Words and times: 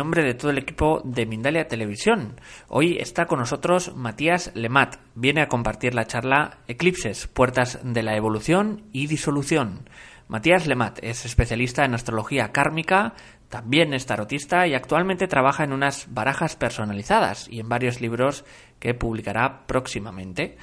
Nombre 0.00 0.24
de 0.24 0.32
todo 0.32 0.50
el 0.50 0.56
equipo 0.56 1.02
de 1.04 1.26
Mindalia 1.26 1.68
Televisión. 1.68 2.40
Hoy 2.68 2.96
está 2.98 3.26
con 3.26 3.38
nosotros 3.38 3.94
Matías 3.94 4.50
Lemat. 4.54 4.96
Viene 5.14 5.42
a 5.42 5.48
compartir 5.48 5.94
la 5.94 6.06
charla 6.06 6.60
Eclipses, 6.68 7.26
Puertas 7.26 7.80
de 7.84 8.02
la 8.02 8.16
Evolución 8.16 8.84
y 8.92 9.08
Disolución. 9.08 9.90
Matías 10.26 10.66
Lemat 10.66 11.00
es 11.02 11.26
especialista 11.26 11.84
en 11.84 11.92
astrología 11.92 12.50
kármica, 12.50 13.12
también 13.50 13.92
es 13.92 14.06
tarotista 14.06 14.66
y 14.66 14.72
actualmente 14.72 15.28
trabaja 15.28 15.64
en 15.64 15.74
unas 15.74 16.06
barajas 16.08 16.56
personalizadas 16.56 17.46
y 17.50 17.60
en 17.60 17.68
varios 17.68 18.00
libros 18.00 18.46
que 18.78 18.94
publicará 18.94 19.66
próximamente. 19.66 20.56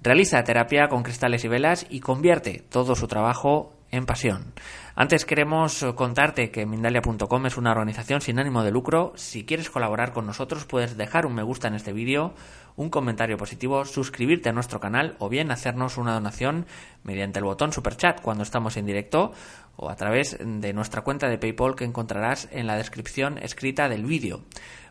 Realiza 0.00 0.44
terapia 0.44 0.88
con 0.88 1.02
cristales 1.02 1.44
y 1.44 1.48
velas 1.48 1.86
y 1.90 2.00
convierte 2.00 2.64
todo 2.70 2.94
su 2.94 3.06
trabajo 3.06 3.74
en 3.90 4.06
pasión. 4.06 4.54
Antes 5.00 5.24
queremos 5.24 5.86
contarte 5.94 6.50
que 6.50 6.66
Mindalia.com 6.66 7.46
es 7.46 7.56
una 7.56 7.70
organización 7.70 8.20
sin 8.20 8.40
ánimo 8.40 8.64
de 8.64 8.72
lucro. 8.72 9.12
Si 9.14 9.44
quieres 9.44 9.70
colaborar 9.70 10.12
con 10.12 10.26
nosotros 10.26 10.64
puedes 10.64 10.96
dejar 10.96 11.24
un 11.24 11.36
me 11.36 11.44
gusta 11.44 11.68
en 11.68 11.74
este 11.74 11.92
vídeo, 11.92 12.34
un 12.74 12.90
comentario 12.90 13.36
positivo, 13.36 13.84
suscribirte 13.84 14.48
a 14.48 14.52
nuestro 14.52 14.80
canal 14.80 15.14
o 15.20 15.28
bien 15.28 15.52
hacernos 15.52 15.98
una 15.98 16.14
donación 16.14 16.66
mediante 17.04 17.38
el 17.38 17.44
botón 17.44 17.72
Super 17.72 17.96
Chat 17.96 18.20
cuando 18.22 18.42
estamos 18.42 18.76
en 18.76 18.86
directo 18.86 19.30
o 19.76 19.88
a 19.88 19.94
través 19.94 20.36
de 20.40 20.72
nuestra 20.72 21.02
cuenta 21.02 21.28
de 21.28 21.38
PayPal 21.38 21.76
que 21.76 21.84
encontrarás 21.84 22.48
en 22.50 22.66
la 22.66 22.74
descripción 22.74 23.38
escrita 23.38 23.88
del 23.88 24.04
vídeo. 24.04 24.46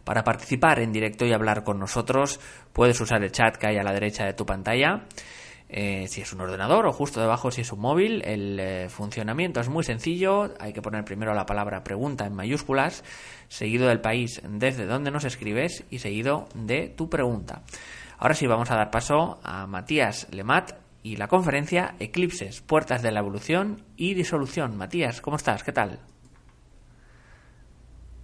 Para 0.06 0.24
participar 0.24 0.80
en 0.80 0.94
directo 0.94 1.26
y 1.26 1.34
hablar 1.34 1.66
con 1.66 1.80
nosotros 1.80 2.40
puedes 2.72 3.02
usar 3.02 3.22
el 3.26 3.34
chat 3.34 3.58
que 3.58 3.68
hay 3.68 3.78
a 3.78 3.84
la 3.84 3.92
derecha 3.92 4.24
de 4.24 4.32
tu 4.32 4.46
pantalla. 4.46 5.04
Eh, 5.70 6.08
si 6.08 6.22
es 6.22 6.32
un 6.32 6.40
ordenador 6.40 6.86
o 6.86 6.94
justo 6.94 7.20
debajo 7.20 7.52
si 7.52 7.62
es 7.62 7.72
un 7.72 7.80
móvil. 7.80 8.22
El 8.26 8.60
eh, 8.60 8.90
funcionamiento 8.90 9.60
es 9.60 9.70
muy 9.70 9.84
sencillo. 9.84 10.54
Hay 10.60 10.74
que 10.74 10.82
poner 10.82 11.04
primero 11.04 11.34
la 11.34 11.46
palabra 11.46 11.84
pregunta 11.84 12.26
en 12.26 12.34
mayúsculas, 12.34 13.04
seguido 13.50 13.88
del 13.88 14.00
país 14.00 14.42
desde 14.48 14.86
donde 14.86 15.12
nos 15.12 15.26
escribes 15.26 15.84
y 15.90 16.00
seguido 16.00 16.48
de 16.56 16.88
tu 16.88 17.10
pregunta. 17.10 17.62
Ahora 18.18 18.34
sí 18.34 18.48
vamos 18.48 18.72
a 18.72 18.76
dar 18.76 18.92
paso 18.92 19.40
a 19.44 19.68
Matías 19.68 20.28
Lemat 20.32 20.72
y 21.04 21.18
la 21.18 21.28
conferencia 21.28 21.96
Eclipses, 22.00 22.62
Puertas 22.62 23.02
de 23.02 23.12
la 23.12 23.20
Evolución 23.20 23.84
y 23.96 24.14
Disolución. 24.14 24.78
Matías, 24.78 25.22
¿cómo 25.22 25.38
estás? 25.38 25.64
¿Qué 25.64 25.72
tal? 25.72 26.00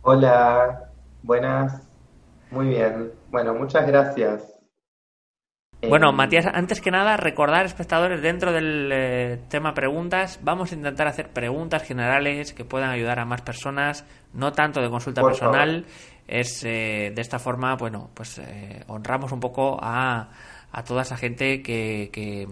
Hola, 0.01 0.89
buenas, 1.21 1.87
muy 2.51 2.67
bien. 2.67 3.11
Bueno, 3.31 3.53
muchas 3.53 3.87
gracias 3.87 4.52
bueno, 5.87 6.09
em, 6.09 6.15
Matías, 6.15 6.45
antes 6.45 6.81
que 6.81 6.91
nada, 6.91 7.17
recordar, 7.17 7.65
espectadores, 7.65 8.21
dentro 8.21 8.51
del 8.51 8.89
eh, 8.91 9.39
tema 9.49 9.73
preguntas, 9.73 10.39
vamos 10.43 10.71
a 10.71 10.75
intentar 10.75 11.07
hacer 11.07 11.29
preguntas 11.29 11.83
generales 11.83 12.53
que 12.53 12.65
puedan 12.65 12.89
ayudar 12.89 13.19
a 13.19 13.25
más 13.25 13.41
personas, 13.41 14.05
no 14.33 14.51
tanto 14.51 14.81
de 14.81 14.89
consulta 14.89 15.21
personal. 15.21 15.85
Es 16.27 16.63
eh, 16.63 17.11
de 17.13 17.21
esta 17.21 17.39
forma, 17.39 17.75
bueno, 17.75 18.09
pues 18.13 18.39
eh, 18.39 18.83
honramos 18.87 19.31
un 19.31 19.39
poco 19.39 19.77
a, 19.81 20.29
a 20.71 20.83
toda 20.83 21.01
esa 21.01 21.17
gente 21.17 21.61
que, 21.61 22.09
que, 22.13 22.47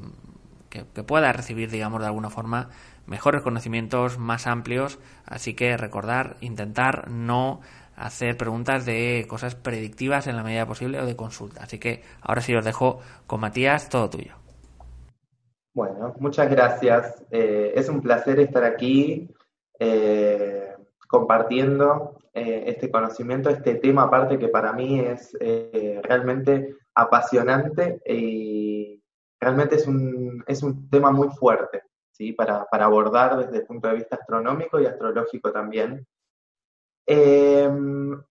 que 0.69 1.03
pueda 1.03 1.31
recibir, 1.31 1.69
digamos, 1.69 2.01
de 2.01 2.07
alguna 2.07 2.29
forma 2.29 2.69
mejores 3.05 3.41
conocimientos 3.41 4.17
más 4.17 4.47
amplios. 4.47 4.99
Así 5.25 5.53
que 5.53 5.77
recordar, 5.77 6.37
intentar 6.41 7.09
no 7.09 7.61
hacer 8.05 8.37
preguntas 8.37 8.85
de 8.85 9.25
cosas 9.27 9.55
predictivas 9.55 10.27
en 10.27 10.35
la 10.35 10.43
medida 10.43 10.65
posible 10.65 10.99
o 10.99 11.05
de 11.05 11.15
consulta. 11.15 11.63
Así 11.63 11.79
que 11.79 12.03
ahora 12.21 12.41
sí 12.41 12.55
os 12.55 12.65
dejo 12.65 12.99
con 13.27 13.39
Matías, 13.39 13.89
todo 13.89 14.09
tuyo. 14.09 14.35
Bueno, 15.73 16.13
muchas 16.19 16.49
gracias. 16.49 17.23
Eh, 17.31 17.73
es 17.75 17.87
un 17.87 18.01
placer 18.01 18.39
estar 18.39 18.63
aquí 18.63 19.29
eh, 19.79 20.75
compartiendo 21.07 22.19
eh, 22.33 22.63
este 22.67 22.91
conocimiento, 22.91 23.49
este 23.49 23.75
tema 23.75 24.03
aparte 24.03 24.37
que 24.37 24.49
para 24.49 24.73
mí 24.73 24.99
es 24.99 25.35
realmente 26.03 26.75
apasionante 26.93 28.01
y 28.05 29.01
realmente 29.39 29.75
es 29.75 29.87
un, 29.87 30.43
es 30.45 30.61
un 30.61 30.89
tema 30.89 31.11
muy 31.11 31.29
fuerte 31.29 31.83
¿sí? 32.11 32.33
para, 32.33 32.65
para 32.65 32.85
abordar 32.85 33.37
desde 33.37 33.59
el 33.59 33.65
punto 33.65 33.87
de 33.87 33.95
vista 33.95 34.17
astronómico 34.17 34.79
y 34.79 34.85
astrológico 34.85 35.51
también. 35.51 36.05
Em, 37.13 38.23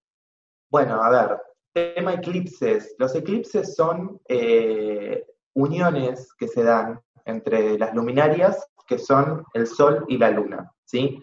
bueno, 0.71 1.03
a 1.03 1.11
ver, 1.11 1.39
tema 1.75 2.15
eclipses. 2.15 2.95
Los 2.99 3.15
eclipses 3.15 3.75
son 3.75 4.19
eh, 4.27 5.27
uniones 5.55 6.33
que 6.33 6.49
se 6.49 6.63
dan 6.63 6.99
entre 7.27 7.79
las 7.79 7.95
luminarias, 7.95 8.67
que 8.87 8.99
son 8.99 9.45
el 9.53 9.67
Sol 9.67 10.07
y 10.09 10.17
la 10.17 10.31
Luna, 10.31 10.73
¿sí? 10.87 11.23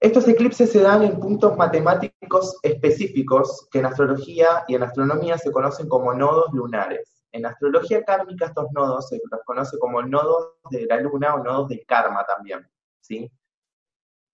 Estos 0.00 0.26
eclipses 0.26 0.72
se 0.72 0.80
dan 0.80 1.02
en 1.02 1.20
puntos 1.20 1.54
matemáticos 1.54 2.56
específicos 2.62 3.68
que 3.70 3.80
en 3.80 3.86
astrología 3.86 4.64
y 4.68 4.74
en 4.74 4.84
astronomía 4.84 5.36
se 5.36 5.52
conocen 5.52 5.86
como 5.86 6.14
nodos 6.14 6.50
lunares. 6.54 7.26
En 7.30 7.44
astrología 7.44 8.02
kármica 8.04 8.46
estos 8.46 8.72
nodos 8.72 9.10
se 9.10 9.20
los 9.30 9.40
conoce 9.44 9.78
como 9.78 10.00
nodos 10.00 10.54
de 10.70 10.86
la 10.86 10.98
luna 10.98 11.34
o 11.34 11.44
nodos 11.44 11.68
del 11.68 11.84
karma 11.84 12.24
también, 12.24 12.66
¿sí? 13.02 13.30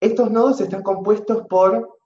Estos 0.01 0.31
nodos 0.31 0.61
están 0.61 0.85
compuestos 0.85 1.47
por, 1.49 1.99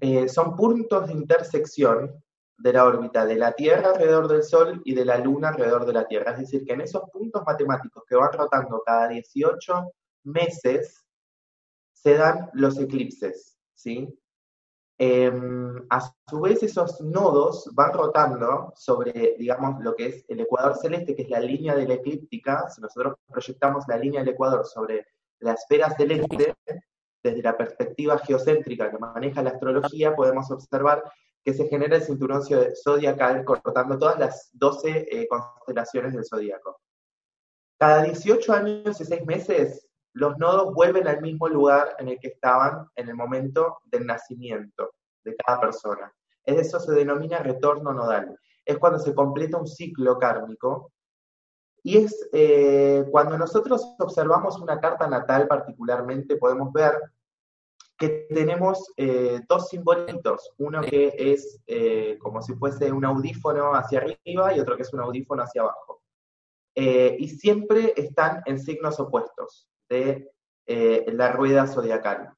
eh, 0.00 0.28
son 0.28 0.56
puntos 0.56 1.06
de 1.06 1.12
intersección 1.12 2.22
de 2.58 2.72
la 2.72 2.84
órbita 2.84 3.24
de 3.24 3.36
la 3.36 3.52
Tierra 3.52 3.90
alrededor 3.90 4.28
del 4.28 4.42
Sol 4.42 4.82
y 4.84 4.94
de 4.94 5.04
la 5.04 5.18
Luna 5.18 5.48
alrededor 5.48 5.86
de 5.86 5.94
la 5.94 6.06
Tierra. 6.06 6.32
Es 6.32 6.40
decir, 6.40 6.64
que 6.64 6.74
en 6.74 6.82
esos 6.82 7.08
puntos 7.10 7.42
matemáticos 7.46 8.04
que 8.06 8.16
van 8.16 8.32
rotando 8.32 8.82
cada 8.84 9.08
18 9.08 9.92
meses, 10.24 11.04
se 11.92 12.14
dan 12.14 12.50
los 12.54 12.78
eclipses, 12.78 13.58
¿sí? 13.74 14.08
Em, 14.98 15.86
a 15.88 16.00
su 16.28 16.40
vez, 16.40 16.62
esos 16.62 17.00
nodos 17.00 17.70
van 17.72 17.92
rotando 17.92 18.72
sobre, 18.76 19.34
digamos, 19.38 19.82
lo 19.82 19.94
que 19.94 20.06
es 20.06 20.24
el 20.28 20.40
ecuador 20.40 20.76
celeste, 20.76 21.16
que 21.16 21.22
es 21.22 21.30
la 21.30 21.40
línea 21.40 21.74
de 21.74 21.88
la 21.88 21.94
eclíptica. 21.94 22.68
Si 22.68 22.82
nosotros 22.82 23.16
proyectamos 23.26 23.84
la 23.88 23.96
línea 23.96 24.20
del 24.20 24.34
ecuador 24.34 24.66
sobre 24.66 25.06
la 25.38 25.52
esfera 25.54 25.90
celeste, 25.96 26.54
desde 27.22 27.42
la 27.42 27.56
perspectiva 27.56 28.18
geocéntrica 28.18 28.90
que 28.90 28.98
maneja 28.98 29.42
la 29.42 29.50
astrología, 29.50 30.14
podemos 30.14 30.50
observar 30.50 31.02
que 31.44 31.54
se 31.54 31.68
genera 31.68 31.96
el 31.96 32.02
cinturón 32.02 32.42
zodiacal 32.82 33.44
cortando 33.44 33.98
todas 33.98 34.18
las 34.18 34.50
12 34.52 35.06
eh, 35.10 35.28
constelaciones 35.28 36.12
del 36.12 36.24
zodíaco. 36.24 36.80
Cada 37.78 38.02
18 38.02 38.52
años 38.52 39.00
y 39.00 39.04
6 39.04 39.24
meses, 39.24 39.88
los 40.12 40.36
nodos 40.38 40.74
vuelven 40.74 41.08
al 41.08 41.22
mismo 41.22 41.48
lugar 41.48 41.94
en 41.98 42.08
el 42.08 42.18
que 42.18 42.28
estaban 42.28 42.86
en 42.96 43.08
el 43.08 43.14
momento 43.14 43.78
del 43.84 44.06
nacimiento 44.06 44.92
de 45.24 45.36
cada 45.36 45.60
persona. 45.60 46.12
Eso 46.44 46.80
se 46.80 46.92
denomina 46.92 47.38
retorno 47.38 47.92
nodal. 47.92 48.38
Es 48.64 48.78
cuando 48.78 48.98
se 48.98 49.14
completa 49.14 49.56
un 49.56 49.66
ciclo 49.66 50.18
kármico 50.18 50.92
y 51.82 51.98
es 51.98 52.28
eh, 52.32 53.04
cuando 53.10 53.38
nosotros 53.38 53.94
observamos 53.98 54.58
una 54.60 54.80
carta 54.80 55.06
natal 55.06 55.46
particularmente, 55.46 56.36
podemos 56.36 56.72
ver 56.72 56.92
que 57.96 58.26
tenemos 58.30 58.92
eh, 58.96 59.40
dos 59.48 59.68
simbolitos, 59.68 60.52
uno 60.58 60.80
que 60.80 61.14
es 61.16 61.60
eh, 61.66 62.18
como 62.18 62.40
si 62.40 62.54
fuese 62.54 62.90
un 62.90 63.04
audífono 63.04 63.74
hacia 63.74 63.98
arriba 63.98 64.54
y 64.54 64.60
otro 64.60 64.76
que 64.76 64.82
es 64.82 64.92
un 64.92 65.00
audífono 65.00 65.42
hacia 65.42 65.62
abajo. 65.62 66.02
y 66.74 67.28
siempre 67.28 67.92
están 67.96 68.42
en 68.46 68.58
signos 68.58 69.00
opuestos 69.00 69.68
de 69.88 70.30
la 70.66 71.32
rueda 71.32 71.66
zodiacal. 71.66 72.32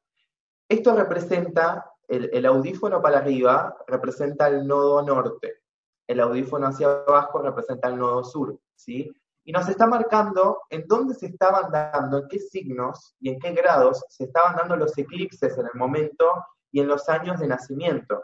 Esto 0.68 0.96
representa 0.96 1.92
el, 2.08 2.46
audífono 2.46 3.00
para 3.00 3.18
arriba 3.18 3.76
representa 3.86 4.48
el 4.48 4.66
nodo 4.66 5.02
norte, 5.02 5.60
el 6.06 6.20
audífono 6.20 6.66
hacia 6.66 6.88
abajo 6.88 7.40
representa 7.40 7.88
el 7.88 7.96
nodo 7.96 8.24
sur, 8.24 8.58
¿sí? 8.74 9.10
Y 9.44 9.52
nos 9.52 9.68
está 9.68 9.86
marcando 9.86 10.62
en 10.70 10.86
dónde 10.86 11.14
se 11.14 11.26
estaban 11.26 11.70
dando, 11.70 12.18
en 12.18 12.28
qué 12.28 12.38
signos 12.38 13.16
y 13.20 13.30
en 13.30 13.40
qué 13.40 13.52
grados 13.52 14.04
se 14.08 14.24
estaban 14.24 14.56
dando 14.56 14.76
los 14.76 14.96
eclipses 14.96 15.58
en 15.58 15.66
el 15.66 15.74
momento 15.74 16.32
y 16.70 16.80
en 16.80 16.88
los 16.88 17.08
años 17.08 17.40
de 17.40 17.48
nacimiento, 17.48 18.22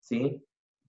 ¿sí? 0.00 0.44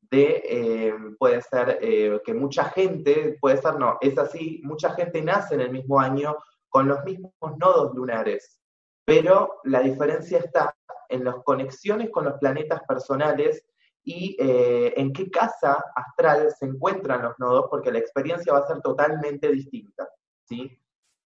De, 0.10 0.44
eh, 0.46 0.96
puede 1.18 1.42
ser 1.42 1.80
eh, 1.82 2.22
que 2.24 2.34
mucha 2.34 2.66
gente, 2.66 3.38
puede 3.42 3.58
ser 3.58 3.76
no, 3.78 3.98
es 4.02 4.18
así, 4.18 4.62
mucha 4.64 4.92
gente 4.92 5.22
nace 5.22 5.56
en 5.56 5.62
el 5.62 5.72
mismo 5.72 6.00
año 6.00 6.36
con 6.70 6.88
los 6.88 7.04
mismos 7.04 7.34
nodos 7.58 7.94
lunares, 7.96 8.62
pero 9.04 9.60
la 9.64 9.82
diferencia 9.82 10.40
está 10.40 10.76
en 11.10 11.24
las 11.24 11.36
conexiones 11.44 12.10
con 12.12 12.26
los 12.26 12.36
planetas 12.36 12.82
personales 12.88 13.66
y 14.06 14.38
eh, 14.40 14.94
en 14.96 15.12
qué 15.12 15.32
casa 15.32 15.84
astral 15.96 16.52
se 16.58 16.68
encuentran 16.68 17.24
los 17.24 17.40
nodos, 17.40 17.66
porque 17.72 17.92
la 17.92 17.98
experiencia 17.98 18.54
va 18.54 18.60
a 18.60 18.68
ser 18.68 18.80
totalmente 18.82 19.52
distinta. 19.52 20.08
¿sí? 20.44 20.80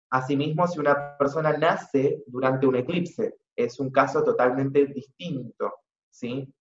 Asimismo, 0.10 0.68
si 0.68 0.80
una 0.80 1.18
persona 1.18 1.54
nace 1.54 2.24
durante 2.28 2.68
un 2.68 2.76
eclipse, 2.76 3.38
es 3.56 3.80
un 3.80 3.90
caso 3.90 4.22
totalmente 4.22 4.86
distinto. 4.86 5.74
¿sí? 6.10 6.54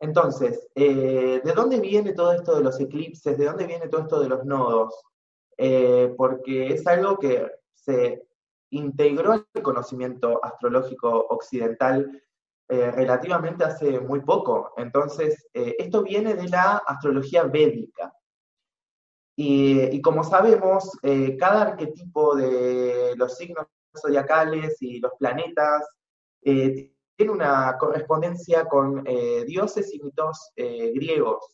Entonces, 0.00 0.68
eh, 0.74 1.40
¿de 1.44 1.52
dónde 1.52 1.78
viene 1.78 2.12
todo 2.12 2.32
esto 2.32 2.56
de 2.56 2.64
los 2.64 2.78
eclipses? 2.80 3.38
¿De 3.38 3.44
dónde 3.44 3.66
viene 3.66 3.88
todo 3.88 4.02
esto 4.02 4.20
de 4.20 4.28
los 4.28 4.44
nodos? 4.44 4.94
Eh, 5.56 6.12
porque 6.16 6.72
es 6.74 6.84
algo 6.88 7.18
que 7.18 7.48
se 7.72 8.26
integró 8.70 9.46
el 9.54 9.62
conocimiento 9.62 10.44
astrológico 10.44 11.26
occidental 11.30 12.20
eh, 12.68 12.90
relativamente 12.90 13.64
hace 13.64 14.00
muy 14.00 14.20
poco. 14.20 14.72
Entonces, 14.76 15.46
eh, 15.54 15.74
esto 15.78 16.02
viene 16.02 16.34
de 16.34 16.48
la 16.48 16.82
astrología 16.86 17.44
védica. 17.44 18.12
Y, 19.40 20.02
como 20.02 20.24
sabemos, 20.24 20.90
eh, 21.02 21.36
cada 21.36 21.62
arquetipo 21.62 22.34
de 22.34 23.14
los 23.16 23.36
signos 23.36 23.66
zodiacales 23.96 24.76
y 24.80 24.98
los 24.98 25.12
planetas 25.16 25.86
tiene 26.40 27.32
una 27.32 27.76
correspondencia 27.78 28.64
con 28.64 29.04
dioses 29.46 29.94
y 29.94 30.00
mitos 30.00 30.50
griegos 30.56 31.44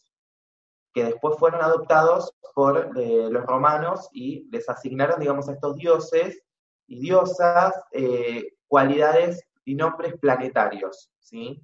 que 0.95 1.05
después 1.05 1.39
fueron 1.39 1.63
adoptados 1.63 2.33
por 2.55 2.97
los 2.97 3.45
romanos 3.45 4.09
y 4.13 4.49
les 4.51 4.69
asignaron, 4.69 5.21
digamos, 5.21 5.49
a 5.49 5.53
estos 5.53 5.75
dioses 5.75 6.45
y 6.87 7.01
diosas 7.01 7.75
eh, 7.93 8.55
cualidades 8.67 9.44
y 9.65 9.75
nombres 9.75 10.15
planetarios. 10.19 11.11
¿sí? 11.19 11.63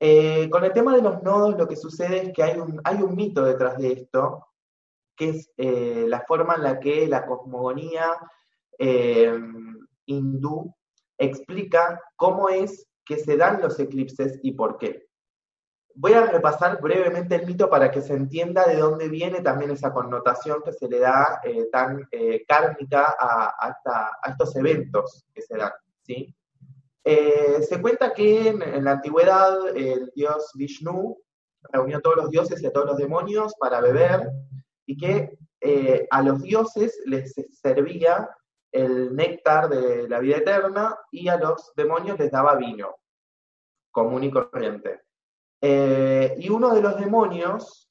Eh, 0.00 0.48
con 0.50 0.64
el 0.64 0.72
tema 0.72 0.94
de 0.94 1.02
los 1.02 1.22
nodos 1.22 1.56
lo 1.58 1.66
que 1.66 1.76
sucede 1.76 2.26
es 2.26 2.32
que 2.32 2.42
hay 2.42 2.58
un, 2.58 2.80
hay 2.84 3.02
un 3.02 3.14
mito 3.14 3.44
detrás 3.44 3.78
de 3.78 3.92
esto, 3.92 4.46
que 5.16 5.30
es 5.30 5.50
eh, 5.56 6.04
la 6.08 6.20
forma 6.20 6.54
en 6.54 6.62
la 6.62 6.78
que 6.78 7.06
la 7.06 7.26
cosmogonía 7.26 8.16
hindú 10.06 10.72
explica 11.18 12.00
cómo 12.14 12.48
es 12.48 12.88
que 13.04 13.16
se 13.16 13.36
dan 13.36 13.60
los 13.60 13.78
eclipses 13.80 14.38
y 14.42 14.52
por 14.52 14.78
qué. 14.78 15.08
Voy 15.94 16.12
a 16.12 16.26
repasar 16.26 16.80
brevemente 16.80 17.34
el 17.34 17.46
mito 17.46 17.68
para 17.68 17.90
que 17.90 18.02
se 18.02 18.14
entienda 18.14 18.64
de 18.66 18.76
dónde 18.76 19.08
viene 19.08 19.40
también 19.40 19.72
esa 19.72 19.92
connotación 19.92 20.62
que 20.62 20.72
se 20.72 20.88
le 20.88 21.00
da 21.00 21.40
eh, 21.42 21.68
tan 21.72 22.06
eh, 22.12 22.44
kármica 22.46 23.16
a, 23.18 23.74
estos 24.28 24.54
eventos 24.54 25.26
que 25.34 25.42
se 25.42 25.56
dan. 25.56 25.72
¿sí? 26.02 26.36
Eh, 27.10 27.62
se 27.62 27.80
cuenta 27.80 28.12
que 28.12 28.48
en, 28.48 28.84
la 28.84 28.92
antigüedad 28.92 29.74
el 29.74 30.10
dios 30.14 30.50
Vishnu 30.54 31.16
reunió 31.72 31.98
a 31.98 32.00
todos 32.00 32.16
los 32.16 32.30
dioses 32.30 32.62
y 32.62 32.66
a 32.66 32.72
todos 32.72 32.86
los 32.86 32.98
demonios 32.98 33.54
para 33.58 33.80
beber 33.80 34.28
y 34.84 34.96
que 34.96 35.38
a 36.10 36.22
los 36.22 36.42
dioses 36.42 37.00
les 37.06 37.34
servía 37.50 38.28
el 38.72 39.16
néctar 39.16 39.68
de 39.68 40.08
la 40.08 40.20
vida 40.20 40.36
eterna 40.36 40.96
y 41.10 41.28
a 41.28 41.36
los 41.36 41.72
demonios 41.74 42.18
les 42.18 42.30
daba 42.30 42.54
vino 42.56 42.94
común 43.90 44.24
y 44.24 44.30
corriente. 44.30 45.02
Eh, 45.60 46.36
y 46.38 46.48
uno 46.50 46.72
de 46.72 46.82
los 46.82 46.96
demonios 47.00 47.90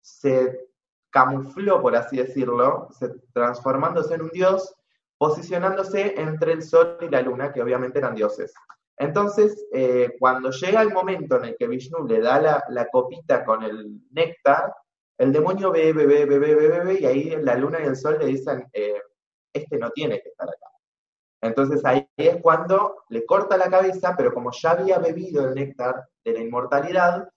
se 0.00 0.68
camufló, 1.10 1.82
por 1.82 1.96
así 1.96 2.16
decirlo, 2.16 2.88
transformándose 3.32 4.14
en 4.14 4.22
un 4.22 4.30
dios, 4.30 4.74
posicionándose 5.24 6.20
entre 6.20 6.52
el 6.52 6.62
sol 6.62 6.98
y 7.00 7.08
la 7.08 7.22
luna, 7.22 7.50
que 7.50 7.62
obviamente 7.62 7.98
eran 7.98 8.14
dioses. 8.14 8.52
Entonces, 8.98 9.64
eh, 9.72 10.16
cuando 10.18 10.50
llega 10.50 10.82
el 10.82 10.92
momento 10.92 11.38
en 11.38 11.46
el 11.46 11.56
que 11.56 11.66
Vishnu 11.66 12.06
le 12.06 12.20
da 12.20 12.62
la, 12.68 12.88
copita 12.92 13.42
con 13.42 13.62
el 13.62 14.02
néctar, 14.10 14.70
el 15.16 15.32
demonio 15.32 15.70
bebe, 15.70 16.04
bebe, 16.04 16.26
bebe, 16.26 16.54
bebe, 16.54 16.78
bebe, 16.78 17.00
y 17.00 17.06
ahí 17.06 17.36
la 17.40 17.54
luna 17.54 17.78
y 17.80 17.86
el 17.86 17.96
sol 17.96 18.18
le 18.20 18.26
dicen, 18.26 18.66
eh, 18.74 19.00
este 19.50 19.78
no 19.78 19.88
tiene 19.92 20.20
que 20.20 20.28
estar 20.28 20.46
acá. 20.46 20.66
Entonces 21.40 21.82
ahí 21.86 22.06
es 22.18 22.42
cuando 22.42 23.04
le 23.08 23.24
corta 23.24 23.56
la 23.56 23.70
cabeza, 23.70 24.12
pero 24.18 24.34
como 24.34 24.50
ya 24.52 24.72
había 24.72 24.98
bebido 24.98 25.48
el 25.48 25.54
néctar 25.54 26.06
de 26.22 26.32
la 26.34 26.40
inmortalidad, 26.40 27.30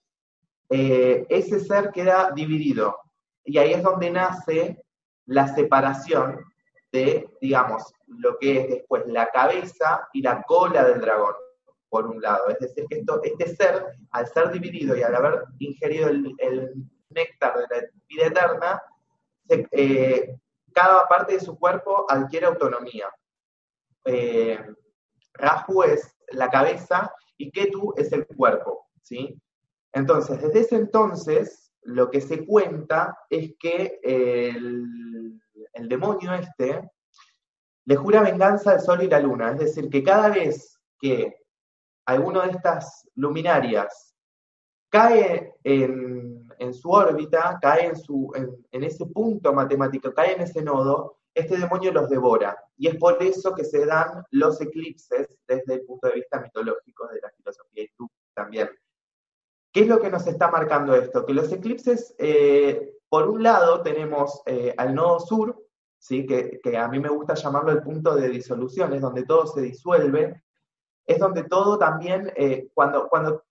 eh, 0.68 1.24
ese 1.30 1.58
ser 1.58 1.90
queda 1.90 2.32
dividido. 2.34 2.98
Y 3.44 3.56
ahí 3.56 3.72
es 3.72 3.82
donde 3.82 4.10
nace 4.10 4.84
la 5.24 5.48
separación 5.54 6.44
de, 6.92 7.28
digamos, 7.40 7.92
lo 8.06 8.38
que 8.38 8.60
es 8.60 8.68
después 8.68 9.06
la 9.06 9.30
cabeza 9.30 10.08
y 10.12 10.22
la 10.22 10.42
cola 10.42 10.84
del 10.84 11.00
dragón, 11.00 11.34
por 11.88 12.06
un 12.06 12.20
lado. 12.20 12.48
Es 12.48 12.58
decir, 12.58 12.86
que 12.88 12.98
esto, 12.98 13.20
este 13.22 13.54
ser, 13.54 13.84
al 14.10 14.26
ser 14.26 14.50
dividido 14.50 14.96
y 14.96 15.02
al 15.02 15.14
haber 15.14 15.44
ingerido 15.58 16.08
el, 16.08 16.74
néctar 17.10 17.56
de 17.56 17.66
la 17.70 17.88
vida 18.06 18.26
eterna, 18.26 18.82
eh, 19.48 20.36
cada 20.72 21.06
parte 21.08 21.34
de 21.34 21.40
su 21.40 21.58
cuerpo 21.58 22.04
adquiere 22.08 22.46
autonomía 22.46 23.08
eh, 24.04 24.58
Rahu 25.34 25.82
es 25.82 26.16
la 26.32 26.48
cabeza 26.48 27.12
y 27.36 27.50
Ketu 27.50 27.94
es 27.96 28.12
el 28.12 28.26
cuerpo, 28.26 28.88
¿sí? 29.02 29.40
Entonces, 29.92 30.40
desde 30.40 30.60
ese 30.60 30.76
entonces, 30.76 31.67
lo 31.82 32.10
que 32.10 32.20
se 32.20 32.44
cuenta 32.44 33.18
es 33.30 33.54
que 33.58 34.00
el, 34.02 35.40
demonio 35.88 36.34
este 36.34 36.90
le 37.84 37.96
jura 37.96 38.22
venganza 38.22 38.72
al 38.72 38.80
sol 38.80 39.02
y 39.02 39.08
la 39.08 39.20
luna, 39.20 39.52
es 39.52 39.58
decir, 39.58 39.88
que 39.88 40.02
cada 40.02 40.28
vez 40.28 40.78
que 41.00 41.38
alguno 42.04 42.42
de 42.42 42.50
estas 42.50 43.08
luminarias 43.14 44.14
cae 44.90 45.54
en, 45.64 46.74
su 46.74 46.90
órbita, 46.90 47.58
cae 47.60 47.86
en, 47.86 47.96
su, 47.96 48.30
en, 48.34 48.84
ese 48.84 49.06
punto 49.06 49.52
matemático, 49.52 50.12
cae 50.12 50.32
en 50.34 50.42
ese 50.42 50.62
nodo, 50.62 51.18
este 51.34 51.56
demonio 51.56 51.92
los 51.92 52.08
devora. 52.08 52.56
Y 52.76 52.88
es 52.88 52.96
por 52.96 53.22
eso 53.22 53.54
que 53.54 53.64
se 53.64 53.86
dan 53.86 54.24
los 54.30 54.60
eclipses 54.60 55.28
desde 55.46 55.74
el 55.74 55.86
punto 55.86 56.08
de 56.08 56.14
vista 56.14 56.40
mitológico 56.40 57.06
de 57.08 57.20
la 57.20 57.30
filosofía 57.30 57.86
tú 57.96 58.10
también. 58.34 58.68
¿Qué 59.72 59.80
es 59.80 59.88
lo 59.88 60.00
que 60.00 60.10
nos 60.10 60.26
está 60.26 60.50
marcando 60.50 60.94
esto? 60.94 61.26
Que 61.26 61.34
los 61.34 61.52
eclipses, 61.52 62.14
eh, 62.18 62.94
por 63.08 63.28
un 63.28 63.42
lado, 63.42 63.82
tenemos 63.82 64.42
eh, 64.46 64.74
al 64.76 64.94
nodo 64.94 65.20
sur, 65.20 65.62
¿sí? 65.98 66.26
Que, 66.26 66.76
a 66.76 66.88
mí 66.88 66.98
me 66.98 67.10
gusta 67.10 67.34
llamarlo 67.34 67.72
el 67.72 67.82
punto 67.82 68.14
de 68.14 68.28
disolución, 68.28 68.92
es 68.94 69.02
donde 69.02 69.24
todo 69.24 69.46
se 69.46 69.60
disuelve, 69.60 70.42
es 71.06 71.18
donde 71.18 71.44
todo 71.44 71.78
también, 71.78 72.32
eh, 72.36 72.68
cuando, 72.72 73.08
cuando 73.08 73.44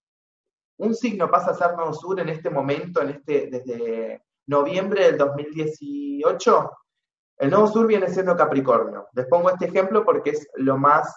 un 0.78 0.96
signo 0.96 1.30
pasa 1.30 1.52
a 1.52 1.56
ser 1.56 1.76
nodo 1.76 1.94
sur 1.94 2.20
en 2.20 2.30
este 2.30 2.50
momento, 2.50 3.02
en 3.02 3.10
este, 3.10 3.48
desde 3.52 4.24
noviembre 4.48 5.06
del 5.06 5.18
2018, 5.18 6.72
el 7.38 7.50
nodo 7.52 7.68
sur 7.68 7.86
viene 7.86 8.10
siendo 8.10 8.36
Capricornio. 8.36 9.08
Les 9.14 9.28
pongo 9.28 9.50
este 9.50 9.66
ejemplo 9.66 10.04
porque 10.04 10.32
es 10.32 10.48
lo 10.56 10.78
más 10.78 11.16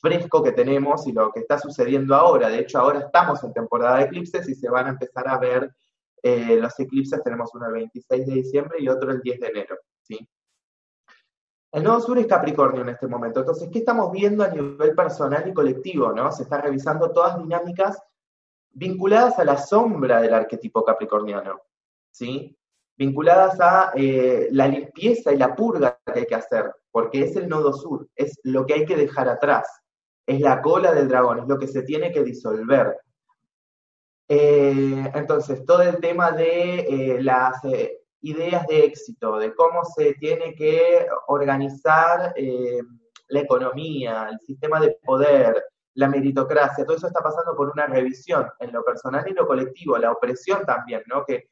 fresco 0.00 0.42
que 0.42 0.52
tenemos 0.52 1.06
y 1.06 1.12
lo 1.12 1.30
que 1.30 1.40
está 1.40 1.58
sucediendo 1.58 2.14
ahora. 2.14 2.48
De 2.48 2.60
hecho, 2.60 2.78
ahora 2.78 3.00
estamos 3.00 3.42
en 3.44 3.52
temporada 3.52 3.98
de 3.98 4.04
eclipses 4.04 4.48
y 4.48 4.54
se 4.54 4.68
van 4.68 4.86
a 4.86 4.90
empezar 4.90 5.28
a 5.28 5.38
ver 5.38 5.74
eh, 6.22 6.56
los 6.60 6.78
eclipses. 6.78 7.22
Tenemos 7.22 7.54
uno 7.54 7.66
el 7.66 7.72
26 7.72 8.26
de 8.26 8.32
diciembre 8.32 8.78
y 8.80 8.88
otro 8.88 9.10
el 9.10 9.20
10 9.20 9.40
de 9.40 9.46
enero. 9.46 9.76
¿sí? 10.02 10.28
El 11.72 11.84
nodo 11.84 12.00
sur 12.00 12.18
es 12.18 12.26
Capricornio 12.26 12.82
en 12.82 12.88
este 12.88 13.06
momento. 13.06 13.40
Entonces, 13.40 13.68
¿qué 13.72 13.80
estamos 13.80 14.10
viendo 14.10 14.42
a 14.42 14.48
nivel 14.48 14.94
personal 14.94 15.46
y 15.48 15.52
colectivo? 15.52 16.12
¿no? 16.12 16.32
Se 16.32 16.44
está 16.44 16.60
revisando 16.60 17.12
todas 17.12 17.38
dinámicas 17.38 18.02
vinculadas 18.72 19.38
a 19.38 19.44
la 19.44 19.56
sombra 19.56 20.20
del 20.20 20.34
arquetipo 20.34 20.84
capricorniano. 20.84 21.60
¿sí? 22.10 22.56
vinculadas 23.00 23.58
a 23.62 23.92
eh, 23.94 24.48
la 24.52 24.68
limpieza 24.68 25.32
y 25.32 25.38
la 25.38 25.56
purga 25.56 25.98
que 26.04 26.20
hay 26.20 26.26
que 26.26 26.34
hacer, 26.34 26.70
porque 26.90 27.22
es 27.22 27.34
el 27.34 27.48
nodo 27.48 27.72
sur, 27.72 28.06
es 28.14 28.38
lo 28.42 28.66
que 28.66 28.74
hay 28.74 28.84
que 28.84 28.94
dejar 28.94 29.26
atrás, 29.26 29.66
es 30.30 30.40
la 30.40 30.62
cola 30.62 30.92
del 30.92 31.08
dragón, 31.08 31.40
es 31.40 31.48
lo 31.48 31.58
que 31.58 31.66
se 31.66 31.82
tiene 31.82 32.12
que 32.12 32.22
disolver. 32.22 32.96
Eh, 34.28 35.10
entonces, 35.14 35.64
todo 35.64 35.82
el 35.82 35.98
tema 36.00 36.30
de 36.30 36.80
eh, 36.80 37.22
las 37.22 37.60
ideas 38.20 38.66
de 38.68 38.84
éxito, 38.84 39.38
de 39.38 39.54
cómo 39.54 39.84
se 39.84 40.14
tiene 40.14 40.54
que 40.54 41.06
organizar 41.26 42.32
la 43.28 43.40
economía, 43.40 44.28
el 44.30 44.38
sistema 44.40 44.78
de 44.78 44.98
poder, 45.02 45.64
la 45.94 46.08
meritocracia, 46.08 46.84
todo 46.84 46.96
eso 46.96 47.08
está 47.08 47.22
pasando 47.22 47.56
por 47.56 47.70
una 47.70 47.86
revisión 47.86 48.46
en 48.60 48.72
lo 48.72 48.84
personal 48.84 49.24
y 49.28 49.32
lo 49.32 49.46
colectivo, 49.46 49.98
la 49.98 50.12
opresión 50.12 50.64
también, 50.64 51.02
¿no? 51.06 51.24
Que, 51.24 51.48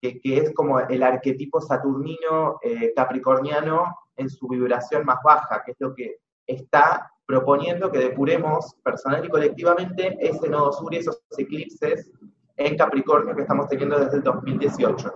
que, 0.00 0.38
es 0.38 0.54
como 0.54 0.80
el 0.80 1.02
arquetipo 1.02 1.60
saturnino 1.60 2.58
eh, 2.62 2.92
capricorniano 2.94 3.96
en 4.16 4.28
su 4.28 4.48
vibración 4.48 5.04
más 5.04 5.18
baja, 5.22 5.62
que 5.64 5.72
es 5.72 5.76
lo 5.80 5.94
que 5.94 6.18
está 6.46 7.11
proponiendo 7.26 7.90
que 7.90 7.98
depuremos 7.98 8.74
personal 8.82 9.24
y 9.24 9.28
colectivamente 9.28 10.16
ese 10.20 10.48
nodo 10.48 10.72
sur 10.72 10.92
y 10.92 10.98
esos 10.98 11.22
eclipses 11.36 12.10
en 12.56 12.76
Capricornio 12.76 13.34
que 13.34 13.42
estamos 13.42 13.68
teniendo 13.68 13.98
desde 13.98 14.18
el 14.18 14.22
2018. 14.22 15.14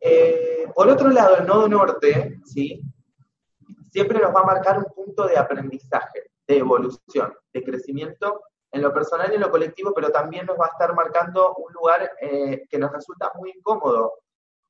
Eh, 0.00 0.66
por 0.74 0.88
otro 0.88 1.08
lado, 1.10 1.36
el 1.38 1.46
nodo 1.46 1.68
norte, 1.68 2.40
¿sí? 2.44 2.82
siempre 3.90 4.18
nos 4.18 4.34
va 4.34 4.40
a 4.40 4.44
marcar 4.44 4.78
un 4.78 4.92
punto 4.92 5.26
de 5.26 5.38
aprendizaje, 5.38 6.30
de 6.46 6.58
evolución, 6.58 7.32
de 7.52 7.62
crecimiento 7.62 8.42
en 8.72 8.82
lo 8.82 8.92
personal 8.92 9.30
y 9.30 9.36
en 9.36 9.40
lo 9.40 9.52
colectivo, 9.52 9.92
pero 9.94 10.10
también 10.10 10.46
nos 10.46 10.58
va 10.58 10.66
a 10.66 10.70
estar 10.70 10.94
marcando 10.94 11.54
un 11.54 11.72
lugar 11.72 12.10
eh, 12.20 12.66
que 12.68 12.76
nos 12.76 12.92
resulta 12.92 13.30
muy 13.36 13.52
incómodo, 13.56 14.14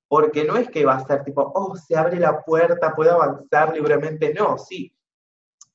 porque 0.08 0.44
no 0.44 0.56
es 0.56 0.68
que 0.68 0.84
va 0.84 0.96
a 0.96 1.06
ser 1.06 1.24
tipo, 1.24 1.52
oh, 1.54 1.74
se 1.74 1.96
abre 1.96 2.20
la 2.20 2.44
puerta, 2.44 2.94
puedo 2.94 3.12
avanzar 3.12 3.74
libremente, 3.74 4.34
no, 4.34 4.58
sí, 4.58 4.93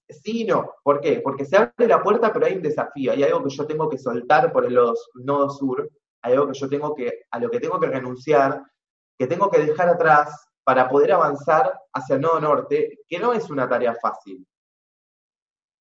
sí 0.10 0.42
y 0.42 0.46
no, 0.46 0.74
¿por 0.84 1.00
qué? 1.00 1.22
Porque 1.24 1.46
se 1.46 1.58
abre 1.58 1.88
la 1.88 2.02
puerta, 2.02 2.34
pero 2.34 2.46
hay 2.46 2.56
un 2.56 2.62
desafío, 2.62 3.12
hay 3.12 3.24
algo 3.24 3.44
que 3.44 3.50
yo 3.50 3.66
tengo 3.66 3.90
que 3.90 3.98
soltar 3.98 4.52
por 4.52 4.70
los 4.72 5.10
nodos 5.16 5.58
sur, 5.58 5.90
hay 6.22 6.34
algo 6.34 6.48
que 6.48 6.60
yo 6.60 6.70
tengo 6.70 6.96
que, 6.96 7.24
a 7.32 7.40
lo 7.40 7.50
que 7.50 7.60
tengo 7.60 7.80
que 7.80 7.88
renunciar, 7.88 8.64
que 9.18 9.28
tengo 9.28 9.50
que 9.50 9.60
dejar 9.60 9.90
atrás, 9.90 10.50
para 10.70 10.88
poder 10.88 11.12
avanzar 11.14 11.74
hacia 11.94 12.16
el 12.16 12.22
nodo 12.22 12.40
norte, 12.40 13.00
que 13.08 13.18
no 13.18 13.34
es 13.34 13.50
una 13.50 13.68
tarea 13.68 13.96
fácil. 14.00 14.46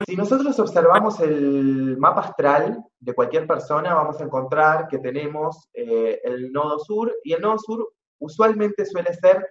Si 0.06 0.16
nosotros 0.16 0.58
observamos 0.58 1.20
el 1.20 1.98
mapa 1.98 2.22
astral 2.22 2.82
de 2.98 3.12
cualquier 3.12 3.46
persona, 3.46 3.94
vamos 3.94 4.18
a 4.18 4.24
encontrar 4.24 4.88
que 4.88 4.98
tenemos 4.98 5.68
eh, 5.74 6.20
el 6.24 6.50
nodo 6.52 6.78
sur, 6.78 7.14
y 7.22 7.34
el 7.34 7.42
nodo 7.42 7.58
sur 7.58 7.92
usualmente 8.18 8.86
suele 8.86 9.12
ser 9.12 9.46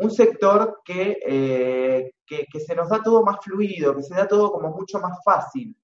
un 0.00 0.10
sector 0.10 0.80
eh, 0.88 2.12
que, 2.26 2.46
que, 2.50 2.60
se 2.60 2.74
nos 2.74 2.88
da 2.88 3.02
todo 3.02 3.22
más 3.22 3.38
fluido, 3.42 3.94
que 3.94 4.02
se 4.02 4.14
da 4.14 4.26
todo 4.26 4.50
como 4.50 4.70
mucho 4.70 4.98
más 4.98 5.18
fácil. 5.22 5.76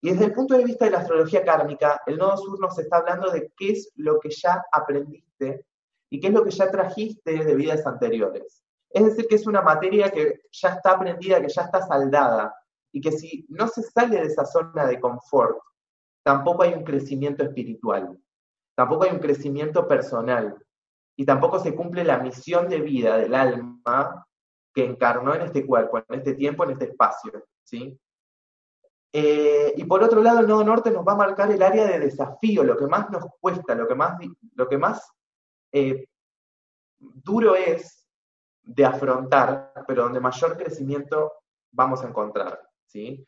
Y 0.00 0.10
desde 0.10 0.24
el 0.24 0.32
punto 0.32 0.56
de 0.56 0.64
vista 0.64 0.86
de 0.86 0.92
la 0.92 0.98
astrología 0.98 1.44
kármica, 1.44 2.00
el 2.06 2.16
nodo 2.16 2.36
sur 2.38 2.58
nos 2.58 2.78
está 2.78 2.96
hablando 2.96 3.30
de 3.30 3.52
qué 3.56 3.72
es 3.72 3.92
lo 3.96 4.18
que 4.18 4.30
ya 4.30 4.62
aprendiste 4.72 5.66
y 6.10 6.18
qué 6.18 6.28
es 6.28 6.32
lo 6.32 6.42
que 6.42 6.50
ya 6.50 6.70
trajiste 6.70 7.44
de 7.44 7.54
vidas 7.54 7.86
anteriores. 7.86 8.64
Es 8.88 9.04
decir, 9.04 9.26
que 9.28 9.36
es 9.36 9.46
una 9.46 9.60
materia 9.60 10.10
que 10.10 10.40
ya 10.50 10.70
está 10.70 10.92
aprendida, 10.92 11.40
que 11.40 11.48
ya 11.48 11.62
está 11.62 11.82
saldada, 11.82 12.54
y 12.90 13.00
que 13.00 13.12
si 13.12 13.46
no 13.48 13.68
se 13.68 13.82
sale 13.82 14.20
de 14.20 14.26
esa 14.26 14.44
zona 14.44 14.86
de 14.86 14.98
confort, 14.98 15.58
tampoco 16.22 16.62
hay 16.62 16.74
un 16.74 16.84
crecimiento 16.84 17.42
espiritual, 17.42 18.18
tampoco 18.74 19.04
hay 19.04 19.10
un 19.10 19.18
crecimiento 19.18 19.86
personal, 19.86 20.56
y 21.16 21.24
tampoco 21.24 21.58
se 21.58 21.74
cumple 21.74 22.04
la 22.04 22.18
misión 22.18 22.68
de 22.68 22.80
vida 22.80 23.16
del 23.16 23.34
alma 23.34 24.26
que 24.74 24.84
encarnó 24.84 25.34
en 25.34 25.42
este 25.42 25.66
cuerpo, 25.66 25.98
en 25.98 26.18
este 26.18 26.34
tiempo, 26.34 26.64
en 26.64 26.70
este 26.70 26.86
espacio. 26.86 27.44
¿sí? 27.62 27.98
Eh, 29.12 29.74
y 29.76 29.84
por 29.84 30.02
otro 30.02 30.22
lado, 30.22 30.40
el 30.40 30.48
nodo 30.48 30.64
norte 30.64 30.90
nos 30.90 31.06
va 31.06 31.12
a 31.12 31.16
marcar 31.16 31.50
el 31.50 31.62
área 31.62 31.86
de 31.86 31.98
desafío, 31.98 32.64
lo 32.64 32.76
que 32.76 32.86
más 32.86 33.10
nos 33.10 33.24
cuesta, 33.40 33.74
lo 33.74 33.86
que 33.86 33.94
más, 33.94 34.16
lo 34.54 34.68
que 34.68 34.78
más 34.78 35.12
eh, 35.70 36.06
duro 36.98 37.54
es 37.54 38.06
de 38.62 38.84
afrontar, 38.84 39.72
pero 39.86 40.04
donde 40.04 40.20
mayor 40.20 40.56
crecimiento 40.56 41.32
vamos 41.70 42.02
a 42.02 42.08
encontrar. 42.08 42.60
¿sí? 42.86 43.26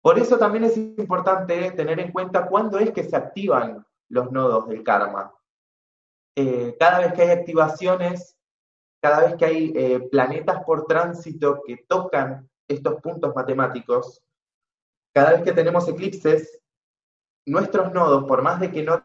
Por 0.00 0.18
eso 0.18 0.38
también 0.38 0.64
es 0.64 0.76
importante 0.76 1.70
tener 1.72 2.00
en 2.00 2.12
cuenta 2.12 2.48
cuándo 2.48 2.78
es 2.78 2.90
que 2.92 3.04
se 3.04 3.16
activan 3.16 3.84
los 4.08 4.32
nodos 4.32 4.68
del 4.68 4.82
karma. 4.82 5.32
Eh, 6.40 6.76
cada 6.78 7.00
vez 7.00 7.14
que 7.14 7.22
hay 7.22 7.30
activaciones, 7.30 8.38
cada 9.02 9.24
vez 9.24 9.34
que 9.34 9.44
hay 9.44 9.72
eh, 9.74 10.08
planetas 10.08 10.62
por 10.62 10.86
tránsito 10.86 11.62
que 11.66 11.78
tocan 11.88 12.48
estos 12.68 13.00
puntos 13.02 13.34
matemáticos, 13.34 14.22
cada 15.12 15.32
vez 15.32 15.42
que 15.42 15.50
tenemos 15.50 15.88
eclipses, 15.88 16.60
nuestros 17.44 17.92
nodos, 17.92 18.22
por 18.28 18.42
más 18.42 18.60
de 18.60 18.70
que 18.70 18.84
no, 18.84 19.04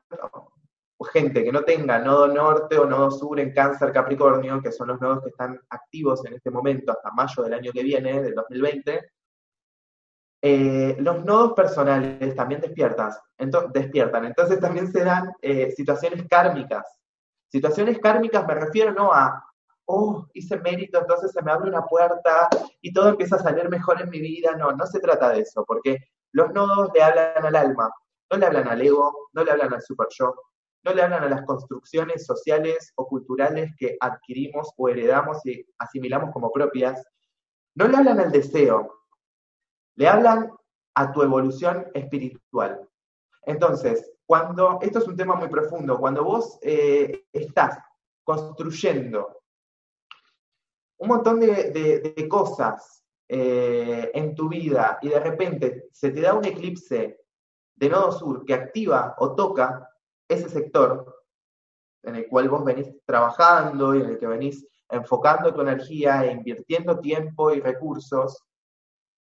gente 1.12 1.44
que 1.44 1.52
no 1.52 1.64
tenga 1.64 1.98
nodo 1.98 2.28
norte 2.28 2.78
o 2.78 2.86
nodo 2.86 3.10
sur 3.10 3.40
en 3.40 3.52
cáncer 3.52 3.92
Capricornio, 3.92 4.62
que 4.62 4.72
son 4.72 4.90
los 4.90 5.02
nodos 5.02 5.24
que 5.24 5.30
están 5.30 5.60
activos 5.72 6.24
en 6.26 6.36
este 6.36 6.52
momento 6.52 6.92
hasta 6.92 7.10
mayo 7.14 7.42
del 7.42 7.56
año 7.56 7.72
que 7.72 7.82
viene, 7.82 8.22
del 8.22 8.36
2020, 8.36 9.12
eh, 10.44 10.98
los 11.00 11.26
nodos 11.26 11.54
personales 11.54 12.36
también 12.36 12.62
despiertan, 12.62 13.12
despiertan. 13.74 14.26
entonces 14.26 14.60
también 14.60 14.92
se 14.92 15.04
dan 15.04 15.34
situaciones 15.76 16.28
kármicas. 16.30 16.86
Situaciones 17.54 18.00
kármicas 18.00 18.48
me 18.48 18.56
refiero 18.56 18.92
no 18.94 19.14
a, 19.14 19.46
oh, 19.86 20.26
hice 20.34 20.58
mérito, 20.58 20.98
entonces 20.98 21.32
se 21.32 21.44
me 21.44 21.52
abre 21.52 21.70
una 21.70 21.86
puerta 21.86 22.50
y 22.82 22.92
todo 22.92 23.10
empieza 23.10 23.36
a 23.36 23.44
salir 23.44 23.70
mejor 23.70 24.02
en 24.02 24.10
mi 24.10 24.20
vida. 24.20 24.56
No, 24.58 24.72
no 24.72 24.88
se 24.88 25.00
trata 25.00 25.30
de 25.30 25.42
eso, 25.42 25.64
porque 25.64 26.00
los 26.32 26.52
nodos 26.52 26.90
le 26.96 27.04
hablan 27.04 27.46
al 27.46 27.56
alma, 27.56 27.92
no 28.32 28.38
le 28.40 28.46
hablan 28.48 28.68
al 28.68 28.82
ego, 28.82 29.30
no 29.34 29.44
le 29.44 29.52
hablan 29.52 29.72
al 29.72 29.84
super 29.84 30.08
yo, 30.18 30.34
no 30.84 30.94
le 30.96 31.04
hablan 31.04 31.26
a 31.26 31.30
las 31.30 31.46
construcciones 31.46 32.26
sociales 32.26 32.92
o 32.96 33.06
culturales 33.06 33.72
que 33.78 33.98
adquirimos 34.00 34.74
o 34.76 34.90
heredamos 34.90 35.46
y 35.46 35.64
asimilamos 35.78 36.32
como 36.34 36.52
propias, 36.52 37.06
no 37.76 37.88
le 37.88 37.98
hablan 37.98 38.20
al 38.20 38.32
deseo, 38.32 39.06
le 39.94 40.08
hablan 40.08 40.52
a 40.96 41.12
tu 41.12 41.22
evolución 41.22 41.86
espiritual. 41.94 42.90
Entonces, 43.46 44.12
cuando, 44.34 44.80
esto 44.82 44.98
es 44.98 45.08
un 45.08 45.16
tema 45.16 45.36
muy 45.36 45.48
profundo, 45.48 46.00
cuando 46.00 46.24
vos 46.24 46.58
eh, 46.64 47.28
estás 47.32 47.78
construyendo 48.24 49.44
un 50.98 51.08
montón 51.08 51.40
de, 51.40 52.28
cosas 52.28 53.06
eh, 53.28 54.10
en 54.12 54.34
tu 54.34 54.50
vida 54.50 54.98
y 55.04 55.10
de 55.10 55.20
repente 55.20 55.88
se 55.92 56.10
te 56.10 56.22
da 56.22 56.34
un 56.34 56.44
eclipse 56.46 57.20
de 57.76 57.90
nodo 57.90 58.12
sur 58.12 58.44
que 58.44 58.56
activa 58.56 59.14
o 59.20 59.36
toca 59.36 59.88
ese 60.28 60.50
sector 60.50 61.24
en 62.02 62.16
el 62.16 62.28
cual 62.28 62.50
vos 62.50 62.66
venís 62.66 62.88
trabajando 63.06 63.94
y 63.94 64.02
en 64.02 64.10
el 64.10 64.18
que 64.18 64.26
venís 64.26 64.68
enfocando 64.90 65.54
tu 65.54 65.62
energía 65.62 66.26
e 66.26 66.32
invirtiendo 66.32 67.00
tiempo 67.00 67.52
y 67.52 67.62
recursos, 67.62 68.44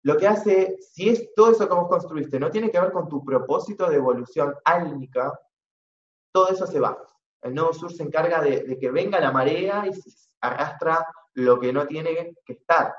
lo 0.04 0.16
que 0.16 0.26
hace, 0.26 0.78
si 0.80 1.08
es 1.08 1.32
todo 1.34 1.52
eso 1.52 1.68
que 1.68 1.74
vos 1.74 1.88
construiste, 1.88 2.40
no 2.40 2.50
tiene 2.50 2.70
que 2.70 2.80
ver 2.80 2.90
con 2.90 3.08
tu 3.08 3.24
propósito 3.24 3.88
de 3.88 3.96
evolución 3.96 4.54
álmica, 4.64 5.32
todo 6.32 6.48
eso 6.48 6.66
se 6.66 6.80
va. 6.80 6.98
El 7.40 7.54
nodo 7.54 7.72
sur 7.72 7.92
se 7.92 8.02
encarga 8.02 8.40
de, 8.40 8.78
que 8.78 8.90
venga 8.90 9.20
la 9.20 9.30
marea 9.30 9.86
y 9.86 9.92
se 9.92 10.10
arrastra 10.40 11.06
lo 11.34 11.60
que 11.60 11.72
no 11.72 11.86
tiene 11.86 12.34
que 12.44 12.52
estar. 12.52 12.94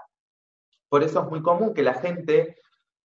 Por 0.88 1.04
eso 1.04 1.22
es 1.22 1.30
muy 1.30 1.42
común 1.42 1.74
que 1.74 1.84
la 1.84 1.96
gente 1.96 2.58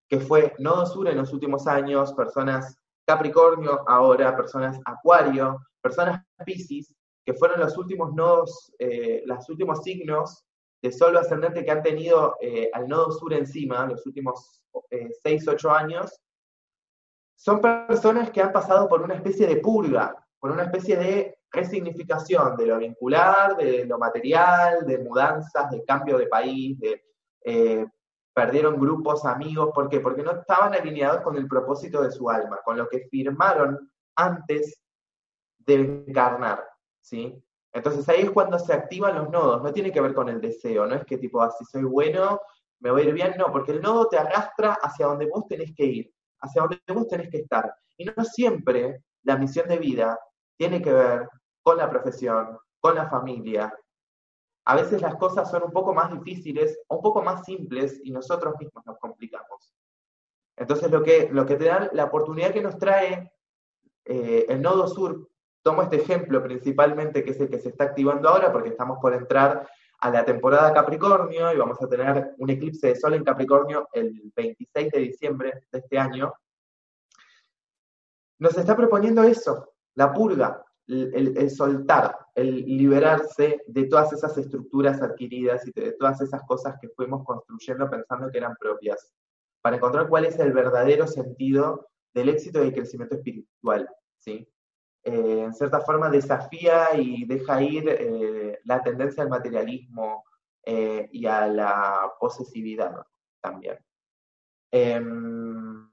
que 0.08 0.20
fue 0.20 0.54
nodo 0.58 0.86
sur 0.86 1.08
en 1.08 1.18
los 1.18 1.32
últimos 1.32 1.66
años, 1.66 2.12
personas 2.14 2.78
Capricornio 3.04 3.88
ahora, 3.88 4.36
personas 4.36 4.78
Acuario, 4.84 5.58
personas 5.80 6.22
Pisces, 6.44 6.94
que 7.24 7.34
fueron 7.34 7.60
los 7.60 7.76
últimos 7.76 8.14
nodos, 8.14 8.72
eh, 8.78 9.22
los 9.26 9.48
últimos 9.48 9.82
signos 9.82 10.44
de 10.80 10.92
Sol 10.92 11.16
ascendente 11.16 11.64
que 11.64 11.70
han 11.70 11.82
tenido 11.82 12.36
eh, 12.40 12.70
al 12.72 12.88
nodo 12.88 13.12
sur 13.12 13.32
encima, 13.32 13.86
los 13.86 14.06
últimos 14.06 14.62
6, 15.22 15.46
eh, 15.46 15.50
8 15.50 15.70
años, 15.70 16.20
son 17.36 17.60
personas 17.60 18.30
que 18.30 18.40
han 18.40 18.52
pasado 18.52 18.88
por 18.88 19.02
una 19.02 19.14
especie 19.14 19.46
de 19.46 19.56
purga, 19.56 20.14
por 20.38 20.50
una 20.50 20.64
especie 20.64 20.96
de 20.96 21.38
resignificación 21.50 22.56
de 22.56 22.66
lo 22.66 22.78
vincular, 22.78 23.56
de 23.56 23.84
lo 23.84 23.98
material, 23.98 24.86
de 24.86 24.98
mudanzas, 24.98 25.70
de 25.70 25.84
cambio 25.84 26.18
de 26.18 26.26
país, 26.26 26.78
de 26.78 27.02
perdieron 28.38 28.78
grupos, 28.78 29.24
amigos, 29.24 29.70
¿por 29.74 29.88
qué? 29.88 29.98
Porque 29.98 30.22
no 30.22 30.30
estaban 30.30 30.72
alineados 30.72 31.22
con 31.22 31.36
el 31.36 31.48
propósito 31.48 32.02
de 32.02 32.12
su 32.12 32.30
alma, 32.30 32.60
con 32.64 32.78
lo 32.78 32.88
que 32.88 33.08
firmaron 33.10 33.90
antes 34.14 34.80
de 35.58 35.74
encarnar, 35.74 36.64
¿sí? 37.00 37.42
Entonces 37.72 38.08
ahí 38.08 38.22
es 38.22 38.30
cuando 38.30 38.58
se 38.58 38.72
activan 38.72 39.16
los 39.16 39.30
nodos, 39.30 39.62
no 39.62 39.72
tiene 39.72 39.92
que 39.92 40.00
ver 40.00 40.14
con 40.14 40.28
el 40.28 40.40
deseo, 40.40 40.86
no 40.86 40.94
es 40.94 41.04
que 41.04 41.18
tipo, 41.18 41.42
así 41.42 41.64
ah, 41.64 41.68
soy 41.70 41.84
bueno, 41.84 42.40
me 42.80 42.90
voy 42.90 43.02
a 43.02 43.04
ir 43.06 43.14
bien, 43.14 43.34
no, 43.36 43.52
porque 43.52 43.72
el 43.72 43.82
nodo 43.82 44.08
te 44.08 44.18
arrastra 44.18 44.78
hacia 44.80 45.06
donde 45.06 45.26
vos 45.26 45.46
tenés 45.46 45.74
que 45.74 45.84
ir, 45.84 46.14
hacia 46.40 46.62
donde 46.62 46.80
vos 46.88 47.08
tenés 47.08 47.28
que 47.30 47.38
estar. 47.38 47.74
Y 47.96 48.04
no 48.04 48.24
siempre 48.24 49.02
la 49.24 49.36
misión 49.36 49.68
de 49.68 49.78
vida 49.78 50.18
tiene 50.56 50.80
que 50.80 50.92
ver 50.92 51.28
con 51.62 51.76
la 51.76 51.90
profesión, 51.90 52.58
con 52.80 52.94
la 52.94 53.08
familia, 53.08 53.72
a 54.68 54.76
veces 54.76 55.00
las 55.00 55.16
cosas 55.16 55.50
son 55.50 55.62
un 55.62 55.70
poco 55.70 55.94
más 55.94 56.12
difíciles, 56.12 56.78
un 56.88 57.00
poco 57.00 57.22
más 57.22 57.42
simples 57.46 58.02
y 58.04 58.10
nosotros 58.10 58.52
mismos 58.60 58.84
nos 58.84 58.98
complicamos. 58.98 59.72
Entonces 60.54 60.90
lo 60.90 61.02
que, 61.02 61.30
lo 61.32 61.46
que 61.46 61.56
te 61.56 61.64
da 61.64 61.88
la 61.94 62.04
oportunidad 62.04 62.52
que 62.52 62.60
nos 62.60 62.76
trae 62.76 63.32
eh, 64.04 64.44
el 64.46 64.60
nodo 64.60 64.86
sur, 64.86 65.27
tomo 65.62 65.82
este 65.82 65.96
ejemplo 65.96 66.42
principalmente 66.42 67.24
que 67.24 67.30
es 67.30 67.40
el 67.40 67.48
que 67.48 67.58
se 67.58 67.70
está 67.70 67.84
activando 67.84 68.28
ahora 68.28 68.52
porque 68.52 68.70
estamos 68.70 68.98
por 69.00 69.14
entrar 69.14 69.68
a 70.00 70.10
la 70.10 70.24
temporada 70.24 70.72
Capricornio 70.72 71.52
y 71.52 71.56
vamos 71.56 71.80
a 71.82 71.88
tener 71.88 72.34
un 72.38 72.50
eclipse 72.50 72.88
de 72.88 72.96
Sol 72.96 73.14
en 73.14 73.24
Capricornio 73.24 73.88
el 73.92 74.32
26 74.34 74.92
de 74.92 74.98
diciembre 75.00 75.52
de 75.72 75.78
este 75.78 75.98
año, 75.98 76.32
nos 78.38 78.56
está 78.56 78.76
proponiendo 78.76 79.24
eso, 79.24 79.72
la 79.94 80.12
purga, 80.12 80.64
el, 80.86 81.50
soltar, 81.50 82.16
el 82.34 82.64
liberarse 82.64 83.62
de 83.66 83.84
todas 83.84 84.12
esas 84.12 84.38
estructuras 84.38 85.02
adquiridas 85.02 85.66
y 85.66 85.72
de 85.72 85.92
todas 85.92 86.20
esas 86.20 86.42
cosas 86.44 86.76
que 86.80 86.88
fuimos 86.90 87.24
construyendo 87.24 87.90
pensando 87.90 88.30
que 88.30 88.38
eran 88.38 88.54
propias, 88.58 89.12
para 89.60 89.76
encontrar 89.76 90.08
cuál 90.08 90.24
es 90.24 90.38
el 90.38 90.52
verdadero 90.52 91.06
sentido 91.06 91.88
del 92.14 92.28
éxito 92.28 92.60
y 92.60 92.66
del 92.66 92.74
crecimiento 92.74 93.16
espiritual. 93.16 93.88
Eh, 95.10 95.40
en 95.44 95.54
cierta 95.54 95.80
forma 95.80 96.10
desafía 96.10 96.94
y 96.94 97.24
deja 97.24 97.62
ir 97.62 97.88
eh, 97.88 98.60
la 98.64 98.82
tendencia 98.82 99.22
al 99.22 99.30
materialismo 99.30 100.22
eh, 100.62 101.08
y 101.10 101.24
a 101.24 101.46
la 101.46 102.12
posesividad 102.20 103.06
también. 103.40 103.78
Em, 104.70 105.90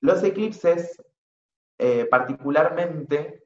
los 0.00 0.22
eclipses, 0.22 1.02
particularmente, 2.10 3.44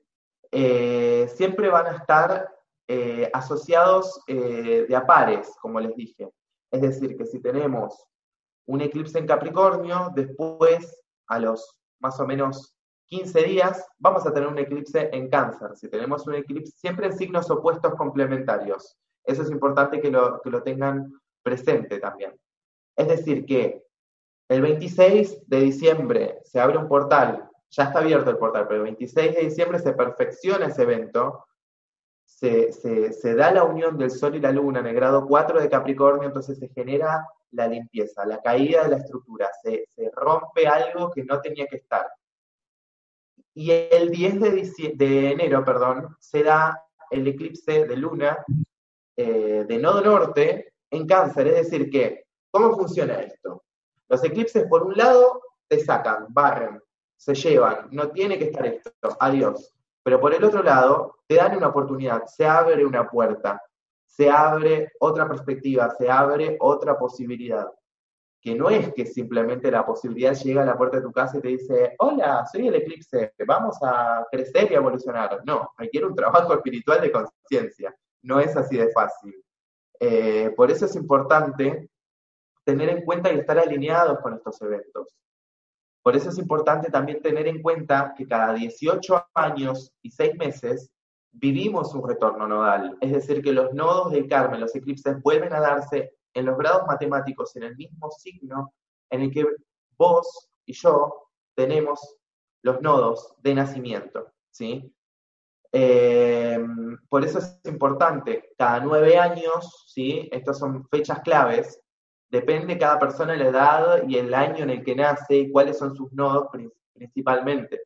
siempre 0.50 1.71
van 1.71 1.87
a 1.87 1.97
estar 1.97 2.54
asociados 3.33 4.23
de 4.26 4.95
a 4.95 5.06
pares, 5.06 5.54
como 5.61 5.80
les 5.80 5.97
dije. 5.97 6.30
Es 6.71 6.83
decir, 6.83 7.16
que 7.16 7.25
si 7.25 7.40
tenemos 7.40 8.06
un 8.66 8.83
eclipse 8.83 9.18
en 9.18 9.26
Capricornio, 9.26 10.12
después, 10.14 11.02
a 11.28 11.38
los 11.38 11.80
más 11.99 12.21
o 12.21 12.26
menos 12.26 12.75
15 13.07 13.43
días, 13.45 13.87
vamos 13.99 14.27
a 14.27 14.33
tener 14.33 14.49
un 14.49 14.59
eclipse 14.59 15.11
en 15.13 15.29
cáncer. 15.29 15.77
Si 15.77 15.89
tenemos 15.89 16.27
un 16.27 16.35
eclipse, 16.35 16.73
siempre 16.77 17.07
en 17.07 17.17
signos 17.17 17.51
opuestos 17.51 17.95
complementarios. 17.95 18.97
Eso 19.25 19.43
es 19.43 19.51
importante 19.51 20.01
que 20.01 20.11
lo, 20.11 20.41
que 20.41 20.51
lo 20.51 20.63
tengan 20.63 21.13
presente 21.43 21.99
también. 21.99 22.39
Es 22.97 23.09
decir, 23.09 23.45
que 23.45 23.85
el 24.49 24.63
26 24.63 25.49
de 25.49 25.61
diciembre 25.61 26.39
se 26.45 26.61
abre 26.61 26.79
un 26.79 26.89
portal, 26.89 27.49
ya 27.71 27.85
está 27.85 27.99
abierto 27.99 28.31
el 28.31 28.39
portal, 28.39 28.67
pero 28.67 28.81
el 28.81 28.85
26 28.85 29.35
de 29.35 29.41
diciembre 29.43 29.79
se 29.79 29.93
perfecciona 29.93 30.67
ese 30.67 30.83
evento, 30.83 31.45
se, 32.25 33.35
da 33.35 33.51
la 33.51 33.65
unión 33.65 33.97
del 33.99 34.11
Sol 34.11 34.35
y 34.35 34.41
la 34.41 34.53
Luna 34.53 34.81
en 34.81 34.87
el 34.87 34.95
grado 34.95 35.27
4 35.27 35.61
de 35.61 35.69
Capricornio, 35.69 36.29
entonces 36.29 36.59
se 36.59 36.69
genera 36.69 37.27
la 37.53 37.69
limpieza, 37.69 38.27
la 38.27 38.41
caída 38.41 38.85
de 38.85 38.91
la 38.91 38.97
estructura, 38.97 39.49
se 39.63 39.89
rompe 40.15 40.67
algo 40.67 41.11
que 41.11 41.25
no 41.25 41.41
tenía 41.41 41.67
que 41.67 41.77
estar. 41.77 42.07
Y 43.57 43.71
el 43.71 44.11
10 44.11 44.39
de, 44.99 45.31
enero, 45.31 45.65
perdón, 45.65 46.15
se 46.21 46.43
da 46.43 46.79
el 47.11 47.27
eclipse 47.27 47.87
de 47.87 47.97
luna 47.97 48.45
eh, 49.17 49.65
de 49.67 49.79
nodo 49.79 50.03
norte 50.03 50.75
en 50.91 51.07
cáncer. 51.07 51.47
Es 51.47 51.71
decir, 51.71 51.89
que, 51.89 52.27
¿cómo 52.51 52.77
funciona 52.77 53.15
esto? 53.15 53.65
Los 54.11 54.23
eclipses, 54.23 54.67
por 54.69 54.83
un 54.83 54.95
lado, 54.95 55.41
te 55.69 55.81
sacan, 55.81 56.27
barren, 56.29 56.83
se 57.17 57.35
llevan, 57.35 57.89
no 57.93 58.11
tiene 58.11 58.39
que 58.39 58.45
estar 58.45 58.67
esto, 58.67 58.91
adiós. 59.21 59.75
Pero 60.03 60.21
por 60.21 60.35
el 60.35 60.45
otro 60.45 60.63
lado, 60.63 61.21
te 61.27 61.37
dan 61.37 61.57
una 61.57 61.69
oportunidad, 61.69 62.27
se 62.27 62.45
abre 62.45 62.85
una 62.85 63.09
puerta, 63.09 63.63
se 64.05 64.29
abre 64.29 64.93
otra 65.01 65.27
perspectiva, 65.27 65.95
se 65.97 66.11
abre 66.11 66.59
otra 66.61 66.99
posibilidad 66.99 67.67
que 68.47 68.55
no 68.55 68.71
es 68.71 68.95
que 68.95 69.05
simplemente 69.05 69.73
la 69.73 69.85
posibilidad 69.85 70.33
llega 70.33 70.62
a 70.62 70.67
la 70.67 70.79
puerta 70.79 70.99
de 70.99 71.03
tu 71.03 71.11
casa 71.11 71.37
y 71.37 71.41
te 71.41 71.49
dice, 71.49 71.97
hola, 71.99 72.47
soy 72.47 72.69
el 72.69 72.76
eclipse, 72.76 73.35
vamos 73.45 73.76
a 73.83 74.25
crecer 74.31 74.71
y 74.71 74.75
evolucionar. 74.75 75.41
No, 75.45 75.73
requiere 75.76 76.07
un 76.07 76.15
trabajo 76.15 76.53
espiritual 76.55 77.00
de 77.00 77.11
conciencia. 77.11 77.93
No 78.23 78.38
es 78.38 78.57
así 78.57 78.76
de 78.76 78.93
fácil. 78.93 79.35
Eh, 79.99 80.53
por 80.57 80.71
eso 80.71 80.87
es 80.87 80.95
importante 80.95 81.91
tener 82.62 82.88
en 82.88 83.05
cuenta 83.05 83.33
y 83.33 83.38
estar 83.41 83.59
alineados 83.59 84.21
con 84.21 84.35
estos 84.35 84.62
eventos. 84.62 85.12
Por 86.05 86.15
eso 86.15 86.31
es 86.31 86.38
importante 86.38 86.88
también 86.88 87.21
tener 87.21 87.49
en 87.49 87.61
cuenta 87.61 88.15
que 88.17 88.29
cada 88.29 88.55
18 88.55 89.26
años 89.35 89.93
y 90.03 90.12
6 90.12 90.37
meses 90.37 90.93
vivimos 91.33 91.93
un 91.97 92.09
retorno 92.09 92.47
nodal, 92.47 92.97
es 93.00 93.11
decir, 93.11 93.43
que 93.43 93.53
los 93.53 93.75
nodos 93.75 94.12
del 94.12 94.29
Carmen, 94.29 94.61
los 94.61 94.77
eclipses, 94.77 95.20
vuelven 95.20 95.53
a 95.53 95.59
darse 95.59 96.15
en 96.37 96.44
los 96.44 96.59
grados 96.59 96.87
matemáticos 96.87 97.57
en 97.57 97.62
el 97.62 97.77
mismo 97.77 98.11
signo 98.11 98.75
en 99.11 99.22
el 99.22 99.31
que 99.33 99.46
vos 99.96 100.51
y 100.66 100.75
yo 100.75 101.31
tenemos 101.55 102.16
los 102.62 102.83
nodos 102.83 103.35
de 103.38 103.55
nacimiento, 103.55 104.33
¿sí? 104.51 104.92
Eh, 105.72 106.59
por 107.09 107.25
eso 107.25 107.38
es 107.38 107.59
importante, 107.64 108.53
cada 108.59 108.81
nueve 108.81 109.16
años, 109.18 109.85
¿sí? 109.88 110.29
Estas 110.31 110.59
son 110.59 110.87
fechas 110.88 111.20
claves, 111.20 111.81
depende 112.29 112.79
cada 112.79 112.99
persona 112.99 113.35
la 113.35 113.49
edad 113.49 114.03
y 114.07 114.18
el 114.18 114.35
año 114.35 114.64
en 114.64 114.70
el 114.70 114.85
que 114.85 114.94
nace 114.94 115.37
y 115.37 115.51
cuáles 115.51 115.79
son 115.79 115.96
sus 115.96 116.12
nodos 116.12 116.49
principalmente. 116.92 117.83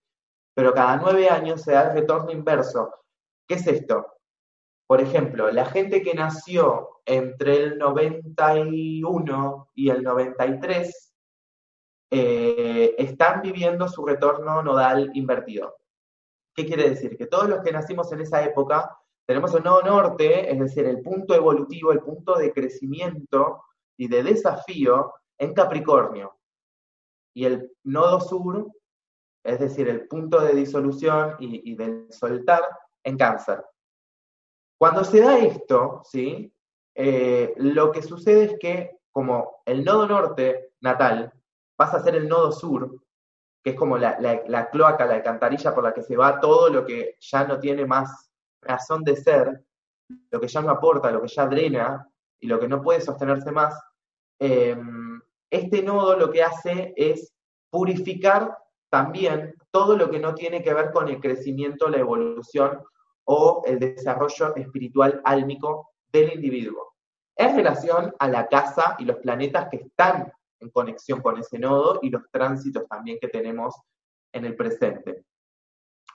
Pero 0.54 0.74
cada 0.74 0.96
nueve 0.96 1.28
años 1.28 1.62
se 1.62 1.72
da 1.72 1.88
el 1.88 2.00
retorno 2.00 2.32
inverso. 2.32 2.92
¿Qué 3.46 3.54
es 3.54 3.66
esto? 3.68 4.06
Por 4.90 5.00
ejemplo, 5.00 5.52
la 5.52 5.66
gente 5.66 6.02
que 6.02 6.14
nació 6.14 7.00
entre 7.04 7.62
el 7.62 7.78
91 7.78 9.70
y 9.72 9.88
el 9.88 10.02
93 10.02 11.14
eh, 12.10 12.96
están 12.98 13.40
viviendo 13.40 13.86
su 13.86 14.04
retorno 14.04 14.64
nodal 14.64 15.12
invertido. 15.14 15.76
¿Qué 16.56 16.66
quiere 16.66 16.90
decir? 16.90 17.16
Que 17.16 17.28
todos 17.28 17.48
los 17.48 17.60
que 17.60 17.70
nacimos 17.70 18.10
en 18.10 18.22
esa 18.22 18.42
época 18.42 18.98
tenemos 19.28 19.54
el 19.54 19.62
nodo 19.62 19.82
norte, 19.82 20.50
es 20.50 20.58
decir, 20.58 20.84
el 20.86 21.02
punto 21.02 21.36
evolutivo, 21.36 21.92
el 21.92 22.00
punto 22.00 22.34
de 22.34 22.52
crecimiento 22.52 23.62
y 23.96 24.08
de 24.08 24.24
desafío 24.24 25.14
en 25.38 25.54
Capricornio. 25.54 26.36
Y 27.32 27.44
el 27.44 27.76
nodo 27.84 28.18
sur, 28.20 28.66
es 29.44 29.60
decir, 29.60 29.88
el 29.88 30.08
punto 30.08 30.40
de 30.40 30.52
disolución 30.52 31.36
y, 31.38 31.70
y 31.70 31.76
del 31.76 32.12
soltar 32.12 32.64
en 33.04 33.16
cáncer. 33.16 33.62
Cuando 34.80 35.04
se 35.04 35.20
da 35.20 35.36
esto, 35.36 36.00
¿sí? 36.06 36.50
Eh, 36.94 37.52
lo 37.58 37.92
que 37.92 38.00
sucede 38.00 38.44
es 38.44 38.58
que 38.58 39.00
como 39.10 39.60
el 39.66 39.84
nodo 39.84 40.06
norte 40.06 40.70
natal 40.80 41.30
pasa 41.76 41.98
a 41.98 42.02
ser 42.02 42.14
el 42.14 42.26
nodo 42.26 42.50
sur, 42.50 42.98
que 43.62 43.70
es 43.70 43.76
como 43.76 43.98
la, 43.98 44.16
cloaca, 44.72 45.04
la 45.04 45.16
alcantarilla 45.16 45.74
por 45.74 45.84
la 45.84 45.92
que 45.92 46.02
se 46.02 46.16
va 46.16 46.40
todo 46.40 46.70
lo 46.70 46.86
que 46.86 47.18
ya 47.20 47.44
no 47.44 47.60
tiene 47.60 47.84
más 47.84 48.32
razón 48.62 49.04
de 49.04 49.16
ser, 49.16 49.62
lo 50.30 50.40
que 50.40 50.48
ya 50.48 50.62
no 50.62 50.70
aporta, 50.70 51.10
lo 51.10 51.20
que 51.20 51.28
ya 51.28 51.44
drena 51.44 52.08
y 52.40 52.46
lo 52.46 52.58
que 52.58 52.66
no 52.66 52.80
puede 52.80 53.02
sostenerse 53.02 53.52
más, 53.52 53.78
em, 54.38 55.20
este 55.50 55.82
nodo 55.82 56.16
lo 56.16 56.30
que 56.30 56.42
hace 56.42 56.94
es 56.96 57.34
purificar 57.68 58.56
también 58.88 59.54
todo 59.70 59.98
lo 59.98 60.10
que 60.10 60.20
no 60.20 60.34
tiene 60.34 60.62
que 60.62 60.72
ver 60.72 60.90
con 60.90 61.08
el 61.08 61.20
crecimiento, 61.20 61.90
la 61.90 61.98
evolución 61.98 62.82
o 63.32 63.62
el 63.64 63.78
desarrollo 63.78 64.56
espiritual 64.56 65.20
álmico 65.24 65.92
del 66.10 66.32
individuo. 66.32 66.94
En 67.36 67.54
relación 67.54 68.12
a 68.18 68.26
la 68.26 68.48
casa 68.48 68.96
y 68.98 69.04
los 69.04 69.18
planetas 69.18 69.68
que 69.70 69.76
están 69.76 70.32
en 70.58 70.70
conexión 70.70 71.22
con 71.22 71.38
ese 71.38 71.56
nodo 71.56 72.00
y 72.02 72.10
los 72.10 72.22
tránsitos 72.32 72.88
también 72.88 73.18
que 73.20 73.28
tenemos 73.28 73.76
en 74.32 74.46
el 74.46 74.56
presente. 74.56 75.24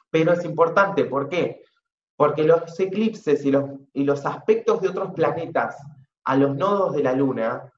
Pero 0.09 0.33
es 0.33 0.43
importante, 0.43 1.05
¿por 1.05 1.29
qué? 1.29 1.63
Porque 2.17 2.43
los 2.43 2.77
eclipses 2.77 3.45
y 3.45 3.51
los, 3.51 3.63
y 3.93 4.03
los 4.03 4.25
aspectos 4.25 4.81
de 4.81 4.89
otros 4.89 5.13
planetas 5.13 5.77
a 6.25 6.35
los 6.35 6.53
nodos 6.53 6.95
de 6.95 7.03
la 7.03 7.13
Luna 7.13 7.71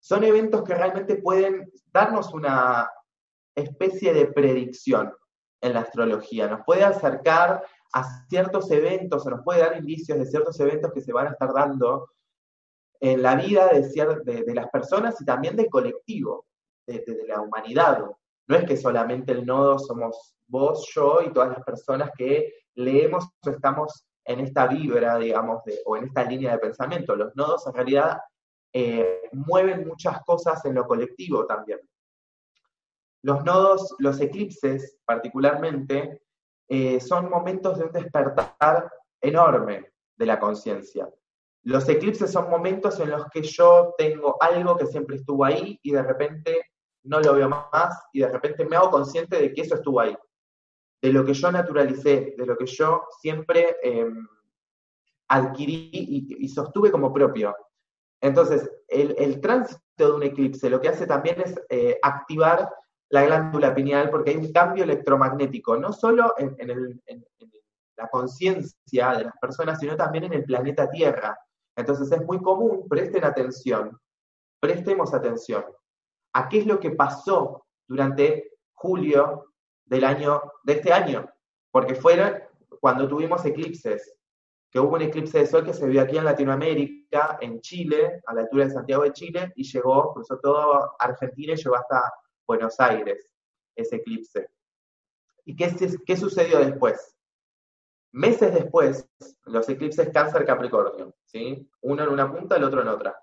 son 0.00 0.24
eventos 0.24 0.62
que 0.62 0.74
realmente 0.74 1.16
pueden 1.16 1.70
darnos 1.92 2.32
una 2.32 2.90
especie 3.54 4.14
de 4.14 4.28
predicción 4.28 5.12
en 5.60 5.74
la 5.74 5.80
astrología, 5.80 6.48
nos 6.48 6.64
puede 6.64 6.84
acercar 6.84 7.62
a 7.92 8.26
ciertos 8.28 8.70
eventos 8.70 9.26
o 9.26 9.30
nos 9.30 9.42
puede 9.42 9.60
dar 9.60 9.76
indicios 9.76 10.18
de 10.18 10.26
ciertos 10.26 10.58
eventos 10.60 10.92
que 10.92 11.00
se 11.00 11.12
van 11.12 11.28
a 11.28 11.30
estar 11.30 11.52
dando 11.52 12.10
en 13.00 13.22
la 13.22 13.36
vida 13.36 13.68
de, 13.68 14.42
de, 14.44 14.54
las 14.54 14.68
personas 14.70 15.20
y 15.20 15.24
también 15.24 15.56
del 15.56 15.70
colectivo, 15.70 16.46
de, 16.86 17.04
la 17.26 17.40
humanidad. 17.40 18.04
No 18.46 18.56
es 18.56 18.64
que 18.64 18.76
solamente 18.76 19.32
el 19.32 19.46
nodo 19.46 19.78
somos 19.78 20.34
vos, 20.46 20.90
yo 20.94 21.20
y 21.22 21.32
todas 21.32 21.50
las 21.50 21.64
personas 21.64 22.10
que 22.16 22.52
leemos 22.74 23.28
o 23.46 23.50
estamos 23.50 24.04
en 24.24 24.40
esta 24.40 24.66
vibra, 24.66 25.16
digamos, 25.18 25.62
o 25.86 25.96
en 25.96 26.04
esta 26.04 26.24
línea 26.24 26.52
de 26.52 26.58
pensamiento. 26.58 27.14
Los 27.14 27.34
nodos 27.36 27.66
en 27.66 27.74
realidad 27.74 28.18
eh, 28.72 29.22
mueven 29.32 29.86
muchas 29.86 30.22
cosas 30.24 30.64
en 30.64 30.74
lo 30.74 30.86
colectivo 30.86 31.46
también. 31.46 31.80
Los 33.22 33.44
nodos, 33.44 33.94
los 33.98 34.20
eclipses 34.20 34.98
particularmente, 35.04 36.22
eh, 36.68 37.00
son 37.00 37.30
momentos 37.30 37.78
de 37.78 37.84
un 37.84 37.92
despertar 37.92 38.92
enorme 39.20 39.90
de 40.16 40.26
la 40.26 40.38
conciencia. 40.38 41.08
Los 41.62 41.88
eclipses 41.88 42.30
son 42.30 42.50
momentos 42.50 43.00
en 43.00 43.10
los 43.10 43.26
que 43.30 43.42
yo 43.42 43.94
tengo 43.96 44.36
algo 44.40 44.76
que 44.76 44.86
siempre 44.86 45.16
estuvo 45.16 45.44
ahí 45.44 45.78
y 45.82 45.92
de 45.92 46.02
repente 46.02 46.62
no 47.04 47.20
lo 47.20 47.34
veo 47.34 47.48
más 47.48 47.98
y 48.12 48.20
de 48.20 48.28
repente 48.28 48.64
me 48.64 48.76
hago 48.76 48.90
consciente 48.90 49.40
de 49.40 49.52
que 49.52 49.62
eso 49.62 49.76
estuvo 49.76 50.00
ahí, 50.00 50.16
de 51.02 51.12
lo 51.12 51.24
que 51.24 51.34
yo 51.34 51.50
naturalicé, 51.50 52.34
de 52.36 52.46
lo 52.46 52.56
que 52.56 52.66
yo 52.66 53.04
siempre 53.20 53.76
em, 53.82 54.26
adquirí 55.28 55.90
y, 55.92 56.48
sostuve 56.48 56.90
como 56.90 57.12
propio. 57.12 57.54
Entonces, 58.20 58.70
el, 58.88 59.40
tránsito 59.40 59.80
de 59.96 60.12
un 60.12 60.22
eclipse 60.22 60.70
lo 60.70 60.80
que 60.80 60.88
hace 60.88 61.06
también 61.06 61.40
es 61.40 61.60
eh, 61.68 61.98
activar 62.02 62.68
la 63.10 63.24
glándula 63.24 63.74
pineal 63.74 64.10
porque 64.10 64.30
hay 64.30 64.36
un 64.36 64.52
cambio 64.52 64.84
electromagnético, 64.84 65.76
no 65.76 65.92
solo 65.92 66.34
en, 66.36 67.02
la 67.96 68.08
conciencia 68.08 69.12
de 69.16 69.24
las 69.24 69.36
personas, 69.40 69.80
sino 69.80 69.96
también 69.96 70.24
en 70.24 70.34
el 70.34 70.44
planeta 70.44 70.88
Tierra. 70.88 71.36
Entonces 71.74 72.10
es 72.12 72.24
muy 72.24 72.40
común, 72.40 72.86
presten 72.88 73.24
atención, 73.24 73.98
prestemos 74.60 75.14
atención 75.14 75.64
a 76.34 76.48
qué 76.48 76.58
es 76.58 76.66
lo 76.66 76.78
que 76.78 76.90
pasó 76.90 77.66
durante 77.88 78.52
julio 78.74 79.52
del 79.84 80.04
año, 80.04 80.42
de 80.62 80.74
este 80.74 80.92
año, 80.92 81.28
porque 81.70 81.94
fueron 81.94 82.34
cuando 82.80 83.08
tuvimos 83.08 83.44
eclipses, 83.44 84.14
que 84.70 84.78
hubo 84.78 84.94
un 84.94 85.02
eclipse 85.02 85.38
de 85.38 85.46
sol 85.46 85.64
que 85.64 85.72
se 85.72 85.86
vio 85.86 86.02
aquí 86.02 86.18
en 86.18 86.24
Latinoamérica, 86.24 87.38
en 87.40 87.60
Chile, 87.60 88.20
a 88.26 88.34
la 88.34 88.42
altura 88.42 88.66
de 88.66 88.70
Santiago 88.70 89.02
de 89.02 89.12
Chile, 89.12 89.52
y 89.56 89.64
llegó, 89.64 90.12
cruzó 90.12 90.38
todo 90.38 90.94
Argentina 90.98 91.54
y 91.54 91.56
llegó 91.56 91.76
hasta 91.76 92.12
Buenos 92.48 92.80
Aires, 92.80 93.30
ese 93.76 93.96
eclipse. 93.96 94.48
¿Y 95.44 95.54
qué, 95.54 96.16
sucedió 96.16 96.58
después? 96.60 97.14
Meses 98.10 98.54
después, 98.54 99.06
los 99.44 99.68
eclipses 99.68 100.08
Cáncer-Capricornio, 100.08 101.14
¿sí? 101.26 101.70
Uno 101.82 102.04
en 102.04 102.08
una 102.08 102.32
punta, 102.32 102.56
el 102.56 102.64
otro 102.64 102.80
en 102.80 102.88
otra. 102.88 103.20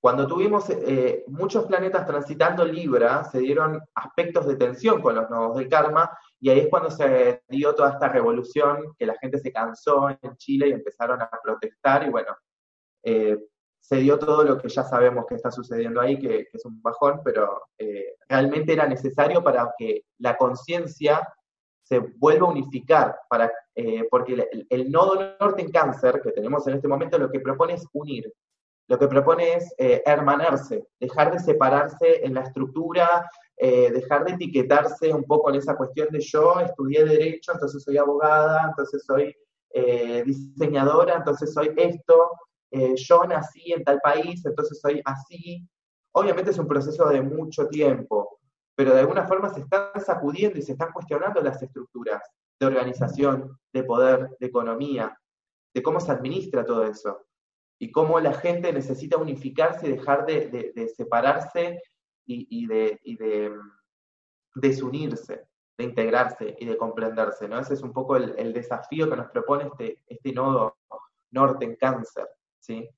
Cuando 0.00 0.26
tuvimos 0.26 0.70
eh, 0.70 1.22
muchos 1.26 1.66
planetas 1.66 2.06
transitando 2.06 2.64
Libra, 2.64 3.24
se 3.24 3.40
dieron 3.40 3.78
aspectos 3.94 4.46
de 4.46 4.56
tensión 4.56 5.02
con 5.02 5.16
los 5.16 5.28
nodos 5.28 5.58
del 5.58 5.68
karma, 5.68 6.10
y 6.40 6.48
ahí 6.48 6.60
es 6.60 6.68
cuando 6.68 6.90
se 6.90 7.42
dio 7.46 7.74
toda 7.74 7.90
esta 7.90 8.08
revolución, 8.08 8.94
que 8.98 9.04
la 9.04 9.18
gente 9.18 9.38
se 9.38 9.52
cansó 9.52 10.08
en 10.08 10.36
Chile 10.38 10.68
y 10.68 10.72
empezaron 10.72 11.20
a 11.20 11.28
protestar, 11.42 12.06
y 12.06 12.08
bueno, 12.08 12.34
eh, 13.02 13.38
se 13.90 13.96
dio 13.96 14.18
todo 14.18 14.44
lo 14.44 14.56
que 14.56 14.68
ya 14.68 14.84
sabemos 14.84 15.26
que 15.26 15.34
está 15.34 15.50
sucediendo 15.50 16.00
ahí, 16.00 16.16
que, 16.16 16.46
es 16.52 16.64
un 16.64 16.80
bajón, 16.80 17.20
pero 17.24 17.62
eh, 17.76 18.14
realmente 18.28 18.72
era 18.72 18.86
necesario 18.86 19.42
para 19.42 19.74
que 19.76 20.04
la 20.18 20.36
conciencia 20.36 21.26
se 21.82 21.98
vuelva 21.98 22.46
a 22.46 22.50
unificar, 22.50 23.18
para, 23.28 23.50
porque 24.10 24.34
el, 24.34 24.66
el 24.70 24.90
nodo 24.92 25.34
norte 25.40 25.62
en 25.62 25.72
cáncer 25.72 26.20
que 26.22 26.30
tenemos 26.30 26.64
en 26.68 26.74
este 26.74 26.86
momento 26.86 27.18
lo 27.18 27.30
que 27.32 27.40
propone 27.40 27.74
es 27.74 27.84
unir 27.92 28.32
lo 28.90 28.98
que 28.98 29.06
propone 29.06 29.54
es 29.54 29.72
eh, 29.78 30.02
hermanarse, 30.04 30.84
dejar 30.98 31.30
de 31.30 31.38
separarse 31.38 32.24
en 32.24 32.34
la 32.34 32.40
estructura, 32.40 33.30
eh, 33.56 33.88
dejar 33.92 34.24
de 34.24 34.32
etiquetarse 34.32 35.14
un 35.14 35.22
poco 35.22 35.48
en 35.48 35.56
esa 35.56 35.76
cuestión 35.76 36.08
de 36.10 36.18
yo 36.18 36.58
estudié 36.58 37.04
derecho, 37.04 37.52
entonces 37.52 37.84
soy 37.84 37.98
abogada, 37.98 38.64
entonces 38.68 39.04
soy 39.06 39.32
eh, 39.72 40.24
diseñadora, 40.26 41.18
entonces 41.18 41.54
soy 41.54 41.72
esto, 41.76 42.32
yo 42.70 43.24
nací 43.24 43.72
en 43.72 43.84
tal 43.84 44.00
país, 44.00 44.44
entonces 44.44 44.80
soy 44.80 45.00
así. 45.04 45.66
Obviamente 46.12 46.50
es 46.50 46.58
un 46.58 46.68
proceso 46.68 47.08
de 47.08 47.22
mucho 47.22 47.68
tiempo, 47.68 48.38
pero 48.74 48.94
de 48.94 49.00
alguna 49.00 49.26
forma 49.26 49.48
se 49.48 49.60
están 49.60 50.00
sacudiendo 50.04 50.58
y 50.58 50.62
se 50.62 50.72
están 50.72 50.92
cuestionando 50.92 51.40
las 51.40 51.62
estructuras 51.62 52.22
de 52.58 52.66
organización, 52.66 53.58
de 53.72 53.84
poder, 53.84 54.36
de 54.38 54.46
economía, 54.46 55.18
de 55.74 55.82
cómo 55.82 56.00
se 56.00 56.12
administra 56.12 56.64
todo 56.64 56.84
eso 56.84 57.26
y 57.78 57.90
cómo 57.90 58.20
la 58.20 58.34
gente 58.34 58.72
necesita 58.72 59.16
unificarse 59.16 59.86
y 59.86 59.92
dejar 59.92 60.26
de, 60.26 60.92
separarse 60.94 61.80
y, 62.26 62.66
de, 62.66 63.50
mm, 63.50 64.60
desunirse, 64.60 65.46
de 65.78 65.84
integrarse 65.84 66.56
y 66.58 66.66
de 66.66 66.76
comprenderse. 66.76 67.48
¿no? 67.48 67.58
Ese 67.58 67.74
es 67.74 67.82
un 67.82 67.92
poco 67.92 68.16
el, 68.16 68.52
desafío 68.52 69.08
que 69.08 69.16
nos 69.16 69.30
propone 69.30 69.64
este, 69.64 70.02
este 70.06 70.32
nodo 70.32 70.76
norte 71.30 71.64
en 71.64 71.76
cáncer. 71.76 72.28
¿Sí? 72.60 72.88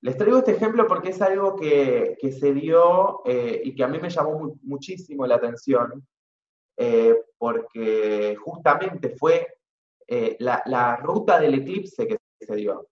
Les 0.00 0.16
traigo 0.16 0.38
este 0.38 0.52
ejemplo 0.52 0.86
porque 0.86 1.10
es 1.10 1.22
algo 1.22 1.56
que, 1.56 2.16
se 2.38 2.52
dio 2.52 3.22
eh, 3.24 3.62
y 3.64 3.74
que 3.74 3.84
a 3.84 3.88
mí 3.88 3.98
me 3.98 4.10
llamó 4.10 4.54
muchísimo 4.62 5.26
la 5.26 5.36
atención, 5.36 6.06
eh, 6.76 7.16
porque 7.38 8.36
justamente 8.38 9.16
fue 9.16 9.46
eh, 10.06 10.36
la, 10.40 10.62
la, 10.66 10.96
ruta 10.96 11.40
del 11.40 11.54
eclipse 11.54 12.06
que 12.06 12.18
se 12.38 12.54
dio. 12.54 12.86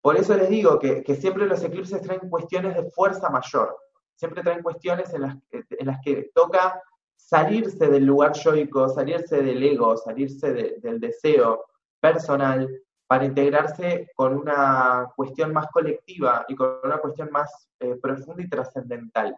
Por 0.00 0.16
eso 0.16 0.34
les 0.36 0.48
digo 0.48 0.78
que, 0.78 1.04
siempre 1.16 1.46
los 1.46 1.62
eclipses 1.62 2.00
traen 2.00 2.30
cuestiones 2.30 2.76
de 2.76 2.90
fuerza 2.90 3.28
mayor, 3.28 3.76
siempre 4.14 4.42
traen 4.42 4.62
cuestiones 4.62 5.12
en 5.12 5.20
las, 5.20 5.36
en 5.50 5.86
las 5.86 6.00
que 6.02 6.30
toca 6.34 6.80
salirse 7.14 7.88
del 7.88 8.06
lugar 8.06 8.32
yoico, 8.32 8.88
salirse 8.88 9.42
del 9.42 9.62
ego, 9.62 9.96
salirse 9.98 10.78
del 10.78 11.00
deseo 11.00 11.66
personal 12.00 12.70
para 13.06 13.24
integrarse 13.24 14.10
con 14.14 14.36
una 14.36 15.08
cuestión 15.14 15.52
más 15.52 15.68
colectiva 15.68 16.44
y 16.48 16.56
con 16.56 16.78
una 16.82 16.98
cuestión 16.98 17.30
más 17.30 17.68
eh, 17.78 17.96
profunda 18.02 18.42
y 18.42 18.48
trascendental. 18.48 19.36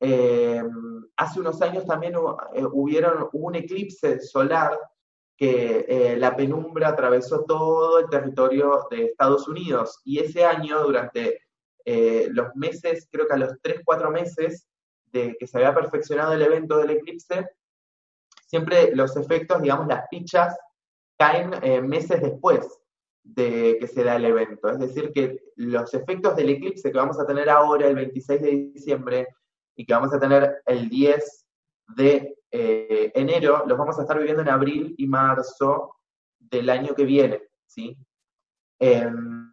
Eh, 0.00 0.62
hace 1.16 1.40
unos 1.40 1.60
años 1.62 1.86
también 1.86 2.14
eh, 2.14 2.64
hubieron, 2.72 3.28
un 3.32 3.54
eclipse 3.54 4.20
solar 4.20 4.78
que 5.36 6.16
la 6.18 6.36
penumbra 6.36 6.88
atravesó 6.88 7.44
todo 7.44 8.00
el 8.00 8.10
territorio 8.10 8.86
de 8.90 9.06
Estados 9.06 9.48
Unidos 9.48 9.98
y 10.04 10.18
ese 10.18 10.44
año, 10.44 10.82
durante 10.82 11.40
los 11.86 12.54
meses, 12.56 13.08
creo 13.10 13.26
que 13.26 13.32
a 13.32 13.38
los 13.38 13.54
3, 13.62 13.80
4 13.82 14.10
meses 14.10 14.68
de 15.06 15.34
que 15.40 15.46
se 15.46 15.56
había 15.56 15.74
perfeccionado 15.74 16.34
el 16.34 16.42
evento 16.42 16.76
del 16.76 16.90
eclipse, 16.90 17.48
siempre 18.46 18.94
los 18.94 19.16
efectos, 19.16 19.62
digamos, 19.62 19.86
las 19.86 20.06
pichas 20.10 20.58
caen 21.16 21.88
meses 21.88 22.20
después 22.20 22.79
de 23.22 23.76
que 23.78 23.86
se 23.86 24.04
da 24.04 24.16
el 24.16 24.24
evento. 24.24 24.68
Es 24.68 24.78
decir, 24.78 25.12
que 25.12 25.40
los 25.56 25.92
efectos 25.94 26.36
del 26.36 26.50
eclipse 26.50 26.90
que 26.90 26.98
vamos 26.98 27.18
a 27.20 27.26
tener 27.26 27.48
ahora, 27.50 27.86
el 27.86 27.94
26 27.94 28.40
de 28.40 28.50
diciembre, 28.74 29.28
y 29.76 29.84
que 29.84 29.94
vamos 29.94 30.12
a 30.12 30.20
tener 30.20 30.62
el 30.66 30.88
10 30.88 31.46
de 31.96 32.36
eh, 32.52 33.12
enero 33.14 33.64
los 33.66 33.78
vamos 33.78 33.98
a 33.98 34.02
estar 34.02 34.18
viviendo 34.18 34.42
en 34.42 34.48
abril 34.48 34.94
y 34.98 35.06
marzo 35.06 35.96
del 36.38 36.68
año 36.68 36.94
que 36.94 37.04
viene, 37.04 37.42
¿sí? 37.66 37.96
Em, 38.78 39.50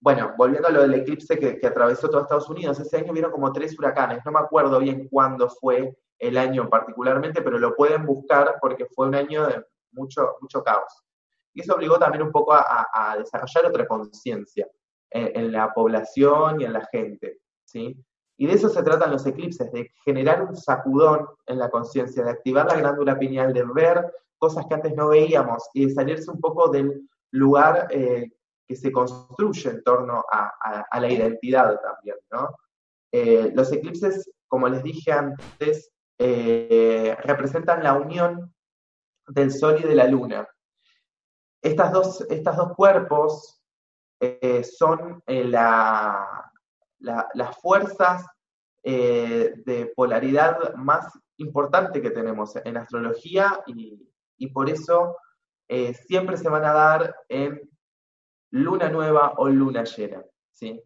bueno, 0.00 0.34
volviendo 0.38 0.68
a 0.68 0.70
lo 0.70 0.82
del 0.82 0.94
eclipse 0.94 1.38
que, 1.38 1.66
atravesó 1.66 2.08
todo 2.08 2.22
Estados 2.22 2.48
Unidos, 2.48 2.80
ese 2.80 2.96
año 2.96 3.12
vieron 3.12 3.32
como 3.32 3.52
tres 3.52 3.78
huracanes, 3.78 4.24
no 4.24 4.32
me 4.32 4.38
acuerdo 4.38 4.78
bien 4.78 5.08
cuándo 5.08 5.50
fue 5.50 5.94
el 6.18 6.38
año 6.38 6.68
particularmente, 6.70 7.42
pero 7.42 7.58
lo 7.58 7.74
pueden 7.74 8.06
buscar 8.06 8.56
porque 8.60 8.86
fue 8.86 9.08
un 9.08 9.14
año 9.14 9.46
de 9.46 9.64
mucho, 9.92 10.36
mucho 10.40 10.62
caos. 10.62 11.04
Y 11.58 11.62
eso 11.62 11.74
obligó 11.74 11.98
también 11.98 12.22
un 12.22 12.30
poco 12.30 12.52
a, 12.52 13.16
desarrollar 13.18 13.66
otra 13.66 13.84
conciencia 13.88 14.68
en, 15.10 15.50
la 15.50 15.74
población 15.74 16.60
y 16.60 16.64
en 16.64 16.72
la 16.72 16.86
gente, 16.92 17.40
¿sí? 17.64 18.00
Y 18.36 18.46
de 18.46 18.52
eso 18.52 18.68
se 18.68 18.80
tratan 18.84 19.10
los 19.10 19.26
eclipses, 19.26 19.72
de 19.72 19.90
generar 20.04 20.44
un 20.44 20.54
sacudón 20.54 21.26
en 21.46 21.58
la 21.58 21.68
conciencia, 21.68 22.22
de 22.22 22.30
activar 22.30 22.66
la 22.66 22.76
glándula 22.76 23.18
pineal, 23.18 23.52
de 23.52 23.64
ver 23.74 24.08
cosas 24.38 24.66
que 24.66 24.74
antes 24.74 24.94
no 24.94 25.08
veíamos 25.08 25.68
y 25.74 25.86
de 25.86 25.94
salirse 25.94 26.30
un 26.30 26.38
poco 26.38 26.68
del 26.68 27.08
lugar 27.32 27.88
eh, 27.90 28.30
que 28.64 28.76
se 28.76 28.92
construye 28.92 29.68
en 29.68 29.82
torno 29.82 30.24
a, 30.30 31.00
la 31.00 31.10
identidad 31.10 31.80
también. 31.80 32.18
¿no? 32.30 32.54
Eh, 33.10 33.50
los 33.52 33.72
eclipses, 33.72 34.30
como 34.46 34.68
les 34.68 34.84
dije 34.84 35.10
antes, 35.10 35.90
eh, 36.20 37.16
representan 37.24 37.82
la 37.82 37.94
unión 37.94 38.54
del 39.26 39.50
Sol 39.50 39.80
y 39.82 39.88
de 39.88 39.96
la 39.96 40.06
Luna. 40.06 40.48
Estas 41.62 41.92
dos, 41.92 42.20
estos 42.30 42.56
dos 42.56 42.72
cuerpos 42.74 43.62
son 44.62 45.22
la, 45.26 46.52
las 46.98 47.56
fuerzas 47.60 48.26
eh, 48.82 49.54
de 49.64 49.92
polaridad 49.94 50.74
más 50.74 51.06
importante 51.36 52.00
que 52.00 52.10
tenemos 52.10 52.56
en 52.56 52.76
astrología 52.76 53.62
y, 53.66 54.46
por 54.52 54.70
eso 54.70 55.16
eh, 55.68 55.94
siempre 55.94 56.36
se 56.36 56.48
van 56.48 56.64
a 56.64 56.72
dar 56.72 57.16
en 57.28 57.68
luna 58.50 58.88
nueva 58.88 59.34
o 59.36 59.48
luna 59.48 59.84
llena. 59.84 60.24
¿sí? 60.52 60.82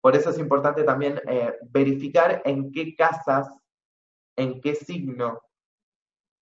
Por 0.00 0.16
eso 0.16 0.30
es 0.30 0.38
importante 0.38 0.84
también 0.84 1.20
eh, 1.28 1.54
verificar 1.70 2.40
en 2.44 2.72
qué 2.72 2.94
casas, 2.94 3.48
en 4.36 4.60
qué 4.60 4.74
signo 4.74 5.40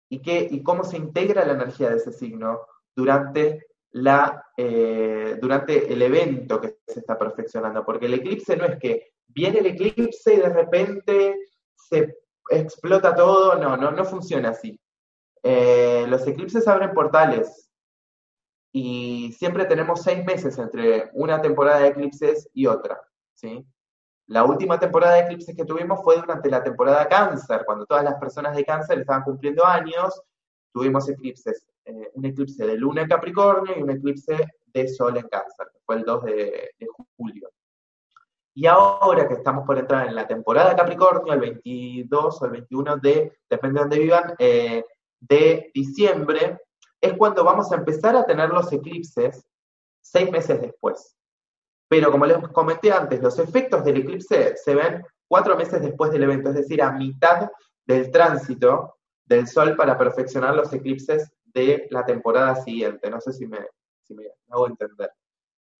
y, 0.09 0.21
qué, 0.21 0.47
y 0.51 0.61
cómo 0.61 0.83
se 0.83 0.97
integra 0.97 1.45
la 1.45 1.53
energía 1.53 1.89
de 1.89 1.97
ese 1.97 2.11
signo 2.11 2.59
durante 2.95 3.67
la, 3.91 4.45
eh, 4.55 5.37
durante 5.41 5.91
el 5.91 6.01
evento 6.01 6.59
que 6.61 6.79
se 6.87 6.99
está 6.99 7.17
perfeccionando, 7.17 7.85
porque 7.85 8.05
el 8.05 8.15
eclipse 8.15 8.55
no 8.55 8.65
es 8.65 8.77
que 8.77 9.13
viene 9.27 9.59
el 9.59 9.67
eclipse 9.67 10.33
y 10.33 10.37
de 10.37 10.49
repente 10.49 11.35
se 11.75 12.17
explota 12.49 13.15
todo, 13.15 13.55
no, 13.55 13.77
no, 13.77 13.91
no 13.91 14.05
funciona 14.05 14.49
así. 14.49 14.79
Eh, 15.43 16.05
los 16.07 16.25
eclipses 16.27 16.67
abren 16.67 16.93
portales 16.93 17.69
y 18.71 19.33
siempre 19.37 19.65
tenemos 19.65 20.01
seis 20.01 20.23
meses 20.23 20.57
entre 20.57 21.09
una 21.13 21.41
temporada 21.41 21.79
de 21.79 21.87
eclipses 21.87 22.49
y 22.53 22.67
otra, 22.67 23.01
¿sí? 23.33 23.65
La 24.27 24.45
última 24.45 24.79
temporada 24.79 25.15
de 25.15 25.21
eclipses 25.21 25.55
que 25.55 25.65
tuvimos 25.65 26.01
fue 26.03 26.15
durante 26.15 26.49
la 26.49 26.63
temporada 26.63 27.09
cáncer, 27.09 27.63
cuando 27.65 27.85
todas 27.85 28.03
las 28.03 28.15
personas 28.15 28.55
de 28.55 28.63
cáncer 28.63 28.99
estaban 28.99 29.23
cumpliendo 29.23 29.65
años, 29.65 30.21
tuvimos 30.71 31.09
eclipses 31.09 31.67
eh, 31.85 32.11
un 32.13 32.25
eclipse 32.25 32.65
de 32.65 32.75
luna 32.75 33.01
en 33.01 33.07
Capricornio 33.07 33.77
y 33.77 33.81
un 33.81 33.91
eclipse 33.91 34.35
de 34.67 34.87
Sol 34.87 35.17
en 35.17 35.27
Cáncer, 35.27 35.67
fue 35.85 35.95
el 35.95 36.03
2 36.03 36.23
de, 36.25 36.69
julio. 37.17 37.49
Y 38.53 38.65
ahora 38.67 39.27
que 39.27 39.35
estamos 39.35 39.65
por 39.65 39.77
entrar 39.77 40.07
en 40.07 40.15
la 40.15 40.27
temporada 40.27 40.71
de 40.71 40.75
Capricornio, 40.75 41.33
el 41.33 41.39
22 41.39 42.41
o 42.41 42.45
el 42.45 42.51
21 42.51 42.97
de, 42.97 43.39
depende 43.49 43.85
de 43.85 43.99
vivan, 43.99 44.35
eh, 44.37 44.83
de 45.19 45.71
diciembre, 45.73 46.59
es 46.99 47.13
cuando 47.13 47.43
vamos 47.43 47.71
a 47.71 47.75
empezar 47.75 48.15
a 48.15 48.25
tener 48.25 48.49
los 48.49 48.71
eclipses 48.71 49.45
seis 50.01 50.29
meses 50.31 50.61
después. 50.61 51.15
Pero 51.87 52.11
como 52.11 52.25
les 52.25 52.37
comenté 52.49 52.91
antes, 52.91 53.21
los 53.21 53.37
efectos 53.39 53.83
del 53.83 53.97
eclipse 53.97 54.55
se 54.55 54.75
ven 54.75 55.03
cuatro 55.27 55.55
meses 55.55 55.81
después 55.81 56.11
del 56.11 56.23
evento, 56.23 56.49
es 56.49 56.55
decir, 56.55 56.81
a 56.81 56.91
mitad 56.91 57.49
del 57.85 58.11
tránsito 58.11 58.97
del 59.25 59.47
Sol 59.47 59.75
para 59.75 59.97
perfeccionar 59.97 60.55
los 60.55 60.71
eclipses 60.73 61.31
de 61.53 61.87
la 61.89 62.05
temporada 62.05 62.55
siguiente. 62.55 63.09
No 63.09 63.19
sé 63.21 63.33
si 63.33 63.47
me, 63.47 63.59
si 64.03 64.13
me 64.13 64.25
hago 64.49 64.67
entender. 64.67 65.11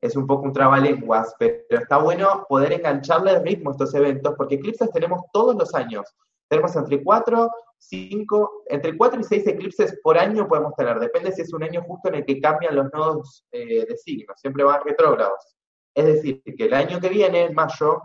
Es 0.01 0.15
un 0.15 0.25
poco 0.25 0.43
un 0.43 0.53
trabalenguas, 0.53 1.35
pero 1.37 1.63
está 1.69 1.97
bueno 1.97 2.45
poder 2.49 2.73
engancharle 2.73 3.31
el 3.31 3.43
ritmo 3.43 3.69
a 3.69 3.73
estos 3.73 3.93
eventos, 3.93 4.33
porque 4.35 4.55
eclipses 4.55 4.91
tenemos 4.91 5.21
todos 5.31 5.55
los 5.55 5.75
años. 5.75 6.05
Tenemos 6.49 6.75
entre 6.75 7.03
4, 7.03 7.49
5, 7.77 8.63
entre 8.67 8.97
4 8.97 9.21
y 9.21 9.23
6 9.23 9.47
eclipses 9.47 9.99
por 10.03 10.17
año 10.17 10.47
podemos 10.47 10.73
tener. 10.75 10.99
Depende 10.99 11.31
si 11.31 11.43
es 11.43 11.53
un 11.53 11.63
año 11.63 11.81
justo 11.83 12.09
en 12.09 12.15
el 12.15 12.25
que 12.25 12.41
cambian 12.41 12.75
los 12.75 12.91
nodos 12.91 13.45
eh, 13.51 13.85
de 13.85 13.97
signos. 13.97 14.39
Siempre 14.39 14.63
van 14.63 14.83
retrógrados. 14.83 15.55
Es 15.95 16.05
decir, 16.05 16.41
que 16.43 16.65
el 16.65 16.73
año 16.73 16.99
que 16.99 17.09
viene, 17.09 17.45
en 17.45 17.53
mayo, 17.53 18.01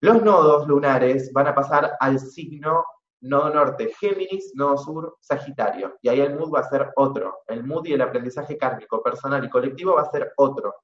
los 0.00 0.22
nodos 0.22 0.68
lunares 0.68 1.32
van 1.32 1.48
a 1.48 1.54
pasar 1.54 1.96
al 1.98 2.20
signo 2.20 2.84
nodo 3.24 3.50
norte 3.50 3.92
Géminis, 3.98 4.52
nodo 4.54 4.78
sur 4.78 5.16
Sagitario. 5.20 5.96
Y 6.02 6.08
ahí 6.08 6.20
el 6.20 6.38
mood 6.38 6.52
va 6.52 6.60
a 6.60 6.68
ser 6.68 6.92
otro. 6.96 7.40
El 7.46 7.64
mood 7.64 7.86
y 7.86 7.94
el 7.94 8.02
aprendizaje 8.02 8.56
kármico, 8.56 9.02
personal 9.02 9.44
y 9.44 9.50
colectivo 9.50 9.94
va 9.94 10.02
a 10.02 10.10
ser 10.10 10.32
otro. 10.36 10.74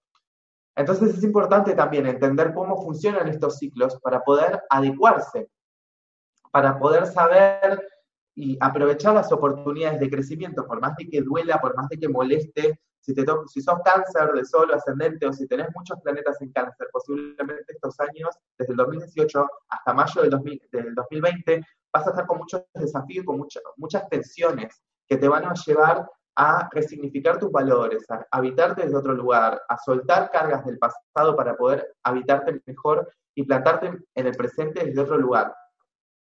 Entonces 0.74 1.16
es 1.16 1.24
importante 1.24 1.74
también 1.74 2.06
entender 2.06 2.54
cómo 2.54 2.82
funcionan 2.82 3.28
estos 3.28 3.58
ciclos 3.58 3.98
para 4.00 4.22
poder 4.22 4.62
adecuarse, 4.70 5.50
para 6.50 6.78
poder 6.78 7.06
saber 7.06 7.86
y 8.34 8.56
aprovechar 8.60 9.14
las 9.14 9.30
oportunidades 9.32 10.00
de 10.00 10.08
crecimiento, 10.08 10.66
por 10.66 10.80
más 10.80 10.96
de 10.96 11.08
que 11.08 11.20
duela, 11.20 11.58
por 11.58 11.76
más 11.76 11.88
de 11.88 11.98
que 11.98 12.08
moleste, 12.08 12.80
si, 13.00 13.14
te 13.14 13.24
si 13.48 13.60
sos 13.60 13.80
cáncer 13.84 14.32
de 14.32 14.44
sol 14.44 14.72
ascendente 14.72 15.26
o 15.26 15.32
si 15.32 15.46
tenés 15.46 15.68
muchos 15.74 15.98
planetas 16.00 16.40
en 16.40 16.52
cáncer, 16.52 16.88
posiblemente 16.92 17.64
estos 17.68 17.98
años, 18.00 18.30
desde 18.58 18.72
el 18.72 18.76
2018 18.76 19.46
hasta 19.68 19.94
mayo 19.94 20.22
del, 20.22 20.30
2020, 20.94 21.64
vas 21.92 22.06
a 22.06 22.10
estar 22.10 22.26
con 22.26 22.38
muchos 22.38 22.64
desafíos, 22.74 23.24
con 23.24 23.46
muchas 23.76 24.08
tensiones 24.08 24.82
que 25.08 25.16
te 25.16 25.28
van 25.28 25.44
a 25.44 25.54
llevar 25.54 26.08
a 26.36 26.68
resignificar 26.72 27.38
tus 27.38 27.50
valores, 27.50 28.08
a 28.10 28.26
habitarte 28.30 28.82
desde 28.82 28.96
otro 28.96 29.12
lugar, 29.12 29.60
a 29.68 29.76
soltar 29.76 30.30
cargas 30.30 30.64
del 30.64 30.78
pasado 30.78 31.36
para 31.36 31.56
poder 31.56 31.94
habitarte 32.02 32.62
mejor 32.64 33.12
y 33.34 33.44
plantarte 33.44 33.98
en 34.14 34.26
el 34.26 34.36
presente 34.36 34.84
desde 34.84 35.00
otro 35.00 35.18
lugar, 35.18 35.54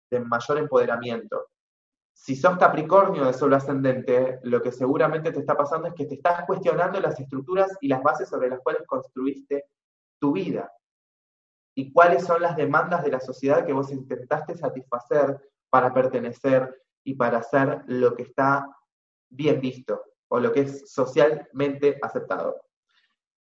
de 0.09 0.19
mayor 0.21 0.57
empoderamiento. 0.57 1.47
Si 2.13 2.35
sos 2.35 2.57
Capricornio 2.57 3.25
de 3.25 3.33
Sol 3.33 3.53
ascendente, 3.53 4.39
lo 4.43 4.61
que 4.61 4.71
seguramente 4.71 5.31
te 5.31 5.39
está 5.39 5.55
pasando 5.55 5.89
es 5.89 5.93
que 5.93 6.05
te 6.05 6.15
estás 6.15 6.45
cuestionando 6.45 6.99
las 6.99 7.19
estructuras 7.19 7.77
y 7.79 7.87
las 7.87 8.01
bases 8.01 8.27
sobre 8.27 8.49
las 8.49 8.61
cuales 8.61 8.87
construiste 8.87 9.65
tu 10.19 10.31
vida. 10.31 10.71
Y 11.75 11.93
cuáles 11.93 12.25
son 12.25 12.41
las 12.41 12.55
demandas 12.55 13.03
de 13.03 13.11
la 13.11 13.19
sociedad 13.19 13.65
que 13.65 13.73
vos 13.73 13.91
intentaste 13.91 14.57
satisfacer 14.57 15.39
para 15.69 15.93
pertenecer 15.93 16.83
y 17.03 17.15
para 17.15 17.39
hacer 17.39 17.83
lo 17.87 18.15
que 18.15 18.23
está 18.23 18.67
bien 19.29 19.59
visto 19.61 20.01
o 20.29 20.39
lo 20.39 20.51
que 20.51 20.61
es 20.61 20.91
socialmente 20.91 21.97
aceptado. 22.01 22.61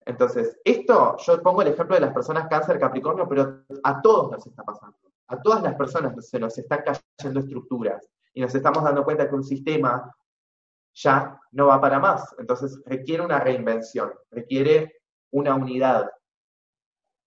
Entonces, 0.05 0.60
esto, 0.63 1.15
yo 1.17 1.41
pongo 1.41 1.62
el 1.62 1.69
ejemplo 1.69 1.95
de 1.95 2.01
las 2.01 2.13
personas 2.13 2.47
cáncer 2.47 2.79
Capricornio, 2.79 3.27
pero 3.27 3.63
a 3.84 4.01
todos 4.01 4.31
nos 4.31 4.47
está 4.47 4.63
pasando. 4.63 4.97
A 5.27 5.41
todas 5.41 5.62
las 5.62 5.75
personas 5.75 6.27
se 6.27 6.39
nos 6.39 6.57
están 6.57 6.84
cayendo 6.84 7.39
estructuras 7.39 8.10
y 8.34 8.41
nos 8.41 8.53
estamos 8.55 8.84
dando 8.84 9.03
cuenta 9.03 9.29
que 9.29 9.36
un 9.36 9.43
sistema 9.43 10.13
ya 10.93 11.39
no 11.51 11.67
va 11.67 11.79
para 11.79 11.99
más. 11.99 12.36
Entonces, 12.38 12.81
requiere 12.86 13.23
una 13.23 13.39
reinvención, 13.39 14.12
requiere 14.31 15.01
una 15.31 15.55
unidad 15.55 16.12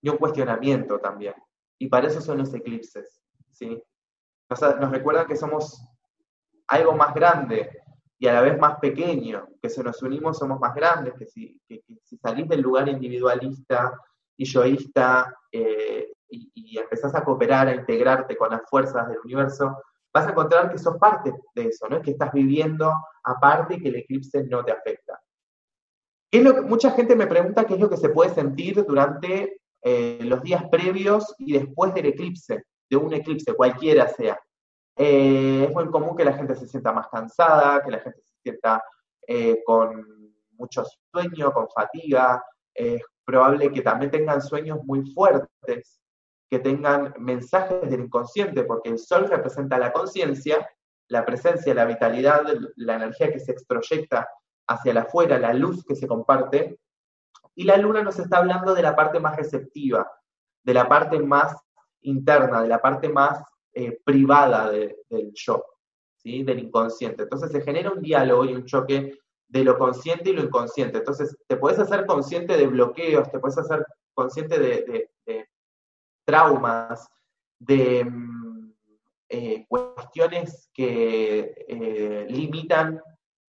y 0.03 0.09
un 0.09 0.19
cuestionamiento 0.19 0.99
también. 0.99 1.35
Y 1.79 1.89
para 1.89 2.09
eso 2.09 2.21
son 2.21 2.39
los 2.39 2.53
eclipses. 2.53 3.23
¿sí? 3.53 3.83
Nos, 4.49 4.61
nos 4.61 4.91
recuerdan 4.91 5.27
que 5.27 5.37
somos 5.37 5.87
algo 6.69 6.95
más 6.95 7.15
grande, 7.15 7.85
y 8.19 8.27
a 8.27 8.33
la 8.33 8.41
vez 8.41 8.59
más 8.59 8.79
pequeño, 8.79 9.49
que 9.61 9.69
si 9.69 9.83
nos 9.83 10.03
unimos 10.03 10.39
somos 10.39 10.59
más 10.61 10.75
grandes, 10.75 11.15
que 11.15 11.27
si, 11.27 11.61
si 11.67 12.17
salís 12.17 12.49
del 12.49 12.61
lugar 12.61 12.89
individualista 12.89 14.01
y 14.37 14.45
yoísta 14.45 15.37
eh, 15.51 16.13
y, 16.29 16.51
y, 16.55 16.79
empezás 16.79 17.15
a 17.15 17.25
cooperar, 17.25 17.69
a 17.69 17.75
integrarte 17.75 18.37
con 18.37 18.51
las 18.51 18.63
fuerzas 18.69 19.09
del 19.09 19.19
universo, 19.25 19.77
vas 20.13 20.27
a 20.27 20.31
encontrar 20.31 20.71
que 20.71 20.79
sos 20.79 20.97
parte 20.97 21.35
de 21.55 21.67
eso, 21.67 21.89
¿no? 21.89 22.01
que 22.01 22.13
estás 22.13 22.33
viviendo 22.33 22.93
aparte 23.25 23.75
y 23.75 23.83
que 23.83 23.89
el 23.89 23.97
eclipse 23.97 24.45
no 24.45 24.65
te 24.65 24.73
afecta. 24.73 25.21
¿Qué 26.31 26.39
es 26.39 26.45
lo 26.45 26.55
que, 26.55 26.61
mucha 26.63 26.93
gente 26.93 27.15
me 27.17 27.27
pregunta 27.27 27.67
qué 27.67 27.75
es 27.75 27.81
lo 27.81 27.91
que 27.91 27.97
se 27.97 28.09
puede 28.09 28.35
sentir 28.35 28.85
durante 28.87 29.61
eh, 29.83 30.19
los 30.23 30.43
días 30.43 30.65
previos 30.71 31.35
y 31.39 31.53
después 31.53 31.93
del 31.95 32.07
eclipse, 32.07 32.65
de 32.89 32.97
un 32.97 33.13
eclipse, 33.13 33.55
cualquiera 33.55 34.09
sea. 34.09 34.39
Eh, 34.97 35.65
es 35.69 35.75
muy 35.75 35.87
común 35.91 36.17
que 36.17 36.25
la 36.25 36.35
gente 36.35 36.55
se 36.55 36.69
sienta 36.69 36.93
más 36.93 37.09
cansada, 37.09 37.83
que 37.83 37.91
la 37.91 38.01
gente 38.01 38.21
se 38.23 38.35
sienta 38.43 38.83
eh, 39.27 39.63
con 39.65 40.35
mucho 40.53 40.85
sueño, 41.13 41.53
con 41.53 41.69
fatiga. 41.69 42.45
Es 42.73 43.03
probable 43.25 43.73
que 43.73 43.83
también 43.83 44.11
tengan 44.11 44.43
sueños 44.43 44.81
muy 44.85 45.11
fuertes, 45.13 46.01
que 46.51 46.59
tengan 46.59 47.15
mensajes 47.19 47.89
del 47.91 48.01
inconsciente, 48.01 48.65
porque 48.65 48.91
el 48.91 48.99
sol 48.99 49.29
representa 49.29 49.79
la 49.79 49.93
conciencia, 49.93 50.69
la 51.09 51.25
presencia, 51.25 51.75
la 51.75 51.85
vitalidad, 51.85 52.45
la 52.77 52.95
energía 52.95 53.33
que 53.33 53.41
se 53.41 53.53
extroyecta 53.53 54.29
hacia 54.69 54.93
el 54.93 54.99
afuera, 54.99 55.39
la 55.39 55.53
luz 55.53 55.85
que 55.85 55.97
se 55.97 56.07
comparte. 56.07 56.79
Y 57.57 57.65
la 57.65 57.77
luna 57.77 58.03
nos 58.03 58.19
está 58.19 58.39
hablando 58.39 58.75
de 58.75 58.83
la 58.83 58.97
parte 58.97 59.21
más 59.21 59.37
receptiva, 59.37 60.11
de 60.65 60.75
la 60.75 60.89
parte 60.89 61.19
más 61.19 61.64
interna, 62.05 62.63
de 62.63 62.69
la 62.69 62.81
parte 62.81 63.09
más 63.09 63.43
eh, 63.73 64.01
privada 64.05 64.71
del 64.71 65.33
yo, 65.35 65.65
¿sí? 66.17 66.45
del 66.45 66.61
inconsciente. 66.61 67.25
Entonces 67.25 67.51
se 67.51 67.61
genera 67.61 67.91
un 67.91 68.01
diálogo 68.01 68.45
y 68.45 68.55
un 68.55 68.65
choque 68.65 69.19
de 69.49 69.65
lo 69.65 69.77
consciente 69.77 70.31
y 70.31 70.33
lo 70.33 70.43
inconsciente. 70.43 70.99
Entonces 70.99 71.37
te 71.49 71.57
puedes 71.57 71.79
hacer 71.81 72.07
consciente 72.07 72.57
de 72.57 72.69
bloqueos, 72.69 73.31
te 73.33 73.39
puedes 73.41 73.59
hacer 73.59 73.85
consciente 74.15 74.59
de, 74.59 75.11
traumas, 76.25 77.09
de 77.59 78.05
mm, 78.05 78.73
eh, 79.29 79.67
cuestiones 79.69 80.71
que 80.73 81.67
eh, 81.69 82.27
limitan 82.31 83.03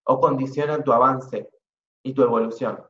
o 0.05 0.19
condicionan 0.19 0.83
tu 0.83 0.91
avance 0.91 1.49
y 2.03 2.13
tu 2.13 2.23
evolución. 2.23 2.83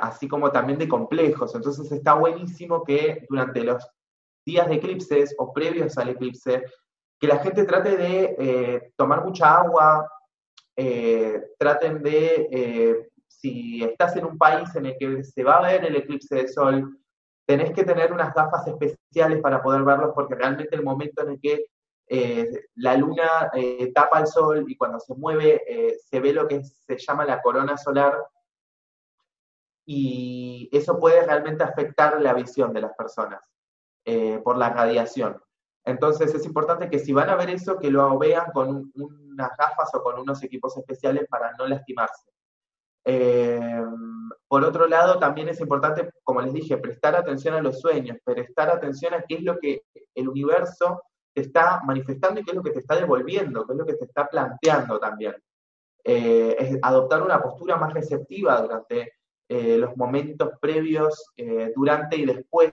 así 0.00 0.26
como 0.26 0.50
también 0.50 0.80
de 0.80 0.88
complejos. 0.88 1.54
Entonces 1.54 1.92
está 1.92 2.14
buenísimo 2.14 2.82
que 2.82 3.24
durante 3.28 3.62
los 3.62 3.88
días 4.48 4.66
de 4.66 4.76
eclipses 4.76 5.34
o 5.38 5.52
previos 5.52 5.98
al 5.98 6.08
eclipse, 6.08 6.64
que 7.20 7.26
la 7.26 7.38
gente 7.38 7.64
trate 7.64 7.96
de 7.96 8.36
eh, 8.38 8.92
tomar 8.96 9.22
mucha 9.22 9.58
agua, 9.58 10.10
eh, 10.74 11.50
traten 11.58 12.02
de, 12.02 12.48
eh, 12.50 13.08
si 13.26 13.84
estás 13.84 14.16
en 14.16 14.24
un 14.24 14.38
país 14.38 14.74
en 14.74 14.86
el 14.86 14.96
que 14.98 15.22
se 15.22 15.44
va 15.44 15.58
a 15.58 15.70
ver 15.70 15.84
el 15.84 15.96
eclipse 15.96 16.34
de 16.34 16.48
sol, 16.48 16.98
tenés 17.46 17.72
que 17.72 17.84
tener 17.84 18.10
unas 18.12 18.32
gafas 18.32 18.66
especiales 18.66 19.40
para 19.42 19.62
poder 19.62 19.82
verlos 19.82 20.12
porque 20.14 20.34
realmente 20.34 20.74
el 20.76 20.82
momento 20.82 21.22
en 21.22 21.30
el 21.30 21.40
que 21.40 21.66
la 22.76 22.96
luna 22.96 23.50
tapa 23.94 24.20
el 24.20 24.26
sol 24.26 24.64
y 24.66 24.76
cuando 24.78 24.98
se 24.98 25.14
mueve 25.14 25.62
se 26.10 26.20
ve 26.20 26.32
lo 26.32 26.48
que 26.48 26.62
se 26.64 26.96
llama 26.96 27.26
la 27.26 27.42
corona 27.42 27.76
solar 27.76 28.14
y 29.84 30.70
eso 30.72 30.98
puede 30.98 31.24
realmente 31.26 31.64
afectar 31.64 32.20
la 32.20 32.32
visión 32.32 32.72
de 32.72 32.80
las 32.80 32.94
personas. 32.94 33.42
Eh, 34.10 34.40
por 34.42 34.56
la 34.56 34.70
radiación. 34.70 35.38
Entonces 35.84 36.34
es 36.34 36.46
importante 36.46 36.88
que 36.88 36.98
si 36.98 37.12
van 37.12 37.28
a 37.28 37.36
ver 37.36 37.50
eso, 37.50 37.78
que 37.78 37.90
lo 37.90 38.18
vean 38.18 38.50
con 38.54 38.90
unas 38.94 39.50
gafas 39.58 39.90
o 39.92 40.02
con 40.02 40.18
unos 40.18 40.42
equipos 40.42 40.74
especiales 40.78 41.26
para 41.28 41.52
no 41.58 41.66
lastimarse. 41.66 42.30
Eh, 43.04 43.84
por 44.46 44.64
otro 44.64 44.86
lado, 44.88 45.18
también 45.18 45.50
es 45.50 45.60
importante, 45.60 46.08
como 46.22 46.40
les 46.40 46.54
dije, 46.54 46.78
prestar 46.78 47.16
atención 47.16 47.54
a 47.54 47.60
los 47.60 47.82
sueños, 47.82 48.16
prestar 48.24 48.70
atención 48.70 49.12
a 49.12 49.20
qué 49.28 49.34
es 49.34 49.42
lo 49.42 49.58
que 49.58 49.82
el 50.14 50.30
universo 50.30 51.02
te 51.34 51.42
está 51.42 51.82
manifestando 51.84 52.40
y 52.40 52.44
qué 52.44 52.52
es 52.52 52.56
lo 52.56 52.62
que 52.62 52.70
te 52.70 52.80
está 52.80 52.96
devolviendo, 52.96 53.66
qué 53.66 53.74
es 53.74 53.78
lo 53.78 53.84
que 53.84 53.96
te 53.96 54.06
está 54.06 54.26
planteando 54.26 54.98
también. 54.98 55.34
Eh, 56.02 56.56
es 56.58 56.78
adoptar 56.80 57.22
una 57.22 57.42
postura 57.42 57.76
más 57.76 57.92
receptiva 57.92 58.58
durante 58.62 59.12
los 59.50 59.96
momentos 59.96 60.50
previos, 60.60 61.32
durante 61.74 62.16
y 62.18 62.26
después 62.26 62.70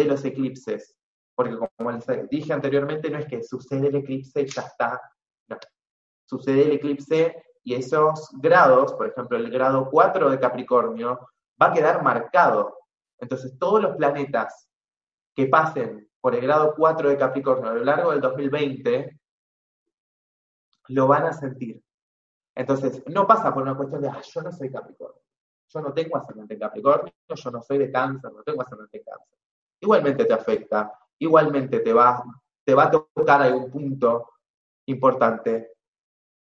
de 0.00 0.10
los 0.10 0.24
eclipses. 0.24 0.96
Porque 1.34 1.56
como 1.56 1.92
les 1.92 2.06
dije 2.28 2.52
anteriormente, 2.52 3.10
no 3.10 3.18
es 3.18 3.26
que 3.26 3.42
sucede 3.42 3.88
el 3.88 3.96
eclipse 3.96 4.42
y 4.42 4.46
ya 4.46 4.62
está. 4.62 5.00
No. 5.48 5.58
Sucede 6.24 6.62
el 6.62 6.72
eclipse 6.72 7.42
y 7.62 7.74
esos 7.74 8.30
grados, 8.40 8.94
por 8.94 9.08
ejemplo, 9.08 9.36
el 9.36 9.50
grado 9.50 9.88
4 9.90 10.30
de 10.30 10.38
Capricornio, 10.38 11.28
va 11.60 11.66
a 11.66 11.72
quedar 11.72 12.02
marcado. 12.02 12.78
Entonces, 13.18 13.58
todos 13.58 13.82
los 13.82 13.96
planetas 13.96 14.68
que 15.34 15.46
pasen 15.46 16.08
por 16.20 16.34
el 16.34 16.42
grado 16.42 16.74
4 16.76 17.08
de 17.08 17.16
Capricornio 17.16 17.70
a 17.70 17.74
lo 17.74 17.84
largo 17.84 18.10
del 18.12 18.20
2020 18.20 19.18
lo 20.88 21.06
van 21.06 21.24
a 21.24 21.32
sentir. 21.32 21.82
Entonces, 22.54 23.02
no 23.06 23.26
pasa 23.26 23.54
por 23.54 23.62
una 23.62 23.76
cuestión 23.76 24.02
de, 24.02 24.08
ah, 24.08 24.20
yo 24.22 24.42
no 24.42 24.52
soy 24.52 24.70
Capricornio, 24.70 25.22
yo 25.68 25.80
no 25.80 25.92
tengo 25.92 26.16
ascendente 26.16 26.54
en 26.54 26.60
Capricornio, 26.60 27.12
yo 27.28 27.50
no 27.50 27.62
soy 27.62 27.78
de 27.78 27.92
cáncer, 27.92 28.32
no 28.32 28.42
tengo 28.42 28.62
ascendente 28.62 28.98
en 28.98 29.04
cáncer. 29.04 29.39
Igualmente 29.80 30.24
te 30.24 30.32
afecta, 30.32 30.92
igualmente 31.18 31.80
te 31.80 31.92
va, 31.92 32.22
te 32.64 32.74
va 32.74 32.84
a 32.84 32.90
tocar 32.90 33.42
algún 33.42 33.70
punto 33.70 34.28
importante 34.86 35.72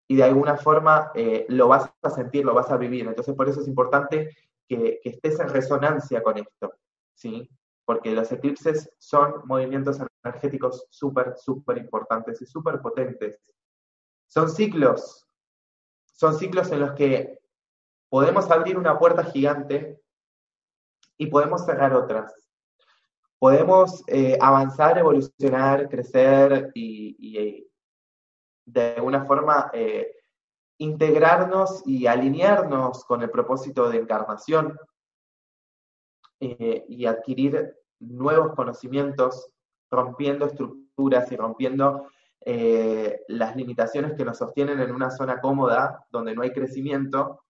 y 0.08 0.16
de 0.16 0.24
alguna 0.24 0.56
forma 0.56 1.12
eh, 1.14 1.46
lo 1.50 1.68
vas 1.68 1.92
a 2.02 2.10
sentir, 2.10 2.46
lo 2.46 2.54
vas 2.54 2.72
a 2.72 2.78
vivir. 2.78 3.06
Entonces, 3.06 3.36
por 3.36 3.50
eso 3.50 3.62
es 3.62 3.68
importante 3.68 4.36
que, 4.68 5.02
estés 5.04 5.40
en 5.40 5.50
resonancia 5.50 6.24
con 6.24 6.38
esto, 6.38 6.74
¿sí? 7.14 7.50
Porque 7.86 8.12
los 8.12 8.32
eclipses 8.32 8.90
son 8.98 9.42
movimientos 9.46 10.00
energéticos 10.24 10.88
súper, 10.90 11.36
súper 11.38 11.78
importantes 11.78 12.42
y 12.42 12.46
súper 12.46 12.82
potentes. 12.82 13.54
Son 14.28 14.50
ciclos, 14.50 15.28
son 16.06 16.38
ciclos 16.38 16.72
en 16.72 16.82
los 16.82 16.94
que 16.94 17.40
podemos 18.10 18.50
abrir 18.50 18.78
una 18.78 18.98
puerta 18.98 19.24
gigante 19.26 20.02
y 21.18 21.28
podemos 21.28 21.66
cerrar 21.66 21.94
otras. 21.94 22.47
Podemos 23.40 24.04
eh, 24.08 24.38
avanzar, 24.42 24.98
evolucionar, 24.98 25.90
crecer 25.90 26.72
y, 26.74 27.68
de 28.66 28.96
alguna 28.96 29.26
forma 29.26 29.70
eh, 29.74 30.16
integrarnos 30.80 31.84
y 31.86 32.08
alinearnos 32.08 33.06
con 33.06 33.22
el 33.22 33.30
propósito 33.30 33.90
de 33.90 33.98
encarnación 34.00 34.78
eh, 36.40 36.86
y 36.88 37.06
adquirir 37.06 37.76
nuevos 38.00 38.54
conocimientos, 38.56 39.50
rompiendo 39.90 40.46
estructuras 40.46 41.32
y 41.32 41.36
rompiendo 41.36 42.10
eh, 42.42 43.22
las 43.28 43.56
limitaciones 43.56 44.14
que 44.14 44.24
nos 44.24 44.38
sostienen 44.38 44.80
en 44.80 44.94
una 44.94 45.10
zona 45.10 45.42
cómoda 45.42 46.06
donde 46.12 46.36
no 46.36 46.44
hay 46.44 46.52
crecimiento 46.52 47.44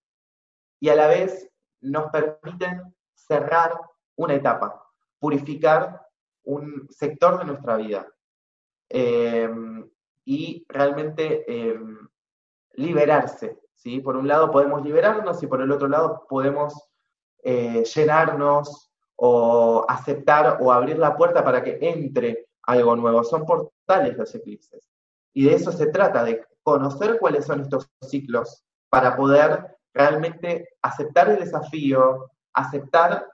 y 0.80 0.90
a 0.90 0.96
la 0.96 1.08
vez 1.08 1.50
nos 1.82 2.10
permiten 2.12 2.96
cerrar 3.14 3.80
una 4.16 4.36
etapa, 4.36 4.87
purificar 5.20 6.02
un 6.44 6.88
sector 6.90 7.40
de 7.40 7.46
nuestra 7.46 7.78
vida 7.78 8.08
y 10.28 10.66
realmente 10.68 11.46
em, 11.48 12.08
liberarse. 12.74 13.58
¿sí? 13.76 14.00
Por 14.02 14.18
un 14.18 14.28
lado 14.28 14.52
podemos 14.52 14.84
liberarnos 14.84 15.42
y 15.42 15.48
por 15.48 15.62
el 15.62 15.72
otro 15.72 15.88
lado 15.88 16.26
podemos 16.28 16.90
eh, 17.44 17.84
llenarnos 17.84 18.92
o 19.16 19.86
aceptar 19.88 20.60
o 20.62 20.72
abrir 20.72 20.98
la 20.98 21.16
puerta 21.16 21.44
para 21.44 21.64
que 21.64 21.78
entre 21.82 22.48
algo 22.64 22.96
nuevo. 22.98 23.24
Son 23.24 23.46
portales 23.46 24.18
los 24.18 24.36
eclipses. 24.36 24.90
Y 25.34 25.46
de 25.46 25.56
eso 25.56 25.72
se 25.72 25.88
trata, 25.88 26.24
de 26.24 26.44
conocer 26.62 27.20
cuáles 27.20 27.46
son 27.46 27.62
estos 27.62 27.90
ciclos 28.02 28.66
para 28.90 29.16
poder 29.16 29.78
realmente 29.94 30.70
aceptar 30.82 31.30
el 31.30 31.40
desafío, 31.40 32.32
aceptar 32.54 33.28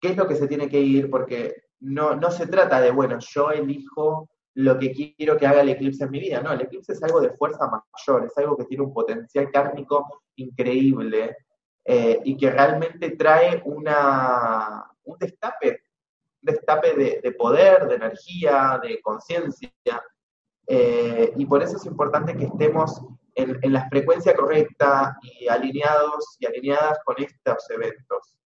qué 0.00 0.08
es 0.08 0.16
lo 0.16 0.26
que 0.26 0.36
se 0.36 0.48
tiene 0.48 0.68
que 0.68 0.80
ir, 0.80 1.10
porque 1.10 1.54
no, 1.80 2.14
no 2.16 2.30
se 2.30 2.46
trata 2.46 2.80
de, 2.80 2.90
bueno, 2.90 3.18
yo 3.20 3.50
elijo 3.50 4.28
lo 4.54 4.76
que 4.76 4.92
quiero 4.92 5.36
que 5.36 5.46
haga 5.46 5.60
el 5.60 5.68
eclipse 5.68 6.04
en 6.04 6.10
mi 6.10 6.18
vida. 6.18 6.40
No, 6.40 6.52
el 6.52 6.60
eclipse 6.60 6.92
es 6.92 7.02
algo 7.02 7.20
de 7.20 7.30
fuerza 7.30 7.70
mayor, 7.70 8.26
es 8.26 8.36
algo 8.38 8.56
que 8.56 8.64
tiene 8.64 8.82
un 8.82 8.92
potencial 8.92 9.50
kármico 9.52 10.22
increíble 10.34 11.36
eh, 11.84 12.20
y 12.24 12.36
que 12.36 12.50
realmente 12.50 13.10
trae 13.10 13.62
una, 13.64 14.84
un 15.04 15.18
destape, 15.18 15.82
un 16.42 16.52
destape 16.52 17.20
de, 17.22 17.32
poder, 17.32 17.86
de 17.86 17.94
energía, 17.94 18.80
de 18.82 19.00
conciencia. 19.00 19.70
Eh, 20.66 21.32
y 21.36 21.46
por 21.46 21.62
eso 21.62 21.76
es 21.76 21.86
importante 21.86 22.36
que 22.36 22.44
estemos 22.44 23.00
en, 23.36 23.58
en, 23.62 23.72
la 23.72 23.88
frecuencia 23.88 24.34
correcta 24.34 25.16
y 25.22 25.46
alineados 25.46 26.36
y 26.40 26.46
alineadas 26.46 26.98
con 27.04 27.14
estos 27.18 27.70
eventos. 27.70 28.37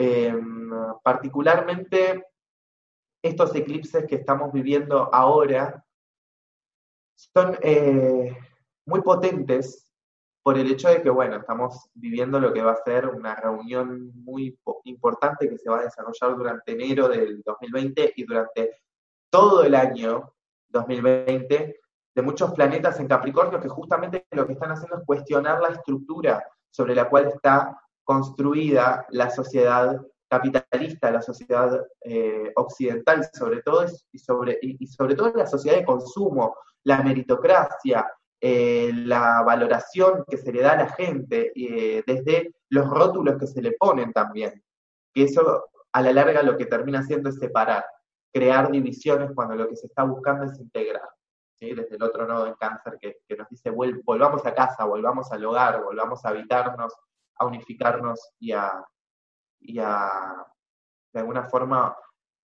Em, 0.00 0.70
particularmente 1.02 2.24
estos 3.20 3.52
eclipses 3.56 4.06
que 4.06 4.14
estamos 4.14 4.52
viviendo 4.52 5.12
ahora 5.12 5.84
son 7.16 7.58
eh, 7.62 8.38
muy 8.86 9.00
potentes 9.02 9.92
por 10.40 10.56
el 10.56 10.70
hecho 10.70 10.88
de 10.88 11.02
que, 11.02 11.10
bueno, 11.10 11.38
estamos 11.38 11.90
viviendo 11.94 12.38
lo 12.38 12.52
que 12.52 12.62
va 12.62 12.74
a 12.74 12.84
ser 12.84 13.08
una 13.08 13.34
reunión 13.34 14.12
muy 14.14 14.56
importante 14.84 15.48
que 15.48 15.58
se 15.58 15.68
va 15.68 15.80
a 15.80 15.84
desarrollar 15.84 16.36
durante 16.36 16.72
enero 16.72 17.08
del 17.08 17.42
2020 17.42 18.12
y 18.14 18.24
durante 18.24 18.80
todo 19.30 19.64
el 19.64 19.74
año 19.74 20.32
2020 20.68 21.80
de 22.14 22.22
muchos 22.22 22.52
planetas 22.52 23.00
en 23.00 23.08
Capricornio 23.08 23.60
que 23.60 23.68
justamente 23.68 24.28
lo 24.30 24.46
que 24.46 24.52
están 24.52 24.70
haciendo 24.70 24.98
es 24.98 25.04
cuestionar 25.04 25.60
la 25.60 25.70
estructura 25.70 26.48
sobre 26.70 26.94
la 26.94 27.08
cual 27.08 27.26
está 27.26 27.76
construida 28.08 29.06
la 29.10 29.28
sociedad 29.28 30.00
capitalista, 30.30 31.10
la 31.10 31.20
sociedad 31.20 31.86
eh, 32.00 32.50
occidental 32.56 33.28
sobre 33.34 33.60
todo, 33.60 33.84
y 34.10 34.18
sobre, 34.18 34.58
y, 34.62 34.86
sobre 34.86 35.14
todo 35.14 35.30
la 35.34 35.46
sociedad 35.46 35.76
de 35.76 35.84
consumo, 35.84 36.56
la 36.84 37.02
meritocracia, 37.02 38.10
eh, 38.40 38.92
la 38.94 39.42
valoración 39.42 40.24
que 40.26 40.38
se 40.38 40.50
le 40.50 40.62
da 40.62 40.72
a 40.72 40.76
la 40.76 40.88
gente, 40.88 41.52
eh, 41.54 42.02
desde 42.06 42.54
los 42.70 42.88
rótulos 42.88 43.36
que 43.38 43.46
se 43.46 43.60
le 43.60 43.72
ponen 43.72 44.10
también, 44.14 44.64
que 45.12 45.24
eso 45.24 45.66
a 45.92 46.00
la 46.00 46.12
larga 46.14 46.42
lo 46.42 46.56
que 46.56 46.64
termina 46.64 47.00
haciendo 47.00 47.28
es 47.28 47.36
separar, 47.36 47.84
crear 48.32 48.70
divisiones 48.70 49.32
cuando 49.34 49.54
lo 49.54 49.68
que 49.68 49.76
se 49.76 49.86
está 49.86 50.04
buscando 50.04 50.46
es 50.46 50.58
integrar. 50.58 51.10
Desde 51.60 51.96
el 51.96 52.02
otro 52.02 52.26
nodo 52.26 52.46
en 52.46 52.54
cáncer 52.54 52.96
que, 52.98 53.18
que 53.28 53.36
nos 53.36 53.48
dice, 53.50 53.68
volvamos 53.70 54.46
a 54.46 54.54
casa, 54.54 54.84
volvamos 54.84 55.30
al 55.30 55.44
hogar, 55.44 55.82
volvamos 55.82 56.24
a 56.24 56.28
habitarnos, 56.28 56.94
a 57.38 57.46
unificarnos 57.46 58.32
y 58.38 58.52
a, 58.52 58.84
y 59.60 59.78
a, 59.78 60.46
de 61.12 61.20
alguna 61.20 61.44
forma, 61.44 61.96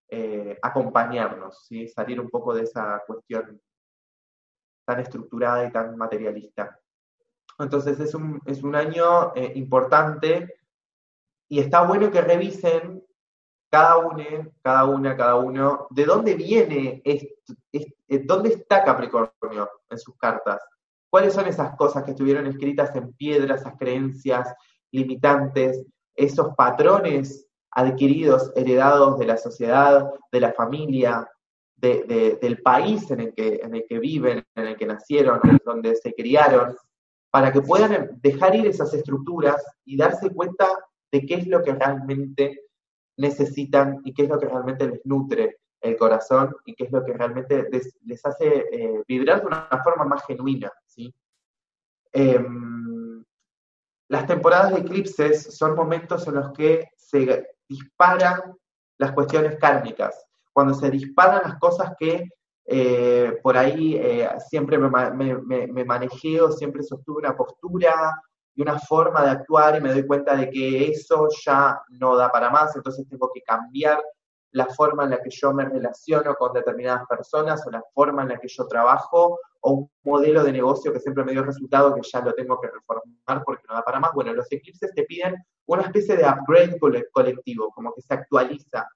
eh, 0.08 0.58
acompañarnos, 0.62 1.64
¿sí? 1.66 1.88
salir 1.88 2.20
un 2.20 2.30
poco 2.30 2.54
de 2.54 2.62
esa 2.62 3.02
cuestión 3.06 3.60
tan 4.86 5.00
estructurada 5.00 5.66
y 5.66 5.72
tan 5.72 5.96
materialista. 5.96 6.78
Entonces 7.58 7.98
es 8.00 8.14
un, 8.14 8.40
es 8.44 8.62
un 8.62 8.74
año 8.74 9.34
eh, 9.34 9.52
importante 9.54 10.54
y 11.48 11.60
está 11.60 11.82
bueno 11.82 12.10
que 12.10 12.20
revisen 12.20 13.02
cada 13.70 13.96
uno, 13.96 14.24
cada 14.62 14.84
una, 14.84 15.16
cada 15.16 15.36
uno, 15.36 15.88
de 15.90 16.04
dónde 16.04 16.34
viene, 16.34 17.02
eh, 17.04 17.34
dónde 18.24 18.50
está 18.50 18.84
Capricornio 18.84 19.68
en 19.88 19.98
sus 19.98 20.16
cartas. 20.16 20.62
¿Cuáles 21.10 21.32
son 21.32 21.46
esas 21.46 21.76
cosas 21.76 22.04
que 22.04 22.12
estuvieron 22.12 22.46
escritas 22.46 22.94
en 22.94 23.12
piedra, 23.14 23.56
esas 23.56 23.76
creencias 23.76 24.54
limitantes, 24.94 25.84
esos 26.14 26.54
patrones 26.54 27.46
adquiridos, 27.72 28.52
heredados 28.54 29.18
de 29.18 29.26
la 29.26 29.36
sociedad, 29.36 30.10
de 30.30 30.40
la 30.40 30.52
familia, 30.52 31.28
del 31.76 32.62
país 32.62 33.10
en 33.10 33.20
el, 33.20 33.34
que, 33.34 33.60
en 33.62 33.74
el 33.74 33.84
que 33.86 33.98
viven, 33.98 34.42
en 34.54 34.66
el 34.66 34.76
que 34.76 34.86
nacieron, 34.86 35.40
donde 35.66 35.94
se 35.96 36.14
criaron, 36.14 36.74
para 37.30 37.52
que 37.52 37.60
puedan 37.60 38.18
dejar 38.22 38.54
ir 38.54 38.66
esas 38.66 38.94
estructuras 38.94 39.62
y 39.84 39.96
darse 39.96 40.30
cuenta 40.30 40.66
de 41.12 41.26
qué 41.26 41.34
es 41.34 41.46
lo 41.46 41.62
que 41.62 41.74
realmente 41.74 42.62
necesitan 43.18 44.00
y 44.04 44.14
qué 44.14 44.22
es 44.22 44.28
lo 44.28 44.38
que 44.38 44.46
realmente 44.46 44.86
les 44.86 45.04
nutre 45.04 45.58
el 45.80 45.96
corazón 45.96 46.54
y 46.64 46.74
qué 46.74 46.84
es 46.84 46.92
lo 46.92 47.04
que 47.04 47.12
realmente 47.12 47.68
les, 47.70 48.24
hace 48.24 48.64
eh, 48.72 49.02
vibrar 49.06 49.40
de 49.40 49.46
una 49.48 49.68
forma 49.82 50.04
más 50.04 50.24
genuina. 50.26 50.72
¿sí? 50.86 51.14
Em, 52.12 52.83
las 54.08 54.26
temporadas 54.26 54.72
de 54.72 54.80
eclipses 54.80 55.56
son 55.56 55.74
momentos 55.74 56.26
en 56.26 56.34
los 56.34 56.52
que 56.52 56.88
se 56.96 57.48
disparan 57.68 58.54
las 58.98 59.12
cuestiones 59.12 59.56
kármicas, 59.58 60.26
cuando 60.52 60.74
se 60.74 60.90
disparan 60.90 61.42
las 61.42 61.58
cosas 61.58 61.92
que 61.98 62.28
eh, 62.66 63.38
por 63.42 63.56
ahí 63.56 63.96
eh, 63.96 64.28
siempre 64.48 64.78
me, 64.78 64.88
me, 65.68 65.84
manejeo, 65.84 66.50
siempre 66.52 66.82
sostuve 66.82 67.18
una 67.18 67.36
postura 67.36 68.22
y 68.54 68.62
una 68.62 68.78
forma 68.78 69.22
de 69.22 69.30
actuar 69.30 69.76
y 69.76 69.80
me 69.80 69.92
doy 69.92 70.06
cuenta 70.06 70.36
de 70.36 70.48
que 70.48 70.86
eso 70.88 71.28
ya 71.44 71.80
no 71.88 72.16
da 72.16 72.30
para 72.30 72.50
más, 72.50 72.74
entonces 72.76 73.06
tengo 73.08 73.30
que 73.34 73.42
cambiar 73.42 74.02
la 74.54 74.66
forma 74.66 75.04
en 75.04 75.10
la 75.10 75.22
que 75.22 75.30
yo 75.30 75.52
me 75.52 75.64
relaciono 75.64 76.34
con 76.36 76.52
determinadas 76.52 77.06
personas 77.08 77.66
o 77.66 77.70
la 77.70 77.82
forma 77.92 78.22
en 78.22 78.28
la 78.28 78.38
que 78.38 78.46
yo 78.46 78.66
trabajo 78.68 79.40
o 79.60 79.72
un 79.72 79.90
modelo 80.04 80.44
de 80.44 80.52
negocio 80.52 80.92
que 80.92 81.00
siempre 81.00 81.24
me 81.24 81.32
dio 81.32 81.42
resultado 81.42 81.92
que 81.94 82.02
ya 82.02 82.20
lo 82.20 82.32
tengo 82.34 82.60
que 82.60 82.68
reformar 82.68 83.44
porque 83.44 83.64
no 83.68 83.74
da 83.74 83.82
para 83.82 83.98
más. 83.98 84.12
Bueno, 84.14 84.32
los 84.32 84.50
eclipses 84.52 84.94
te 84.94 85.02
piden 85.04 85.34
una 85.66 85.82
especie 85.82 86.16
de 86.16 86.24
upgrade 86.24 86.78
colectivo, 87.10 87.72
como 87.74 87.92
que 87.94 88.02
se 88.02 88.14
actualiza. 88.14 88.88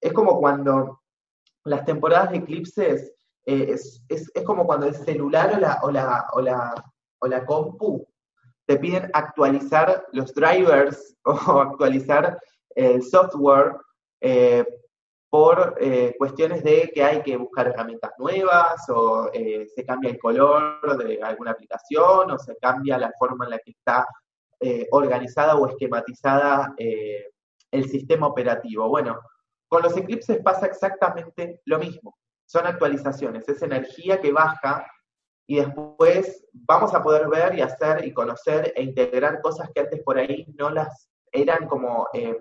Es 0.00 0.12
como 0.12 0.38
cuando 0.38 1.00
las 1.64 1.84
temporadas 1.84 2.30
de 2.30 2.36
eclipses, 2.38 3.12
eh, 3.44 3.66
es, 3.70 4.04
es, 4.08 4.30
es, 4.32 4.44
como 4.44 4.64
cuando 4.66 4.86
el 4.86 4.94
celular 4.94 5.52
o 5.56 5.58
la, 5.58 5.80
o 5.82 5.90
la, 5.90 6.26
o 6.32 6.40
la, 6.40 6.74
o 7.18 7.26
la 7.26 7.44
compu 7.44 8.06
te 8.66 8.76
piden 8.76 9.10
actualizar 9.14 10.06
los 10.12 10.32
drivers 10.32 11.16
o 11.24 11.60
actualizar 11.60 12.38
el 12.76 13.02
software 13.02 13.76
eh, 14.20 14.64
por 15.32 15.78
eh, 15.80 16.14
cuestiones 16.18 16.62
de 16.62 16.90
que 16.94 17.02
hay 17.02 17.22
que 17.22 17.38
buscar 17.38 17.66
herramientas 17.66 18.12
nuevas 18.18 18.86
o 18.90 19.30
eh, 19.32 19.66
se 19.74 19.86
cambia 19.86 20.10
el 20.10 20.18
color 20.18 20.98
de 20.98 21.22
alguna 21.22 21.52
aplicación 21.52 22.30
o 22.30 22.38
se 22.38 22.54
cambia 22.58 22.98
la 22.98 23.10
forma 23.18 23.46
en 23.46 23.52
la 23.52 23.58
que 23.58 23.70
está 23.70 24.06
organizada 24.92 25.56
o 25.56 25.66
esquematizada 25.66 26.72
el 26.78 27.90
sistema 27.90 28.28
operativo. 28.28 28.88
Bueno, 28.88 29.18
con 29.66 29.82
los 29.82 29.96
eclipses 29.96 30.40
pasa 30.40 30.66
exactamente 30.66 31.62
lo 31.64 31.80
mismo. 31.80 32.16
Son 32.46 32.64
actualizaciones, 32.66 33.48
es 33.48 33.60
energía 33.62 34.20
que 34.20 34.30
baja 34.30 34.86
y 35.46 35.56
después 35.56 36.46
vamos 36.52 36.94
a 36.94 37.02
poder 37.02 37.28
ver 37.28 37.54
y 37.56 37.62
hacer 37.62 38.06
y 38.06 38.12
conocer 38.12 38.72
e 38.76 38.82
integrar 38.82 39.40
cosas 39.40 39.70
que 39.74 39.80
antes 39.80 40.02
por 40.02 40.18
ahí 40.18 40.46
no 40.58 40.70
las 40.70 41.10
eran 41.32 41.66
como, 41.66 42.08
eh, 42.12 42.38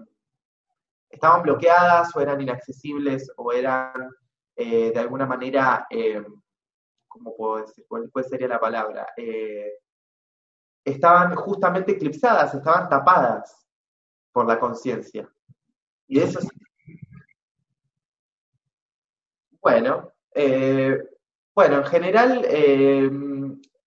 estaban 1.11 1.43
bloqueadas 1.43 2.15
o 2.15 2.21
eran 2.21 2.41
inaccesibles 2.41 3.31
o 3.35 3.51
eran 3.51 4.09
eh, 4.55 4.91
de 4.91 4.99
alguna 4.99 5.25
manera, 5.25 5.85
eh, 5.89 6.23
¿cómo 7.07 7.35
puedo 7.35 7.65
decir? 7.65 7.85
¿Cuál, 7.87 8.09
sería 8.27 8.47
la 8.47 8.59
palabra? 8.59 9.07
estaban 10.83 11.35
justamente 11.35 11.91
eclipsadas, 11.91 12.55
estaban 12.55 12.89
tapadas 12.89 13.67
por 14.31 14.47
la 14.47 14.59
conciencia. 14.59 15.29
Y 16.07 16.19
eso 16.19 16.39
es... 16.39 16.47
Bueno, 19.61 20.11
bueno, 21.53 21.77
en 21.77 21.85
general, 21.85 22.47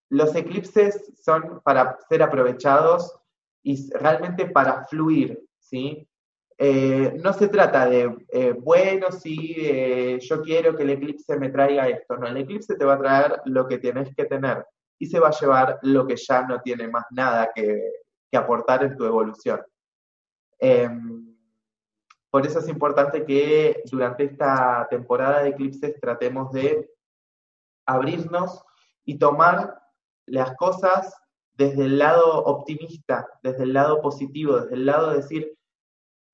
los 0.08 0.34
eclipses 0.36 1.12
son 1.20 1.60
para 1.64 1.98
ser 2.08 2.22
aprovechados 2.22 3.18
y 3.64 3.90
realmente 3.92 4.46
para 4.46 4.84
fluir, 4.84 5.42
¿sí? 5.58 6.08
Eh, 6.56 7.18
no 7.20 7.32
se 7.32 7.48
trata 7.48 7.86
de, 7.86 8.16
eh, 8.28 8.52
bueno, 8.52 9.10
sí, 9.10 9.56
eh, 9.58 10.18
yo 10.20 10.40
quiero 10.40 10.76
que 10.76 10.84
el 10.84 10.90
eclipse 10.90 11.36
me 11.36 11.50
traiga 11.50 11.88
esto. 11.88 12.16
No, 12.16 12.26
el 12.26 12.36
eclipse 12.36 12.76
te 12.76 12.84
va 12.84 12.94
a 12.94 12.98
traer 12.98 13.40
lo 13.46 13.66
que 13.66 13.78
tienes 13.78 14.14
que 14.14 14.24
tener 14.24 14.64
y 14.98 15.06
se 15.06 15.18
va 15.18 15.28
a 15.28 15.38
llevar 15.38 15.78
lo 15.82 16.06
que 16.06 16.16
ya 16.16 16.42
no 16.42 16.60
tiene 16.60 16.86
más 16.88 17.06
nada 17.10 17.50
que, 17.54 17.82
que 18.30 18.36
aportar 18.36 18.84
en 18.84 18.96
tu 18.96 19.04
evolución. 19.04 19.60
Em, 20.60 21.36
por 22.30 22.46
eso 22.46 22.60
es 22.60 22.68
importante 22.68 23.24
que 23.24 23.82
durante 23.90 24.24
esta 24.24 24.86
temporada 24.88 25.42
de 25.42 25.50
eclipses 25.50 26.00
tratemos 26.00 26.52
de 26.52 26.90
abrirnos 27.86 28.64
y 29.04 29.18
tomar 29.18 29.80
las 30.26 30.56
cosas 30.56 31.14
desde 31.52 31.84
el 31.84 31.98
lado 31.98 32.44
optimista, 32.44 33.28
desde 33.42 33.64
el 33.64 33.72
lado 33.72 34.00
positivo, 34.00 34.60
desde 34.60 34.74
el 34.74 34.86
lado 34.86 35.10
de 35.10 35.16
decir, 35.16 35.56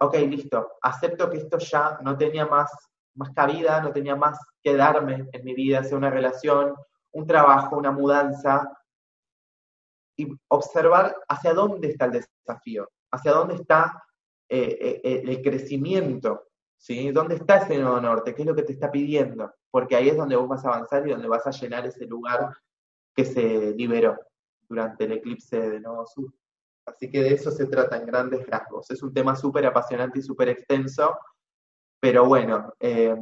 ok, 0.01 0.15
listo, 0.29 0.73
acepto 0.83 1.29
que 1.31 1.39
esto 1.39 1.59
ya 1.59 1.99
no 2.03 2.17
tenía 2.17 2.47
más, 2.47 2.71
más 3.15 3.31
cabida, 3.31 3.81
no 3.81 3.93
tenía 3.93 4.17
más 4.17 4.39
que 4.63 4.75
darme 4.75 5.29
en 5.31 5.45
mi 5.45 5.55
vida, 5.55 5.85
sea 5.85 5.99
una 5.99 6.11
relación, 6.11 6.75
un 7.13 7.27
trabajo, 7.27 7.77
una 7.77 7.91
mudanza, 7.91 8.71
y 10.17 10.29
observar 10.49 11.17
hacia 11.29 11.55
dónde 11.55 11.89
está 11.89 12.07
el 12.07 12.13
desafío, 12.13 12.91
hacia 13.11 13.33
dónde 13.33 13.55
está 13.55 14.03
eh, 14.49 14.79
eh, 14.81 15.01
eh, 15.05 15.23
el 15.25 15.43
crecimiento, 15.43 16.49
¿sí? 16.77 17.11
¿Dónde 17.11 17.37
está 17.37 17.59
ese 17.59 17.79
nuevo 17.79 18.01
norte? 18.01 18.35
¿Qué 18.35 18.43
es 18.43 18.49
lo 18.49 18.55
que 18.55 18.65
te 18.65 18.73
está 18.73 18.91
pidiendo? 18.91 19.53
Porque 19.71 19.97
ahí 19.97 20.09
es 20.09 20.17
donde 20.17 20.37
vos 20.37 20.49
vas 20.49 20.65
a 20.65 20.69
avanzar 20.69 21.07
y 21.07 21.11
donde 21.11 21.29
vas 21.29 21.47
a 21.47 21.51
llenar 21.51 21.87
ese 21.87 22.07
lugar 22.07 22.55
que 23.15 23.25
se 23.25 23.73
liberó 23.75 24.19
durante 24.69 25.05
el 25.05 25.13
eclipse 25.13 25.59
de 25.59 25.81
Nodo 25.81 26.07
Sur. 26.07 26.33
Así 26.87 27.11
que 27.11 27.23
de 27.23 27.35
eso 27.35 27.51
se 27.51 27.67
trata 27.67 27.97
en 27.97 28.07
grandes 28.07 28.47
rasgos. 28.47 28.91
Es 28.91 29.03
un 29.03 29.13
tema 29.13 29.37
súper 29.37 29.67
apasionante 29.67 30.19
y 30.19 30.23
súper 30.23 30.49
extenso, 30.49 31.19
pero 32.01 32.25
bueno, 32.25 32.73
eh, 32.81 33.15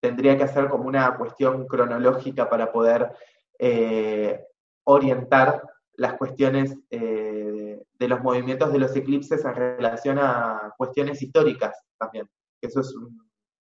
tendría 0.00 0.36
que 0.36 0.44
hacer 0.44 0.68
como 0.68 0.84
una 0.84 1.16
cuestión 1.16 1.66
cronológica 1.66 2.48
para 2.48 2.70
poder 2.72 3.10
eh, 3.58 4.44
orientar 4.84 5.62
las 5.94 6.14
cuestiones 6.14 6.78
eh, 6.90 7.82
de 7.92 8.08
los 8.08 8.22
movimientos 8.22 8.72
de 8.72 8.78
los 8.78 8.94
eclipses 8.94 9.44
en 9.44 9.54
relación 9.54 10.18
a 10.20 10.72
cuestiones 10.76 11.20
históricas 11.20 11.76
también. 11.98 12.28
Eso 12.60 12.80
es 12.80 12.94
un, 12.94 13.28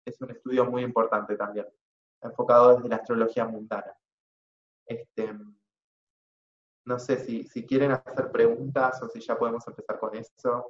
es 0.04 0.20
un 0.20 0.30
estudio 0.30 0.64
muy 0.66 0.82
importante 0.82 1.36
también, 1.36 1.66
enfocado 2.20 2.76
desde 2.76 2.88
la 2.88 2.96
astrología 2.96 3.44
mundana. 3.44 3.92
Este, 4.86 5.32
no 6.84 6.98
sé 6.98 7.18
si, 7.18 7.44
si 7.44 7.64
quieren 7.64 7.92
hacer 7.92 8.30
preguntas 8.30 9.02
o 9.02 9.08
si 9.08 9.20
ya 9.20 9.36
podemos 9.36 9.66
empezar 9.66 9.98
con 9.98 10.16
eso. 10.16 10.66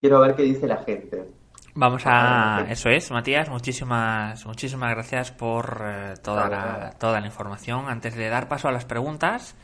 Quiero 0.00 0.20
ver 0.20 0.34
qué 0.34 0.42
dice 0.42 0.66
la 0.66 0.82
gente. 0.82 1.30
Vamos 1.74 2.02
a 2.04 2.66
eso 2.68 2.90
es, 2.90 3.10
Matías. 3.10 3.48
Muchísimas 3.48 4.44
muchísimas 4.44 4.90
gracias 4.90 5.32
por 5.32 5.80
eh, 5.82 6.14
toda 6.22 6.48
la 6.48 6.90
toda 6.98 7.20
la 7.20 7.26
información. 7.26 7.88
Antes 7.88 8.14
de 8.14 8.28
dar 8.28 8.48
paso 8.48 8.68
a 8.68 8.72
las 8.72 8.84
preguntas, 8.84 9.56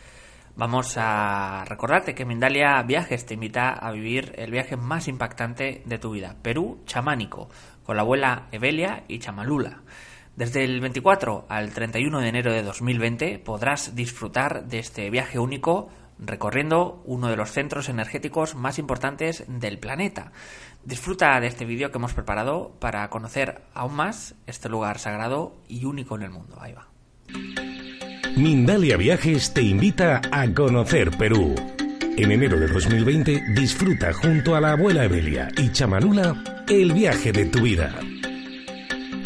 Vamos 0.58 0.96
a 0.96 1.64
recordarte 1.68 2.16
que 2.16 2.24
Mindalia 2.24 2.82
Viajes 2.82 3.24
te 3.24 3.34
invita 3.34 3.70
a 3.70 3.92
vivir 3.92 4.32
el 4.38 4.50
viaje 4.50 4.76
más 4.76 5.06
impactante 5.06 5.82
de 5.86 5.98
tu 5.98 6.10
vida, 6.10 6.34
Perú 6.42 6.80
chamánico, 6.84 7.48
con 7.84 7.94
la 7.94 8.02
abuela 8.02 8.48
Evelia 8.50 9.04
y 9.06 9.20
Chamalula. 9.20 9.82
Desde 10.38 10.62
el 10.62 10.80
24 10.80 11.46
al 11.48 11.72
31 11.72 12.20
de 12.20 12.28
enero 12.28 12.52
de 12.52 12.62
2020 12.62 13.40
podrás 13.40 13.96
disfrutar 13.96 14.68
de 14.68 14.78
este 14.78 15.10
viaje 15.10 15.40
único 15.40 15.90
recorriendo 16.20 17.02
uno 17.06 17.26
de 17.26 17.34
los 17.34 17.50
centros 17.50 17.88
energéticos 17.88 18.54
más 18.54 18.78
importantes 18.78 19.42
del 19.48 19.80
planeta. 19.80 20.30
Disfruta 20.84 21.40
de 21.40 21.48
este 21.48 21.64
vídeo 21.64 21.90
que 21.90 21.98
hemos 21.98 22.14
preparado 22.14 22.70
para 22.78 23.10
conocer 23.10 23.62
aún 23.74 23.96
más 23.96 24.36
este 24.46 24.68
lugar 24.68 25.00
sagrado 25.00 25.56
y 25.66 25.86
único 25.86 26.14
en 26.14 26.22
el 26.22 26.30
mundo. 26.30 26.56
Ahí 26.60 26.72
va. 26.72 26.86
Mindalia 28.36 28.96
Viajes 28.96 29.52
te 29.52 29.62
invita 29.62 30.20
a 30.30 30.54
conocer 30.54 31.10
Perú. 31.18 31.56
En 32.16 32.30
enero 32.30 32.60
de 32.60 32.68
2020 32.68 33.42
disfruta 33.56 34.12
junto 34.12 34.54
a 34.54 34.60
la 34.60 34.70
abuela 34.70 35.04
Evelia 35.04 35.48
y 35.56 35.72
Chamanula 35.72 36.64
el 36.68 36.92
viaje 36.92 37.32
de 37.32 37.46
tu 37.46 37.62
vida. 37.62 37.98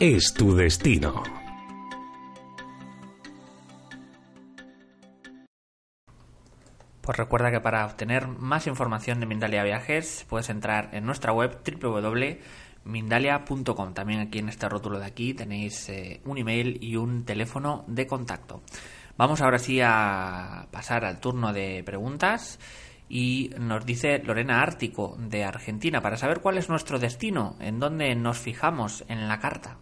es 0.00 0.34
tu 0.34 0.54
destino. 0.54 1.22
Pues 7.00 7.16
recuerda 7.16 7.50
que 7.50 7.60
para 7.60 7.86
obtener 7.86 8.26
más 8.26 8.66
información 8.66 9.20
de 9.20 9.26
Mindalia 9.26 9.62
Viajes 9.62 10.26
puedes 10.28 10.50
entrar 10.50 10.90
en 10.92 11.06
nuestra 11.06 11.32
web 11.32 11.60
www 11.64 12.40
mindalia.com. 12.86 13.94
También 13.94 14.20
aquí 14.20 14.38
en 14.38 14.48
este 14.48 14.68
rótulo 14.68 14.98
de 14.98 15.06
aquí 15.06 15.34
tenéis 15.34 15.88
eh, 15.88 16.20
un 16.24 16.38
email 16.38 16.78
y 16.80 16.96
un 16.96 17.24
teléfono 17.24 17.84
de 17.88 18.06
contacto. 18.06 18.62
Vamos 19.16 19.40
ahora 19.40 19.58
sí 19.58 19.80
a 19.82 20.68
pasar 20.70 21.04
al 21.04 21.20
turno 21.20 21.52
de 21.52 21.82
preguntas 21.84 22.60
y 23.08 23.50
nos 23.58 23.84
dice 23.86 24.22
Lorena 24.22 24.62
Ártico 24.62 25.16
de 25.18 25.44
Argentina 25.44 26.00
para 26.00 26.16
saber 26.16 26.40
cuál 26.40 26.58
es 26.58 26.68
nuestro 26.68 26.98
destino, 26.98 27.56
en 27.60 27.80
dónde 27.80 28.14
nos 28.14 28.38
fijamos 28.38 29.04
en 29.08 29.28
la 29.28 29.38
carta. 29.38 29.78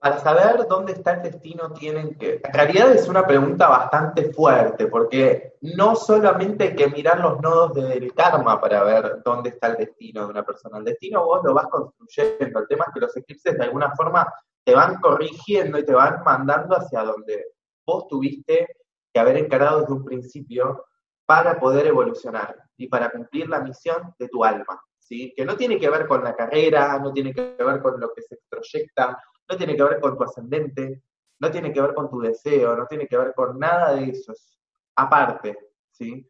Para 0.00 0.18
saber 0.18 0.66
dónde 0.66 0.92
está 0.92 1.12
el 1.12 1.22
destino 1.22 1.74
tienen 1.74 2.16
que... 2.16 2.40
En 2.42 2.54
realidad 2.54 2.90
es 2.90 3.06
una 3.06 3.26
pregunta 3.26 3.68
bastante 3.68 4.32
fuerte, 4.32 4.86
porque 4.86 5.58
no 5.60 5.94
solamente 5.94 6.64
hay 6.64 6.74
que 6.74 6.88
mirar 6.88 7.20
los 7.20 7.38
nodos 7.42 7.74
del 7.74 8.14
karma 8.14 8.58
para 8.58 8.82
ver 8.82 9.20
dónde 9.22 9.50
está 9.50 9.66
el 9.66 9.76
destino 9.76 10.24
de 10.24 10.30
una 10.30 10.42
persona. 10.42 10.78
El 10.78 10.84
destino 10.84 11.22
vos 11.26 11.42
lo 11.44 11.52
vas 11.52 11.66
construyendo. 11.66 12.60
El 12.60 12.66
tema 12.66 12.86
es 12.88 12.94
que 12.94 13.00
los 13.00 13.14
eclipses 13.14 13.58
de 13.58 13.64
alguna 13.64 13.90
forma 13.94 14.26
te 14.64 14.74
van 14.74 14.98
corrigiendo 15.02 15.78
y 15.78 15.84
te 15.84 15.92
van 15.92 16.22
mandando 16.24 16.76
hacia 16.76 17.02
donde 17.02 17.48
vos 17.84 18.08
tuviste 18.08 18.68
que 19.12 19.20
haber 19.20 19.36
encarado 19.36 19.80
desde 19.80 19.92
un 19.92 20.04
principio 20.06 20.86
para 21.26 21.60
poder 21.60 21.86
evolucionar 21.88 22.56
y 22.78 22.88
para 22.88 23.10
cumplir 23.10 23.50
la 23.50 23.60
misión 23.60 24.14
de 24.18 24.28
tu 24.28 24.42
alma. 24.46 24.80
¿sí? 24.98 25.34
Que 25.36 25.44
no 25.44 25.56
tiene 25.56 25.78
que 25.78 25.90
ver 25.90 26.06
con 26.06 26.24
la 26.24 26.34
carrera, 26.34 26.98
no 26.98 27.12
tiene 27.12 27.34
que 27.34 27.54
ver 27.58 27.82
con 27.82 28.00
lo 28.00 28.14
que 28.14 28.22
se 28.22 28.38
proyecta 28.48 29.22
no 29.50 29.56
tiene 29.56 29.76
que 29.76 29.82
ver 29.82 30.00
con 30.00 30.16
tu 30.16 30.24
ascendente, 30.24 31.02
no 31.40 31.50
tiene 31.50 31.72
que 31.72 31.80
ver 31.80 31.94
con 31.94 32.08
tu 32.08 32.20
deseo, 32.20 32.76
no 32.76 32.86
tiene 32.86 33.06
que 33.06 33.16
ver 33.16 33.34
con 33.34 33.58
nada 33.58 33.94
de 33.94 34.10
eso. 34.10 34.32
Es 34.32 34.58
aparte, 34.94 35.58
¿sí? 35.90 36.26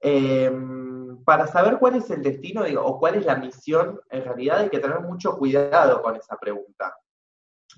Em, 0.00 1.24
para 1.24 1.46
saber 1.46 1.78
cuál 1.78 1.96
es 1.96 2.10
el 2.10 2.22
destino 2.22 2.62
o 2.80 2.98
cuál 2.98 3.16
es 3.16 3.24
la 3.24 3.36
misión, 3.36 4.00
en 4.10 4.24
realidad 4.24 4.58
hay 4.60 4.68
que 4.68 4.78
tener 4.78 5.00
mucho 5.00 5.36
cuidado 5.36 6.00
con 6.02 6.14
esa 6.16 6.36
pregunta. 6.36 6.96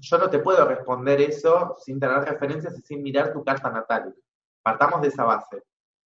Yo 0.00 0.18
no 0.18 0.28
te 0.28 0.40
puedo 0.40 0.66
responder 0.66 1.20
eso 1.20 1.76
sin 1.78 1.98
tener 1.98 2.18
referencias 2.18 2.76
y 2.78 2.82
sin 2.82 3.02
mirar 3.02 3.32
tu 3.32 3.42
carta 3.44 3.70
natal. 3.70 4.14
Partamos 4.62 5.00
de 5.00 5.08
esa 5.08 5.24
base. 5.24 5.62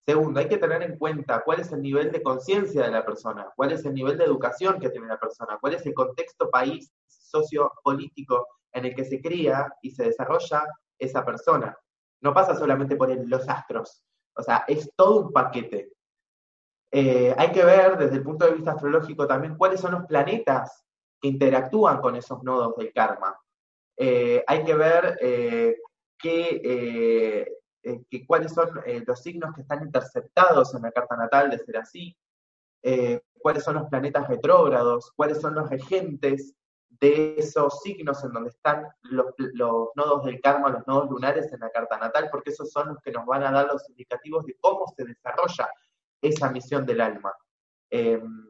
Segundo, 0.07 0.39
hay 0.41 0.49
que 0.49 0.59
tener 0.59 0.83
en 0.83 0.97
cuenta 0.97 1.43
cuál 1.43 1.61
es 1.61 1.73
el 1.73 1.83
nivel 1.83 2.13
de 2.13 2.23
conciencia 2.23 2.83
de 2.83 2.91
la 2.91 3.05
persona, 3.05 3.51
cuál 3.57 3.73
es 3.73 3.85
el 3.85 3.95
nivel 3.95 4.17
de 4.17 4.25
educación 4.25 4.79
que 4.79 4.91
tiene 4.91 5.09
la 5.09 5.19
persona, 5.19 5.59
cuál 5.61 5.75
es 5.75 5.85
el 5.87 5.95
contexto 5.95 6.51
país 6.51 6.93
sociopolítico 7.07 8.47
en 8.73 8.85
el 8.85 8.95
que 8.95 9.05
se 9.05 9.21
cría 9.21 9.73
y 9.83 9.91
se 9.91 10.05
desarrolla 10.05 10.65
esa 10.99 11.25
persona. 11.25 11.77
No 12.23 12.35
pasa 12.35 12.55
solamente 12.55 12.97
por 12.97 13.11
los 13.27 13.49
astros, 13.49 14.03
o 14.35 14.43
sea, 14.43 14.65
es 14.69 14.91
todo 14.97 15.27
un 15.27 15.33
paquete. 15.33 15.93
Eh, 16.93 17.35
hay 17.37 17.53
que 17.53 17.65
ver 17.65 17.97
desde 17.97 18.17
el 18.17 18.23
punto 18.23 18.47
de 18.47 18.55
vista 18.55 18.73
astrológico 18.73 19.27
también 19.27 19.57
cuáles 19.57 19.81
son 19.81 19.93
los 19.93 20.07
planetas 20.07 20.85
que 21.21 21.29
interactúan 21.29 22.01
con 22.01 22.17
esos 22.17 22.43
nodos 22.43 22.77
del 22.77 22.93
karma. 22.93 23.39
Eh, 23.97 24.43
hay 24.47 24.65
que 24.65 24.75
ver 24.75 25.19
eh, 25.21 25.77
qué, 26.19 27.47
cuáles 28.27 28.53
son 28.53 28.81
los 29.07 29.23
signos 29.23 29.55
que 29.55 29.61
están 29.61 29.83
interceptados 29.83 30.75
en 30.75 30.83
la 30.83 30.91
carta 30.91 31.17
natal 31.17 31.51
de 31.51 31.59
ser 31.59 31.77
así, 31.77 32.17
cuáles 33.39 33.63
son 33.63 33.75
los 33.75 33.89
planetas 33.89 34.27
retrógrados, 34.27 35.13
cuáles 35.15 35.41
son 35.41 35.55
los 35.55 35.69
regentes 35.69 36.55
de 36.91 37.37
esos 37.39 37.81
signos 37.81 38.23
en 38.25 38.33
donde 38.33 38.51
están 38.51 38.87
los, 39.03 39.27
nodos 39.95 40.25
del 40.25 40.41
karma, 40.41 40.71
los 40.71 40.87
nodos 40.87 41.11
lunares 41.11 41.53
en 41.53 41.61
la 41.61 41.71
carta 41.71 41.97
natal, 41.99 42.29
porque 42.31 42.51
esos 42.51 42.71
son 42.71 42.89
los 42.89 42.99
que 42.99 43.13
nos 43.13 43.25
van 43.25 43.45
a 43.45 43.51
dar 43.51 43.67
los 43.67 43.89
indicativos 43.89 44.45
de 44.45 44.57
cómo 44.61 44.87
se 44.97 45.05
desarrolla 45.05 45.71
esa 46.21 46.51
misión 46.51 46.85
del 46.85 47.01
alma. 47.01 47.33
Em, 47.89 48.47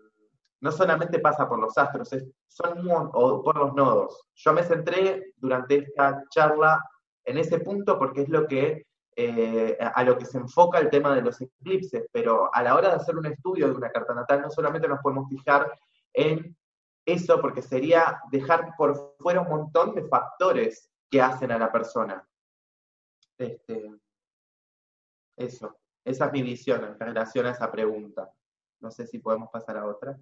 no 0.61 0.73
solamente 0.73 1.19
pasa 1.21 1.49
por 1.49 1.59
los 1.59 1.77
astros, 1.79 2.11
son 2.49 2.89
o 2.91 3.43
por 3.43 3.57
los 3.57 3.75
nodos. 3.75 4.27
Yo 4.35 4.53
me 4.53 4.63
centré 4.63 5.33
durante 5.37 5.77
esta 5.77 6.25
charla 6.31 6.83
en 7.25 7.39
ese 7.39 7.61
punto 7.61 7.99
porque 7.99 8.23
es 8.23 8.29
lo 8.29 8.47
que 8.47 8.87
eh, 9.17 9.77
a 9.79 10.05
lo 10.05 10.17
que 10.17 10.25
se 10.25 10.39
enfoca 10.39 10.79
el 10.79 10.89
tema 10.89 11.15
de 11.15 11.23
los 11.23 11.41
eclipses, 11.41 12.07
pero 12.13 12.49
a 12.55 12.63
la 12.63 12.75
hora 12.75 12.91
de 12.91 12.95
hacer 12.95 13.17
un 13.17 13.27
estudio 13.27 13.69
de 13.69 13.75
una 13.75 13.91
carta 13.91 14.15
natal 14.15 14.41
no 14.41 14.51
solamente 14.51 14.89
nos 14.89 15.01
podemos 15.01 15.29
fijar 15.29 15.71
en 16.13 16.57
eso 17.05 17.41
porque 17.41 17.63
sería 17.63 18.21
dejar 18.31 18.75
por 18.77 19.17
fuera 19.19 19.41
un 19.41 19.49
montón 19.49 19.95
de 19.95 20.07
factores 20.09 20.91
que 21.11 21.21
hacen 21.21 21.51
a 21.53 21.59
la 21.59 21.73
persona. 21.73 22.27
Este, 23.39 23.91
eso, 25.37 25.79
esa 26.05 26.27
es 26.27 26.33
mi 26.33 26.43
visión 26.43 26.85
en 26.85 26.99
relación 26.99 27.47
a 27.47 27.51
esa 27.51 27.71
pregunta. 27.71 28.31
No 28.81 28.91
sé 28.91 29.07
si 29.07 29.19
podemos 29.19 29.51
pasar 29.51 29.77
a 29.77 29.87
otra. 29.87 30.19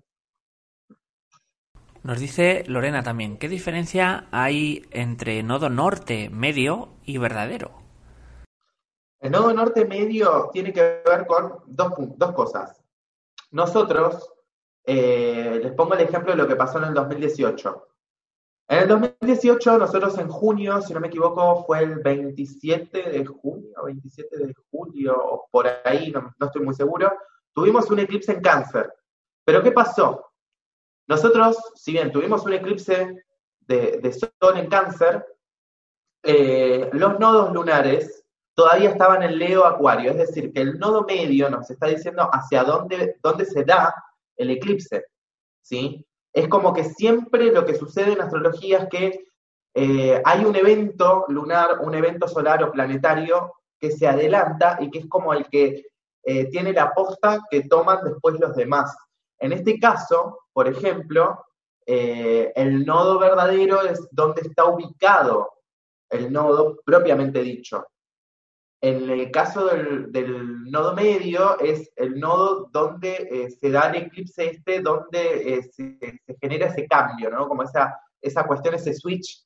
Nos 2.03 2.21
dice 2.21 2.65
Lorena 2.69 3.03
también, 3.03 3.39
¿qué 3.39 3.49
diferencia 3.49 4.29
hay 4.31 4.87
entre 4.93 5.43
nodo 5.43 5.69
norte 5.69 6.31
medio 6.31 6.91
y 7.05 7.19
verdadero? 7.19 7.73
El 9.21 9.33
nodo 9.33 9.53
norte 9.53 9.85
medio 9.85 10.49
tiene 10.53 10.73
que 10.73 11.03
ver 11.05 11.27
con 11.27 11.59
dos, 11.67 11.93
dos 12.17 12.33
cosas. 12.33 12.81
Nosotros 13.51 14.33
eh, 14.91 15.61
les 15.63 15.73
pongo 15.73 15.93
el 15.93 16.01
ejemplo 16.01 16.33
de 16.33 16.39
lo 16.39 16.49
que 16.49 16.57
pasó 16.57 16.79
en 16.79 16.85
el 16.85 16.95
2018. 16.95 17.89
En 18.69 18.79
el 18.79 18.89
2018, 18.89 19.77
nosotros 19.77 20.17
en 20.17 20.29
junio, 20.29 20.81
si 20.81 20.95
no 20.95 21.01
me 21.01 21.09
equivoco, 21.09 21.63
fue 21.67 21.81
el 21.83 21.99
27 21.99 23.11
de 23.11 23.27
junio, 23.27 23.85
27 23.85 24.47
de 24.47 24.55
julio, 24.71 25.15
o 25.15 25.47
por 25.51 25.67
ahí, 25.85 26.11
no, 26.11 26.35
estoy 26.41 26.63
muy 26.63 26.75
seguro, 26.75 27.13
tuvimos 27.53 27.91
un 27.91 27.99
eclipse 27.99 28.33
en 28.33 28.41
cáncer. 28.41 28.91
Pero 29.45 29.63
¿qué 29.63 29.73
pasó? 29.73 30.33
Nosotros, 31.07 31.59
si 31.75 31.93
bien 31.93 32.11
tuvimos 32.11 32.47
un 32.47 32.55
eclipse 32.55 33.27
de, 33.61 34.13
sol 34.41 34.57
en 34.57 34.71
cáncer, 34.71 35.23
eh, 36.23 36.89
los 36.95 37.21
nodos 37.21 37.53
lunares 37.53 38.25
todavía 38.55 38.89
estaban 38.89 39.23
en 39.23 39.39
Leo 39.39 39.67
Acuario, 39.67 40.13
es 40.13 40.17
decir, 40.17 40.51
que 40.51 40.63
el 40.63 40.79
nodo 40.79 41.05
medio 41.05 41.51
nos 41.51 41.71
está 41.71 41.89
diciendo 41.89 42.27
hacia 42.33 42.65
dónde, 42.65 43.19
dónde 43.23 43.45
se 43.45 43.65
da 43.65 43.95
el 44.39 44.51
eclipse, 44.51 45.05
¿sí? 45.61 46.05
Es 46.33 46.49
como 46.49 46.73
que 46.73 46.85
siempre 46.85 47.53
lo 47.53 47.67
que 47.67 47.75
sucede 47.75 48.13
en 48.13 48.23
astrología 48.23 48.79
es 48.79 48.89
que 48.89 49.25
eh, 49.75 50.23
hay 50.25 50.45
un 50.45 50.57
evento 50.57 51.25
lunar, 51.29 51.81
un 51.81 51.95
evento 51.95 52.27
solar 52.27 52.63
o 52.65 52.73
planetario 52.73 53.53
que 53.79 53.91
se 53.91 54.09
adelanta 54.09 54.79
y 54.81 54.91
que 54.91 55.01
es 55.01 55.07
como 55.07 55.33
el 55.33 55.47
que 55.49 55.85
eh, 56.25 56.47
tiene 56.47 56.73
la 56.73 56.93
posta 56.93 57.41
que 57.51 57.63
toman 57.63 58.03
después 58.05 58.39
los 58.41 58.55
demás. 58.55 58.97
En 59.39 59.53
este 59.53 59.79
caso, 59.79 60.41
por 60.53 60.69
ejemplo, 60.69 61.45
eh, 61.87 62.53
el 62.55 62.85
nodo 62.85 63.19
verdadero 63.19 63.83
es 63.83 64.09
donde 64.11 64.43
está 64.43 64.67
ubicado 64.67 65.51
el 66.11 66.33
nodo 66.33 66.79
propiamente 66.85 67.41
dicho. 67.43 67.87
En 68.81 69.11
el 69.11 69.31
caso 69.33 69.67
del, 69.67 70.71
nodo 70.71 70.95
medio, 70.95 71.59
es 71.59 71.91
el 71.97 72.21
nodo 72.21 72.69
donde 72.71 73.29
eh, 73.29 73.51
se 73.51 73.71
da 73.71 73.89
el 73.89 74.05
eclipse 74.05 74.51
este, 74.51 74.81
donde 74.81 75.55
eh, 75.55 75.63
se, 75.65 75.99
genera 76.41 76.67
ese 76.67 76.87
cambio, 76.87 77.29
¿no? 77.29 77.49
Como 77.49 77.65
esa, 77.65 77.99
esa 78.23 78.45
cuestión, 78.47 78.77
ese 78.77 78.95
switch, 78.95 79.45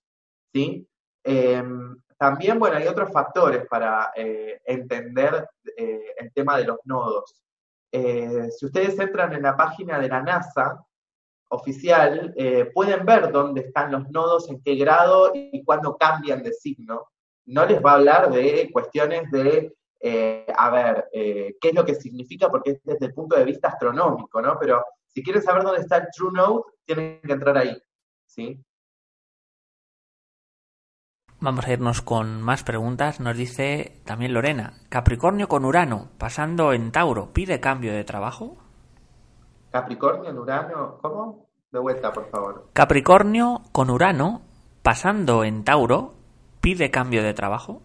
¿sí? 0.53 0.87
Em, 1.25 1.97
también, 2.19 2.59
bueno, 2.59 2.77
hay 2.77 2.87
otros 2.87 3.11
factores 3.11 3.67
para 3.69 4.13
eh, 4.15 4.61
entender 4.67 5.49
el 5.77 6.33
tema 6.35 6.59
de 6.59 6.65
los 6.65 6.79
nodos. 6.85 7.43
si 7.91 8.67
ustedes 8.67 8.99
entran 8.99 9.33
en 9.33 9.43
la 9.43 9.57
página 9.57 9.99
de 9.99 10.09
la 10.09 10.23
NASA 10.23 10.85
oficial, 11.49 12.35
pueden 12.75 13.05
ver 13.05 13.33
dónde 13.33 13.63
están 13.63 13.93
los 13.93 14.09
nodos, 14.11 14.49
en 14.51 14.63
qué 14.63 14.77
grado 14.77 15.33
y 15.35 15.65
cuándo 15.65 15.97
cambian 15.97 16.43
de 16.43 16.53
signo 16.53 17.12
no 17.47 17.67
les 17.67 17.83
va 17.85 17.93
a 17.93 17.95
hablar 17.95 18.31
de 18.31 18.71
cuestiones 18.73 19.31
de, 19.31 19.75
eh, 20.01 20.47
a 20.57 20.71
ver, 20.71 21.09
eh, 21.13 21.57
qué 21.61 21.69
es 21.69 21.75
lo 21.75 21.85
que 21.85 21.95
significa, 21.95 22.49
porque 22.49 22.73
es 22.73 22.81
desde 22.85 23.07
el 23.07 23.15
punto 23.15 23.37
de 23.37 23.45
vista 23.45 23.69
astronómico, 23.69 24.41
¿no? 24.41 24.59
Pero 24.59 24.85
si 25.07 25.23
quieren 25.23 25.43
saber 25.43 25.63
dónde 25.63 25.81
está 25.81 25.99
el 25.99 26.09
True 26.15 26.33
Node, 26.33 26.63
tienen 26.85 27.21
que 27.23 27.33
entrar 27.33 27.57
ahí, 27.57 27.77
¿sí? 28.27 28.65
Vamos 31.41 31.67
a 31.67 31.73
irnos 31.73 32.03
con 32.03 32.41
más 32.41 32.63
preguntas. 32.63 33.19
Nos 33.19 33.37
dice 33.37 34.01
también 34.05 34.33
Lorena, 34.33 34.75
Capricornio 34.89 35.49
con 35.49 35.65
Urano, 35.65 36.11
pasando 36.17 36.73
en 36.73 36.93
Tauro, 36.93 37.33
¿pide 37.33 37.59
cambio 37.59 37.93
de 37.93 38.05
trabajo? 38.05 38.59
Capricornio 39.73 40.31
en 40.31 40.39
Urano, 40.39 40.99
¿cómo? 41.03 41.49
De 41.73 41.81
vuelta, 41.81 42.13
por 42.13 42.31
favor. 42.31 42.69
Capricornio 42.73 43.63
con 43.73 43.91
Urano, 43.91 44.43
pasando 44.85 45.43
en 45.43 45.65
Tauro, 45.65 46.15
pide 46.63 46.91
cambio 46.91 47.23
de 47.23 47.35
trabajo? 47.35 47.83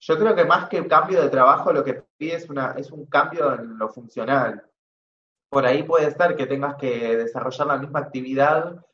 Yo 0.00 0.18
creo 0.18 0.34
que 0.34 0.46
más 0.46 0.68
que 0.68 0.84
cambio 0.88 1.20
de 1.20 1.28
trabajo, 1.28 1.72
lo 1.72 1.84
que 1.84 2.02
pide 2.16 2.36
es, 2.36 2.48
un 2.48 3.06
cambio 3.06 3.54
en 3.54 3.78
lo 3.78 3.90
funcional. 3.90 4.64
Por 5.50 5.66
ahí 5.66 5.82
puede 5.82 6.10
ser 6.12 6.34
que 6.34 6.46
tengas 6.46 6.76
que 6.76 7.16
desarrollar 7.18 7.66
la 7.66 7.76
misma 7.76 8.00
actividad 8.00 8.84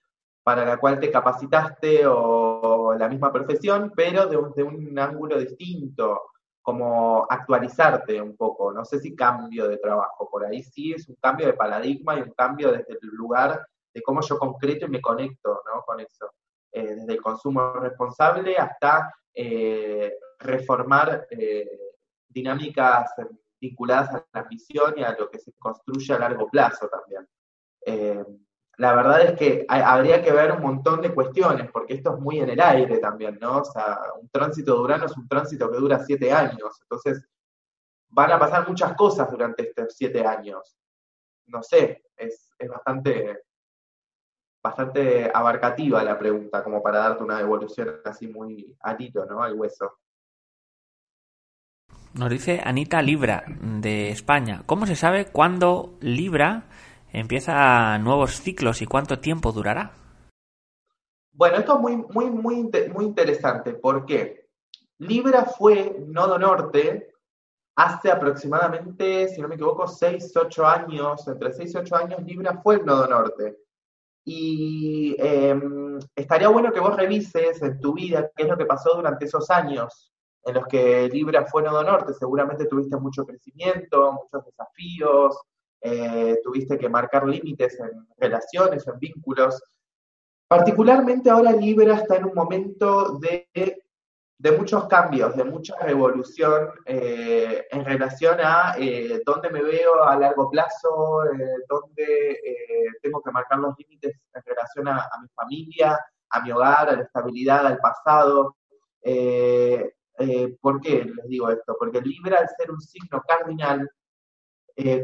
para 0.43 0.65
la 0.65 0.79
cual 0.79 0.99
te 0.99 1.11
capacitaste 1.11 2.03
o 2.07 2.95
la 2.99 3.09
misma 3.09 3.33
profesión, 3.33 3.93
pero 3.95 4.27
de 4.27 4.37
un, 4.37 4.53
de 4.53 4.63
un 4.65 4.99
ángulo 4.99 5.39
distinto, 5.39 6.23
como 6.63 7.27
actualizarte 7.31 8.21
un 8.21 8.37
poco. 8.37 8.73
No 8.73 8.85
sé 8.85 8.99
si 8.99 9.15
cambio 9.15 9.69
de 9.69 9.79
trabajo, 9.79 10.29
por 10.29 10.45
ahí 10.45 10.65
sí 10.65 10.93
es 10.93 11.09
un 11.09 11.17
cambio 11.17 11.47
de 11.47 11.53
paradigma 11.53 12.17
y 12.17 12.23
un 12.23 12.33
cambio 12.33 12.73
desde 12.73 12.95
el 13.01 13.09
lugar 13.09 13.65
de 13.95 14.03
cómo 14.03 14.21
yo 14.21 14.37
concreto 14.39 14.87
y 14.87 14.91
me 14.91 15.01
conecto 15.01 15.63
¿no? 15.67 15.83
con 15.83 16.01
eso. 16.01 16.33
Eh, 16.77 16.95
desde 16.95 17.15
el 17.15 17.23
consumo 17.23 17.73
responsable 17.73 18.55
hasta 18.55 19.11
eh, 19.33 20.13
reformar 20.39 21.27
eh, 21.31 21.95
dinámicas 22.29 23.15
vinculadas 23.59 24.11
a 24.11 24.27
la 24.35 24.43
visión 24.43 24.93
y 24.99 25.03
a 25.03 25.17
lo 25.19 25.31
que 25.31 25.39
se 25.39 25.55
construye 25.55 26.13
a 26.13 26.19
largo 26.19 26.51
plazo 26.51 26.87
también. 26.89 27.27
la 28.77 28.95
verdad 28.95 29.23
es 29.23 29.39
que 29.39 29.65
habría 29.67 30.23
que 30.23 30.33
ver 30.33 30.53
un 30.53 30.61
montón 30.61 31.01
de 31.01 31.15
cuestiones, 31.15 31.71
porque 31.71 31.95
esto 31.95 32.15
es 32.15 32.21
muy 32.21 32.41
en 32.41 32.51
el 32.51 32.61
aire 32.61 32.99
también, 32.99 33.39
¿no? 33.41 33.61
O 33.61 33.65
sea, 33.65 33.99
un 34.21 34.29
tránsito 34.29 34.87
de 34.87 35.07
es 35.07 35.17
un 35.17 35.27
tránsito 35.27 35.71
que 35.71 35.79
dura 35.79 36.05
siete 36.05 36.31
años, 36.31 36.79
entonces 36.83 37.27
van 38.11 38.33
a 38.33 38.39
pasar 38.39 38.69
muchas 38.69 38.93
cosas 38.95 39.31
durante 39.31 39.63
estos 39.63 39.95
siete 39.97 40.27
años. 40.27 40.77
No 41.47 41.63
sé, 41.63 42.03
es, 42.15 42.51
es 42.59 42.69
bastante 42.69 43.46
bastante 44.67 45.31
abarcativa 45.33 46.03
la 46.03 46.19
pregunta, 46.19 46.63
como 46.63 46.83
para 46.83 46.99
darte 46.99 47.23
una 47.23 47.39
devolución 47.39 48.01
así 48.05 48.27
muy 48.27 48.77
alito, 48.81 49.25
¿no? 49.25 49.43
Al 49.43 49.55
hueso. 49.55 49.99
Nos 52.15 52.31
dice 52.31 52.61
Anita 52.65 53.03
Libra, 53.03 53.45
de 53.47 54.11
España. 54.11 54.63
¿Cómo 54.67 54.87
se 54.87 54.97
sabe 54.97 55.27
cuándo 55.27 55.97
Libra 56.01 56.65
empieza 57.13 57.99
nuevos 57.99 58.41
ciclos 58.41 58.83
y 58.83 58.87
cuánto 58.87 59.21
tiempo 59.21 59.53
durará? 59.53 59.93
Bueno, 61.33 61.59
esto 61.59 61.75
es 61.75 61.81
muy, 61.81 61.97
muy, 61.97 62.31
muy, 62.31 62.71
muy 62.93 63.05
interesante. 63.05 63.75
¿Por 63.75 64.07
qué? 64.07 64.49
Libra 64.99 65.45
fue 65.45 65.97
nodo 66.07 66.39
norte 66.39 67.13
hace 67.77 68.11
aproximadamente, 68.11 69.29
si 69.29 69.41
no 69.41 69.49
me 69.49 69.55
equivoco, 69.55 69.87
6, 69.87 70.35
8 70.35 70.67
años, 70.67 71.29
entre 71.29 71.53
6 71.53 71.75
y 71.75 71.77
8 71.77 71.97
años, 71.97 72.23
Libra 72.23 72.61
fue 72.63 72.77
el 72.77 72.87
nodo 72.87 73.07
norte. 73.07 73.66
Y 74.29 75.15
em, 75.21 76.01
estaría 76.17 76.49
bueno 76.49 76.73
que 76.73 76.81
vos 76.81 76.97
revises 76.97 77.63
en 77.63 77.81
tu 77.81 77.95
vida 77.95 78.29
qué 78.35 78.43
es 78.43 78.49
lo 78.49 78.59
que 78.59 78.67
pasó 78.67 78.97
durante 78.97 79.25
esos 79.25 79.49
años 79.51 80.13
en 80.45 80.55
los 80.55 80.67
que 80.67 81.09
Libra 81.09 81.47
fue 81.47 81.63
nodo 81.63 81.85
norte. 81.85 82.13
Seguramente 82.13 82.67
tuviste 82.67 82.97
mucho 82.97 83.25
crecimiento, 83.25 84.13
muchos 84.13 84.45
desafíos, 84.45 85.41
eh, 85.81 86.41
tuviste 86.43 86.77
que 86.77 86.89
marcar 86.89 87.27
límites 87.27 87.79
en 87.79 88.09
relaciones, 88.17 88.87
en 88.89 88.99
vínculos. 88.99 89.63
Particularmente 90.49 91.31
ahora 91.31 91.53
Libra 91.53 91.95
está 91.95 92.17
en 92.17 92.25
un 92.25 92.35
momento 92.35 93.21
de 93.21 93.86
de 94.39 94.53
muchos 94.53 94.87
cambios, 94.87 95.35
de 95.35 95.45
mucha 95.45 95.75
revolución 95.81 96.69
eh, 96.85 97.67
en 97.71 97.85
relación 97.85 98.39
a 98.43 98.75
eh, 98.79 99.23
dónde 99.25 99.49
me 99.49 99.63
veo 99.63 100.05
a 100.05 100.17
largo 100.17 100.51
plazo, 100.51 101.25
eh, 101.25 101.65
dónde 101.69 102.39
tengo 103.01 103.23
que 103.23 103.31
marcar 103.31 103.59
los 103.59 103.75
límites 103.79 104.15
en 104.35 104.43
relación 104.45 104.89
a, 104.89 105.09
mi 105.23 105.29
familia, 105.29 105.99
a 106.31 106.41
mi 106.43 106.53
hogar, 106.53 106.91
a 106.91 106.97
la 106.97 107.03
estabilidad, 107.03 107.67
al 107.67 107.79
pasado. 107.79 108.57
¿Por 110.61 110.81
qué 110.81 111.05
les 111.05 111.29
digo 111.29 111.51
esto? 111.51 111.77
Porque 111.79 112.01
Libra, 112.03 112.39
al 112.39 112.49
ser 112.49 112.71
un 112.71 112.81
signo 112.81 113.23
cardinal, 113.27 113.91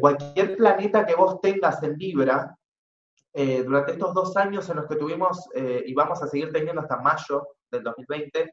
cualquier 0.01 0.57
planeta 0.57 1.07
que 1.07 1.14
vos 1.14 1.41
tengas 1.41 1.83
en 1.83 1.97
Libra, 1.97 2.55
durante 3.33 3.93
estos 3.93 4.12
dos 4.12 4.37
años 4.37 4.68
en 4.68 4.76
los 4.76 4.87
que 4.87 4.97
tuvimos 4.97 5.49
y 5.55 5.95
vamos 5.95 6.22
a 6.22 6.26
seguir 6.26 6.53
teniendo 6.53 6.83
hasta 6.83 6.99
mayo 6.99 7.47
del 7.70 7.83
2020, 7.83 8.53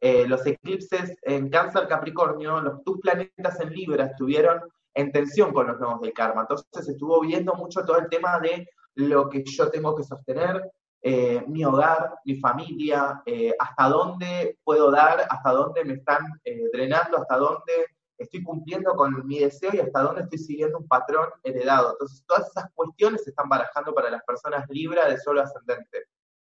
eh, 0.00 0.26
los 0.26 0.46
eclipses 0.46 1.16
en 1.22 1.48
Cáncer 1.48 1.88
Capricornio, 1.88 2.60
los, 2.60 2.84
tus 2.84 3.00
planetas 3.00 3.60
en 3.60 3.70
Libra 3.70 4.06
estuvieron 4.06 4.60
en 4.94 5.12
tensión 5.12 5.52
con 5.52 5.66
los 5.66 5.80
nodos 5.80 6.00
del 6.00 6.12
karma. 6.12 6.42
Entonces 6.42 6.88
estuvo 6.88 7.20
viendo 7.20 7.54
mucho 7.54 7.84
todo 7.84 7.98
el 7.98 8.08
tema 8.08 8.38
de 8.40 8.68
lo 8.94 9.28
que 9.28 9.44
yo 9.44 9.70
tengo 9.70 9.94
que 9.94 10.04
sostener, 10.04 10.70
eh, 11.02 11.44
mi 11.46 11.64
hogar, 11.64 12.14
mi 12.24 12.36
familia, 12.36 13.22
eh, 13.26 13.54
hasta 13.58 13.88
dónde 13.88 14.58
puedo 14.64 14.90
dar, 14.90 15.26
hasta 15.28 15.50
dónde 15.52 15.84
me 15.84 15.94
están 15.94 16.24
drenando, 16.72 17.18
hasta 17.18 17.36
dónde 17.36 17.72
estoy 18.18 18.42
cumpliendo 18.42 18.94
con 18.94 19.26
mi 19.26 19.40
deseo 19.40 19.70
y 19.74 19.78
hasta 19.78 20.00
dónde 20.00 20.22
estoy 20.22 20.38
siguiendo 20.38 20.78
un 20.78 20.88
patrón 20.88 21.28
heredado. 21.42 21.92
Entonces 21.92 22.24
todas 22.26 22.48
esas 22.48 22.70
cuestiones 22.74 23.24
se 23.24 23.30
están 23.30 23.48
barajando 23.48 23.94
para 23.94 24.10
las 24.10 24.24
personas 24.24 24.64
Libra 24.68 25.08
de 25.08 25.18
solo 25.18 25.42
ascendente, 25.42 26.04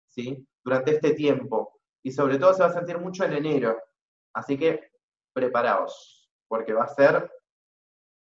¿sí? 0.08 0.46
Durante 0.64 0.96
este 0.96 1.12
tiempo 1.12 1.80
y 2.04 2.12
sobre 2.12 2.38
todo 2.38 2.54
se 2.54 2.62
va 2.62 2.70
a 2.70 2.74
sentir 2.74 2.98
mucho 3.00 3.24
en 3.24 3.34
enero. 3.34 3.78
Así 4.34 4.58
que 4.58 4.92
preparaos, 5.34 6.30
porque 6.48 6.74
va 6.74 6.84
a 6.84 6.94
ser 6.94 7.32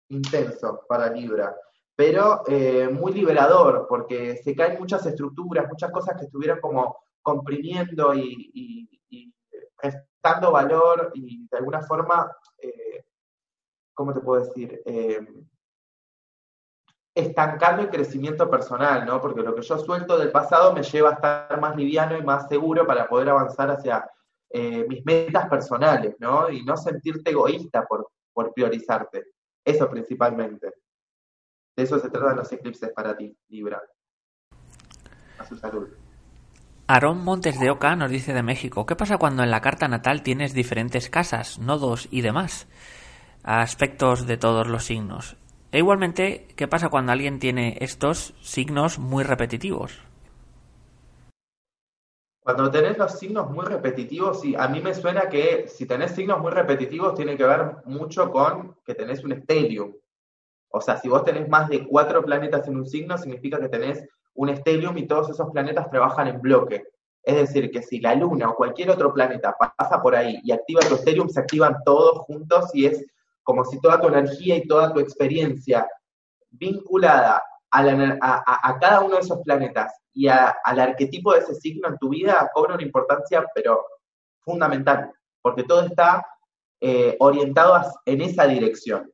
intenso 0.08 0.84
para 0.88 1.10
Libra, 1.10 1.54
pero 1.94 2.42
eh, 2.46 2.88
muy 2.88 3.12
liberador, 3.12 3.86
porque 3.88 4.36
se 4.36 4.54
caen 4.54 4.78
muchas 4.78 5.04
estructuras, 5.06 5.68
muchas 5.68 5.90
cosas 5.90 6.16
que 6.16 6.24
estuvieron 6.24 6.60
como 6.60 6.98
comprimiendo 7.22 8.14
y, 8.14 8.92
restando 9.78 10.52
valor 10.52 11.12
y 11.14 11.46
de 11.48 11.58
alguna 11.58 11.82
forma, 11.82 12.34
eh, 12.58 13.04
¿cómo 13.94 14.14
te 14.14 14.20
puedo 14.20 14.42
decir? 14.42 14.80
Eh, 14.86 15.20
estancando 17.16 17.80
el 17.80 17.88
crecimiento 17.88 18.48
personal, 18.50 19.06
¿no? 19.06 19.22
Porque 19.22 19.40
lo 19.40 19.54
que 19.54 19.62
yo 19.62 19.78
suelto 19.78 20.18
del 20.18 20.30
pasado 20.30 20.74
me 20.74 20.82
lleva 20.82 21.10
a 21.10 21.12
estar 21.14 21.60
más 21.60 21.74
liviano 21.74 22.16
y 22.18 22.22
más 22.22 22.46
seguro 22.46 22.86
para 22.86 23.08
poder 23.08 23.30
avanzar 23.30 23.70
hacia 23.70 24.06
eh, 24.50 24.84
mis 24.86 25.02
metas 25.06 25.48
personales, 25.48 26.14
¿no? 26.18 26.50
Y 26.50 26.62
no 26.62 26.76
sentirte 26.76 27.30
egoísta 27.30 27.86
por, 27.86 28.10
por 28.34 28.52
priorizarte. 28.52 29.28
Eso 29.64 29.88
principalmente. 29.88 30.74
De 31.74 31.82
eso 31.82 31.98
se 31.98 32.10
tratan 32.10 32.36
los 32.36 32.52
eclipses 32.52 32.90
para 32.90 33.16
ti, 33.16 33.34
Libra. 33.48 33.80
A 35.38 35.44
su 35.46 35.56
salud. 35.56 35.88
Aarón 36.86 37.24
Montes 37.24 37.58
de 37.58 37.70
Oca 37.70 37.96
nos 37.96 38.10
dice 38.10 38.34
de 38.34 38.42
México, 38.42 38.84
¿qué 38.84 38.94
pasa 38.94 39.16
cuando 39.16 39.42
en 39.42 39.50
la 39.50 39.62
carta 39.62 39.88
natal 39.88 40.22
tienes 40.22 40.52
diferentes 40.52 41.08
casas, 41.08 41.58
nodos 41.58 42.08
y 42.10 42.20
demás? 42.20 42.68
Aspectos 43.42 44.26
de 44.26 44.36
todos 44.36 44.68
los 44.68 44.84
signos. 44.84 45.38
E 45.76 45.80
igualmente, 45.80 46.48
¿qué 46.56 46.66
pasa 46.66 46.88
cuando 46.88 47.12
alguien 47.12 47.38
tiene 47.38 47.76
estos 47.82 48.32
signos 48.40 48.98
muy 48.98 49.24
repetitivos? 49.24 50.00
Cuando 52.40 52.70
tenés 52.70 52.96
los 52.96 53.18
signos 53.18 53.50
muy 53.50 53.66
repetitivos, 53.66 54.40
sí, 54.40 54.54
a 54.56 54.68
mí 54.68 54.80
me 54.80 54.94
suena 54.94 55.28
que 55.28 55.68
si 55.68 55.84
tenés 55.84 56.12
signos 56.12 56.40
muy 56.40 56.50
repetitivos 56.50 57.14
tiene 57.14 57.36
que 57.36 57.44
ver 57.44 57.76
mucho 57.84 58.30
con 58.30 58.74
que 58.86 58.94
tenés 58.94 59.22
un 59.22 59.38
stellium. 59.38 59.92
O 60.70 60.80
sea, 60.80 60.96
si 60.96 61.10
vos 61.10 61.22
tenés 61.24 61.46
más 61.46 61.68
de 61.68 61.86
cuatro 61.86 62.24
planetas 62.24 62.66
en 62.68 62.76
un 62.76 62.86
signo, 62.86 63.18
significa 63.18 63.60
que 63.60 63.68
tenés 63.68 64.02
un 64.32 64.56
stellium 64.56 64.96
y 64.96 65.06
todos 65.06 65.28
esos 65.28 65.50
planetas 65.50 65.90
trabajan 65.90 66.28
en 66.28 66.40
bloque. 66.40 66.84
Es 67.22 67.36
decir, 67.36 67.70
que 67.70 67.82
si 67.82 68.00
la 68.00 68.14
Luna 68.14 68.48
o 68.48 68.56
cualquier 68.56 68.88
otro 68.88 69.12
planeta 69.12 69.54
pasa 69.76 70.00
por 70.00 70.16
ahí 70.16 70.40
y 70.42 70.52
activa 70.52 70.80
tu 70.88 70.96
stellium, 70.96 71.28
se 71.28 71.40
activan 71.40 71.76
todos 71.84 72.20
juntos 72.20 72.70
y 72.72 72.86
es 72.86 73.04
como 73.46 73.64
si 73.64 73.80
toda 73.80 74.00
tu 74.00 74.08
energía 74.08 74.56
y 74.56 74.66
toda 74.66 74.92
tu 74.92 74.98
experiencia 74.98 75.88
vinculada 76.50 77.40
a, 77.70 78.78
cada 78.80 79.00
uno 79.02 79.14
de 79.14 79.20
esos 79.20 79.40
planetas 79.42 79.94
y 80.12 80.26
al 80.26 80.80
arquetipo 80.80 81.32
de 81.32 81.40
ese 81.40 81.54
signo 81.54 81.88
en 81.88 81.98
tu 81.98 82.08
vida 82.08 82.50
cobra 82.52 82.74
una 82.74 82.82
importancia, 82.82 83.46
pero 83.54 83.86
fundamental, 84.40 85.12
porque 85.40 85.62
todo 85.62 85.82
está 85.82 86.26
eh, 86.80 87.16
orientado 87.20 87.80
en 88.04 88.20
esa 88.20 88.46
dirección. 88.48 89.08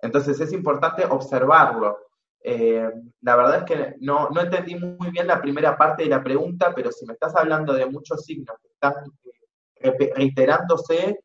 Entonces 0.00 0.40
es 0.40 0.52
importante 0.54 1.04
observarlo. 1.04 1.98
Eh, 2.42 2.88
la 3.20 3.36
verdad 3.36 3.58
es 3.58 3.64
que 3.64 3.96
no, 4.00 4.30
no, 4.30 4.40
entendí 4.40 4.76
muy 4.76 5.10
bien 5.10 5.26
la 5.26 5.42
primera 5.42 5.76
parte 5.76 6.04
de 6.04 6.10
la 6.10 6.22
pregunta, 6.22 6.72
pero 6.74 6.90
si 6.92 7.04
me 7.04 7.12
estás 7.12 7.36
hablando 7.36 7.74
de 7.74 7.84
muchos 7.84 8.24
signos 8.24 8.56
que 8.62 8.68
están 8.68 8.94
eh, 9.80 10.12
reiterándose, 10.14 11.20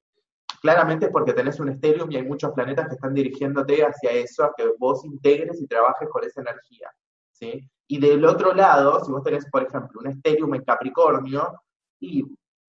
claramente 0.61 1.07
es 1.07 1.11
porque 1.11 1.33
tenés 1.33 1.59
un 1.59 1.69
estéreo 1.69 2.07
y 2.09 2.15
hay 2.15 2.23
muchos 2.23 2.51
planetas 2.53 2.87
que 2.87 2.95
están 2.95 3.13
dirigiéndote 3.13 3.83
hacia 3.83 4.11
eso, 4.11 4.45
a 4.45 4.53
que 4.55 4.69
vos 4.77 5.03
integres 5.03 5.59
y 5.59 5.67
trabajes 5.67 6.07
con 6.09 6.23
esa 6.23 6.41
energía. 6.41 6.89
¿sí? 7.31 7.67
Y 7.87 7.99
del 7.99 8.23
otro 8.23 8.53
lado, 8.53 9.03
si 9.03 9.11
vos 9.11 9.23
tenés, 9.23 9.49
por 9.49 9.63
ejemplo, 9.63 9.99
un 9.99 10.07
estéreo 10.07 10.53
en 10.53 10.63
Capricornio, 10.63 11.51
y 11.99 12.23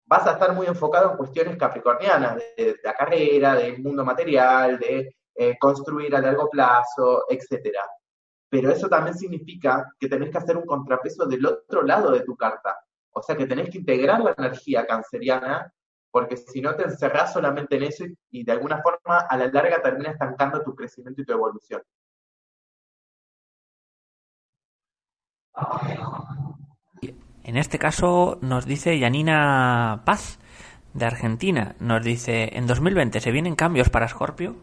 vas 0.06 0.26
a 0.28 0.34
estar 0.34 0.54
muy 0.54 0.68
enfocado 0.68 1.12
en 1.12 1.18
cuestiones 1.18 1.58
capricornianas, 1.58 2.36
de, 2.58 2.76
la 2.84 2.94
carrera, 2.94 3.56
del 3.56 3.82
mundo 3.82 4.04
material, 4.04 4.78
de 4.80 5.16
eh, 5.36 5.58
construir 5.58 6.16
a 6.16 6.22
largo 6.22 6.50
plazo, 6.50 7.26
etc. 7.30 7.78
Pero 8.50 8.72
eso 8.72 8.90
también 8.90 9.18
significa 9.18 9.94
que 10.00 10.10
tenés 10.10 10.30
que 10.30 10.38
hacer 10.38 10.58
un 10.58 10.66
contrapeso 10.66 11.26
del 11.26 11.46
otro 11.46 11.84
lado 11.84 12.12
de 12.12 12.22
tu 12.22 12.36
carta. 12.36 12.78
O 13.12 13.22
sea 13.22 13.36
que 13.36 13.46
tenés 13.46 13.70
que 13.70 13.78
integrar 13.78 14.20
la 14.22 14.34
energía 14.38 14.86
canceriana 14.86 15.74
porque 16.12 16.38
si 16.38 16.62
no 16.62 16.76
te 16.76 16.84
encerrás 16.84 17.34
solamente 17.34 17.78
en 17.78 17.84
eso 17.84 18.04
y, 18.30 18.44
de 18.44 18.52
alguna 18.52 18.82
forma 18.82 19.20
a 19.20 19.38
la 19.38 19.48
larga 19.48 19.82
termina 19.82 20.12
estancando 20.12 20.62
tu 20.62 20.76
crecimiento 20.76 21.22
y 21.22 21.26
tu 21.26 21.32
evolución. 21.32 21.82
En 27.44 27.58
este 27.58 27.80
caso 27.80 28.38
nos 28.42 28.66
dice 28.66 29.00
Yanina 29.00 30.04
Paz 30.06 30.40
de 30.94 31.06
Argentina, 31.06 31.76
nos 31.80 32.04
dice, 32.04 32.58
en 32.58 32.68
2020 32.68 33.20
se 33.20 33.32
vienen 33.32 33.56
cambios 33.56 33.90
para 33.90 34.08
Scorpio. 34.08 34.56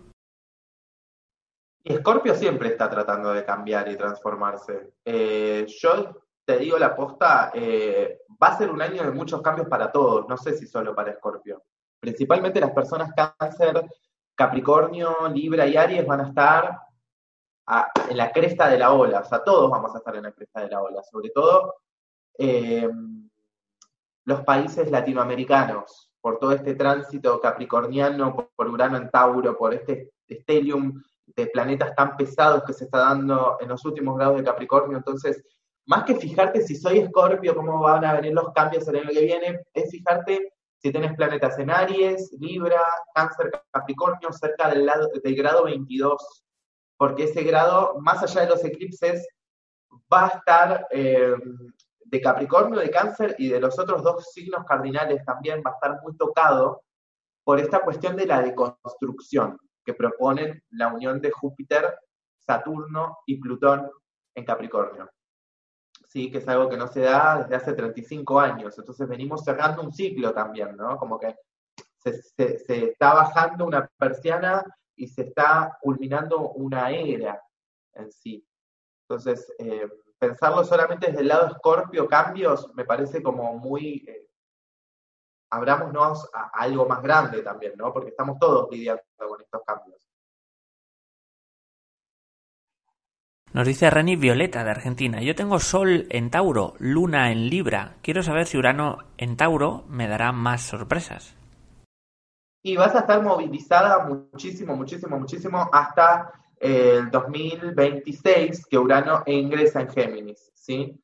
Y 1.83 1.95
Scorpio 1.97 2.35
siempre 2.35 2.69
está 2.69 2.91
tratando 2.91 3.33
de 3.33 3.45
cambiar 3.45 3.89
y 3.89 3.97
transformarse. 3.97 4.93
Eh, 5.05 5.67
yo 5.81 6.28
te 6.49 6.57
digo 6.57 6.79
la 6.79 6.97
posta, 6.97 7.51
eh, 7.53 8.23
va 8.43 8.47
a 8.47 8.57
ser 8.57 8.71
un 8.71 8.81
año 8.81 9.03
de 9.03 9.11
muchos 9.11 9.43
cambios 9.43 9.69
para 9.69 9.93
todos, 9.93 10.27
no 10.31 10.39
sé 10.39 10.57
si 10.57 10.67
solo 10.67 10.95
para 10.95 11.11
Escorpio. 11.11 11.63
Principalmente 12.01 12.59
las 12.59 12.71
personas 12.71 13.13
cáncer, 13.15 13.87
Capricornio, 14.35 15.29
Libra 15.29 15.67
y 15.67 15.77
Aries 15.77 16.07
van 16.07 16.21
a 16.23 16.29
estar 16.29 16.79
en 18.09 18.17
la 18.17 18.33
cresta 18.33 18.71
de 18.71 18.79
la 18.79 18.95
ola, 18.95 19.21
o 19.21 19.25
sea, 19.27 19.45
todos 19.45 19.71
vamos 19.71 19.95
a 19.95 19.99
estar 19.99 20.17
en 20.17 20.23
la 20.23 20.33
cresta 20.33 20.63
de 20.63 20.71
la 20.71 20.81
ola, 20.81 21.03
sobre 21.03 21.29
todo 21.29 21.75
eh, 22.39 22.89
los 24.25 24.41
países 24.41 24.91
latinoamericanos, 24.91 26.11
por 26.19 26.39
todo 26.39 26.53
este 26.53 26.75
tránsito 26.75 27.43
capricorniano, 27.43 28.35
por, 28.35 28.49
por 28.57 28.69
Urano 28.69 28.97
en 28.97 29.11
Tauro, 29.11 29.55
por 29.59 29.75
este 29.75 30.15
estelium 30.27 31.03
de 31.27 31.47
planetas 31.49 31.95
tan 31.95 32.17
pesados 32.17 32.65
que 32.65 32.73
se 32.73 32.85
está 32.85 33.01
dando 33.01 33.59
en 33.61 33.69
los 33.69 33.85
últimos 33.85 34.17
grados 34.17 34.39
de 34.39 34.45
Capricornio, 34.45 34.97
entonces 34.97 35.45
más 35.89 36.05
que 36.05 36.17
fijarte 36.17 36.61
si 36.61 36.77
soy 36.77 36.99
escorpio, 36.99 37.57
cómo 37.57 37.81
van 37.81 38.05
a 38.05 38.13
venir 38.13 38.35
los 38.35 38.53
cambios 38.53 38.87
el 38.89 38.97
año 38.97 39.09
que 39.09 39.25
viene, 39.25 39.61
es 39.73 39.91
fijarte 39.91 40.53
si 40.77 40.93
tienes 40.93 41.17
planetas 41.17 41.59
en 41.59 41.71
Aries, 41.71 42.31
Libra, 42.39 42.83
Cáncer, 43.15 43.51
Capricornio, 43.73 44.31
cerca 44.33 44.69
del, 44.69 44.85
lado, 44.85 45.09
del 45.25 45.35
grado 45.35 45.65
22, 45.65 46.45
porque 46.99 47.25
ese 47.25 47.43
grado, 47.43 47.97
más 48.01 48.23
allá 48.23 48.43
de 48.43 48.51
los 48.51 48.65
eclipses, 48.65 49.27
va 50.13 50.27
a 50.27 50.29
estar 50.29 50.87
eh, 50.91 51.35
de 52.05 52.21
Capricornio, 52.21 52.79
de 52.79 52.91
Cáncer 52.91 53.35
y 53.39 53.49
de 53.49 53.59
los 53.59 53.79
otros 53.79 54.03
dos 54.03 54.31
signos 54.31 54.67
cardinales 54.67 55.25
también 55.25 55.63
va 55.67 55.71
a 55.71 55.75
estar 55.75 56.03
muy 56.03 56.15
tocado 56.19 56.83
por 57.45 57.59
esta 57.59 57.81
cuestión 57.81 58.15
de 58.15 58.27
la 58.27 58.43
deconstrucción, 58.43 59.59
que 59.83 59.95
proponen 59.95 60.63
la 60.69 60.89
unión 60.89 61.19
de 61.23 61.31
Júpiter, 61.31 61.99
Saturno 62.39 63.21
y 63.25 63.41
Plutón 63.41 63.91
en 64.35 64.45
Capricornio. 64.45 65.09
Sí, 66.09 66.31
que 66.31 66.39
es 66.39 66.49
algo 66.49 66.71
que 66.71 66.79
no 66.79 66.89
se 66.89 67.01
da 67.01 67.43
desde 67.43 67.55
hace 67.55 67.73
35 67.75 68.41
años. 68.41 68.79
Entonces 68.79 69.07
venimos 69.07 69.45
cerrando 69.45 69.83
un 69.83 69.93
ciclo 69.93 70.33
también, 70.33 70.75
¿no? 70.75 70.97
Como 70.97 71.19
que 71.19 71.37
se, 71.99 72.23
está 72.39 73.13
bajando 73.13 73.67
una 73.67 73.87
persiana 73.99 74.65
y 74.97 75.07
se 75.09 75.23
está 75.23 75.77
culminando 75.83 76.51
una 76.53 76.91
era 76.91 77.43
en 77.93 78.11
sí. 78.11 78.43
Entonces, 79.03 79.53
eh, 79.59 79.87
pensarlo 80.19 80.65
solamente 80.65 81.09
desde 81.09 81.21
el 81.21 81.29
lado 81.29 81.49
escorpio, 81.49 82.09
cambios, 82.09 82.73
me 82.75 82.85
parece 82.85 83.23
como 83.23 83.55
muy... 83.55 84.05
Eh, 84.09 84.25
abrámonos 85.51 86.29
a, 86.35 86.51
algo 86.55 86.87
más 86.87 87.03
grande 87.03 87.43
también, 87.43 87.73
¿no? 87.77 87.93
Porque 87.93 88.11
estamos 88.11 88.39
todos 88.39 88.69
lidiando 88.71 89.03
con 89.17 89.41
estos 89.41 89.63
cambios. 89.67 89.88
Nos 93.59 93.67
dice 93.67 93.91
Reni 93.91 94.15
Violeta 94.15 94.63
de 94.63 94.71
Argentina. 94.71 95.21
Yo 95.21 95.35
tengo 95.35 95.59
Sol 95.59 96.07
en 96.11 96.31
Tauro, 96.31 96.75
Luna 96.79 97.33
en 97.33 97.51
Libra. 97.51 97.97
Quiero 98.03 98.23
saber 98.23 98.47
si 98.47 98.57
Urano 98.57 98.99
en 99.17 99.37
Tauro 99.37 99.83
me 99.89 100.07
dará 100.07 100.31
más 100.31 100.63
sorpresas. 100.63 101.35
Y 102.63 102.77
vas 102.77 102.95
a 102.95 103.01
estar 103.01 103.21
movilizada 103.21 104.07
muchísimo, 104.07 104.77
muchísimo, 104.77 105.19
muchísimo 105.19 105.69
hasta 105.73 106.31
el 106.61 107.11
2026 107.11 108.65
que 108.65 108.79
Urano 108.79 109.25
ingresa 109.27 109.81
en 109.81 109.89
Géminis, 109.89 110.53
¿sí? 110.55 110.97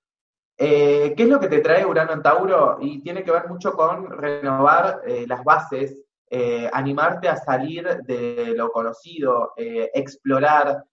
Eh, 0.57 1.13
¿Qué 1.17 1.25
es 1.25 1.29
lo 1.29 1.41
que 1.41 1.49
te 1.49 1.59
trae 1.59 1.85
Urano 1.85 2.13
en 2.13 2.23
Tauro? 2.23 2.79
Y 2.81 3.03
tiene 3.03 3.25
que 3.25 3.33
ver 3.33 3.49
mucho 3.49 3.73
con 3.73 4.09
renovar 4.13 5.01
eh, 5.05 5.25
las 5.27 5.43
bases, 5.43 6.05
eh, 6.31 6.71
animarte 6.73 7.29
a 7.29 7.37
salir 7.37 7.85
de 8.05 8.55
lo 8.57 8.71
conocido, 8.71 9.55
explorar, 9.57 10.85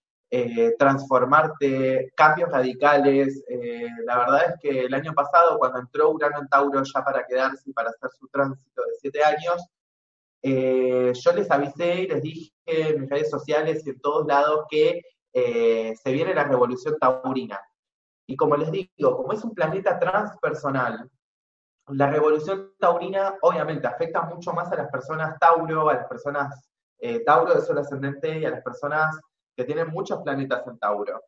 transformarte, 0.78 2.12
cambios 2.16 2.50
radicales. 2.50 3.44
la 4.06 4.18
verdad 4.18 4.50
es 4.50 4.60
que 4.62 4.80
el 4.86 4.94
año 4.94 5.14
pasado, 5.14 5.58
cuando 5.58 5.80
entró 5.80 6.12
Urano 6.12 6.40
en 6.40 6.48
Tauro 6.48 6.82
ya 6.84 7.04
para 7.04 7.26
quedarse 7.26 7.70
y 7.70 7.74
para 7.74 7.90
hacer 7.90 8.10
su 8.18 8.28
tránsito 8.28 8.82
de 8.84 8.96
siete 9.00 9.24
años, 9.24 9.66
yo 10.44 11.34
les 11.34 11.52
avisé 11.52 12.02
y 12.04 12.08
les 12.08 12.22
dije 12.22 12.52
en 12.66 13.02
mis 13.02 13.10
redes 13.10 13.30
sociales 13.30 13.86
y 13.86 13.90
en 13.90 14.00
todos 14.00 14.26
lados 14.26 14.66
que 14.70 15.02
se 15.34 16.12
viene 16.12 16.34
la 16.34 16.46
revolución 16.46 16.98
taurina 17.00 17.60
y 18.32 18.38
como 18.38 18.56
les 18.56 18.72
digo, 18.72 19.18
como 19.18 19.34
es 19.34 19.44
un 19.44 19.54
planeta 19.54 20.00
transpersonal, 20.00 21.12
la 21.88 22.10
revolución 22.10 22.72
taurina 22.80 23.36
obviamente 23.42 23.88
afecta 23.88 24.22
mucho 24.22 24.54
más 24.54 24.72
a 24.72 24.78
las 24.78 24.90
personas 24.90 25.38
Tauro, 25.38 25.90
a 25.90 25.96
las 25.96 26.08
personas 26.08 26.70
eh, 27.00 27.26
Tauro 27.26 27.56
de 27.56 27.62
Sol 27.62 27.80
ascendente 27.80 28.40
y 28.40 28.46
a 28.46 28.52
las 28.52 28.64
personas 28.64 29.20
que 29.56 29.64
tienen 29.64 29.89
muchos 29.89 30.22
planetas 30.22 30.66
en 30.68 30.78
Tauro. 30.80 31.24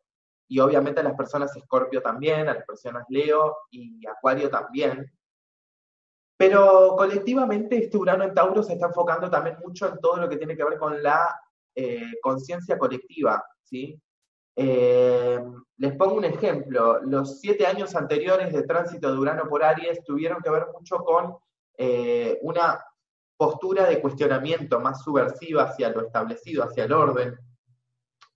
Y 0.48 0.58
obviamente 0.60 1.00
a 1.00 1.04
las 1.04 1.14
personas 1.14 1.56
Escorpio 1.56 2.02
también, 2.02 2.48
a 2.48 2.54
las 2.54 2.64
personas 2.64 3.04
Leo 3.08 3.56
y 3.70 4.06
Acuario 4.06 4.50
también. 4.50 5.10
Pero 6.36 6.94
colectivamente 6.96 7.76
este 7.76 7.96
Urano 7.96 8.24
en 8.24 8.34
Tauro 8.34 8.62
se 8.62 8.74
está 8.74 8.86
enfocando 8.86 9.30
también 9.30 9.56
mucho 9.64 9.88
en 9.88 9.98
todo 9.98 10.16
lo 10.16 10.28
que 10.28 10.36
tiene 10.36 10.56
que 10.56 10.64
ver 10.64 10.78
con 10.78 11.02
la 11.02 11.40
eh, 11.74 12.12
conciencia 12.20 12.78
colectiva, 12.78 13.44
¿sí? 13.62 14.00
Eh, 14.56 15.42
les 15.78 15.96
pongo 15.96 16.14
un 16.14 16.24
ejemplo. 16.24 17.00
Los 17.02 17.40
siete 17.40 17.66
años 17.66 17.94
anteriores 17.94 18.52
de 18.52 18.62
tránsito 18.62 19.10
de 19.10 19.18
Urano 19.18 19.48
por 19.48 19.64
Aries 19.64 20.04
tuvieron 20.04 20.40
que 20.42 20.50
ver 20.50 20.66
mucho 20.72 20.98
con 20.98 21.36
eh, 21.76 22.38
una 22.42 22.84
postura 23.36 23.86
de 23.86 24.00
cuestionamiento 24.00 24.78
más 24.80 25.02
subversiva 25.02 25.64
hacia 25.64 25.90
lo 25.90 26.02
establecido, 26.02 26.62
hacia 26.62 26.84
el 26.84 26.92
orden, 26.92 27.36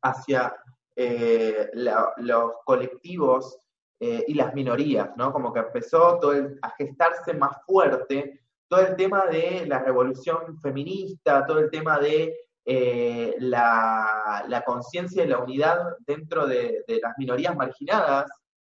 hacia 0.02 0.54
eh, 0.96 1.70
los 1.74 2.52
colectivos 2.64 3.58
y 4.00 4.34
las 4.34 4.54
minorías, 4.54 5.10
¿no? 5.16 5.32
Como 5.32 5.52
que 5.52 5.58
empezó 5.58 6.20
todo 6.20 6.32
a 6.62 6.70
gestarse 6.76 7.34
más 7.34 7.56
fuerte 7.66 8.40
todo 8.68 8.80
el 8.86 8.96
tema 8.96 9.26
de 9.26 9.66
la 9.66 9.80
revolución 9.80 10.60
feminista, 10.60 11.44
todo 11.46 11.58
el 11.58 11.70
tema 11.70 11.98
de 11.98 12.34
eh, 12.64 13.34
la, 13.38 14.62
conciencia 14.66 15.24
y 15.24 15.28
la 15.28 15.38
unidad 15.38 15.96
dentro 16.06 16.46
de, 16.46 16.84
las 17.02 17.16
minorías 17.16 17.56
marginadas 17.56 18.30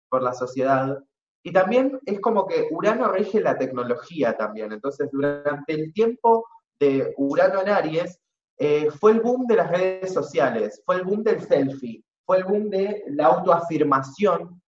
por 0.09 0.24
la 0.24 0.34
sociedad. 0.34 0.97
Y 1.43 1.51
también 1.51 1.99
es 2.05 2.19
como 2.19 2.47
que 2.47 2.67
Urano 2.71 3.11
rige 3.11 3.39
la 3.39 3.57
tecnología 3.57 4.36
también. 4.36 4.71
Entonces, 4.71 5.09
durante 5.11 5.74
el 5.74 5.93
tiempo 5.93 6.47
de 6.80 7.13
Urano 7.17 7.61
en 7.61 7.69
Aries, 7.69 8.19
eh, 8.58 8.89
fue 8.91 9.12
el 9.14 9.22
boom 9.22 9.47
de 9.47 9.56
las 9.56 9.70
redes 9.70 10.14
sociales, 10.14 10.82
fue 10.86 10.97
el 10.97 11.04
boom 11.04 11.24
del 11.24 11.41
selfie, 11.41 12.04
fue 12.26 12.38
el 12.38 12.43
boom 12.43 12.70
de 12.70 13.04
la 13.08 13.28
autoafirmación 13.28 14.62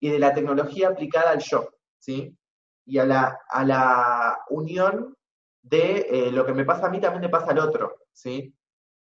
y 0.00 0.10
de 0.10 0.18
la 0.18 0.32
tecnología 0.32 0.88
aplicada 0.88 1.30
al 1.30 1.40
yo, 1.40 1.68
¿sí? 1.98 2.36
Y 2.86 2.98
a 2.98 3.04
la, 3.04 3.38
a 3.48 3.64
la 3.64 4.38
unión 4.50 5.14
de 5.62 6.06
eh, 6.10 6.32
lo 6.32 6.44
que 6.46 6.54
me 6.54 6.64
pasa 6.64 6.86
a 6.86 6.90
mí 6.90 7.00
también 7.00 7.22
le 7.22 7.28
pasa 7.28 7.50
al 7.52 7.58
otro, 7.58 7.96
¿sí? 8.12 8.54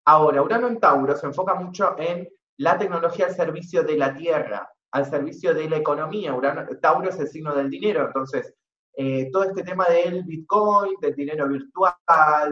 Ahora, 0.05 0.43
Urano 0.43 0.69
en 0.69 0.81
Tauro 0.81 1.17
se 1.17 1.27
enfoca 1.27 1.55
mucho 1.55 1.95
en 1.99 2.29
la 2.57 2.79
tecnología 2.79 3.27
al 3.27 3.35
servicio 3.35 3.83
de 3.83 3.97
la 3.97 4.15
Tierra, 4.15 4.69
al 4.93 5.07
servicio 5.07 5.55
de 5.55 5.69
la 5.69 5.77
economía. 5.77 6.35
Urano, 6.35 6.67
Tauro 6.81 7.09
es 7.09 7.19
el 7.19 7.29
signo 7.29 7.55
del 7.55 7.71
dinero, 7.71 8.07
entonces 8.07 8.55
eh, 9.03 9.31
todo 9.33 9.45
este 9.45 9.63
tema 9.63 9.87
del 9.87 10.25
Bitcoin, 10.25 10.93
del 11.01 11.15
dinero 11.15 11.49
virtual, 11.49 11.95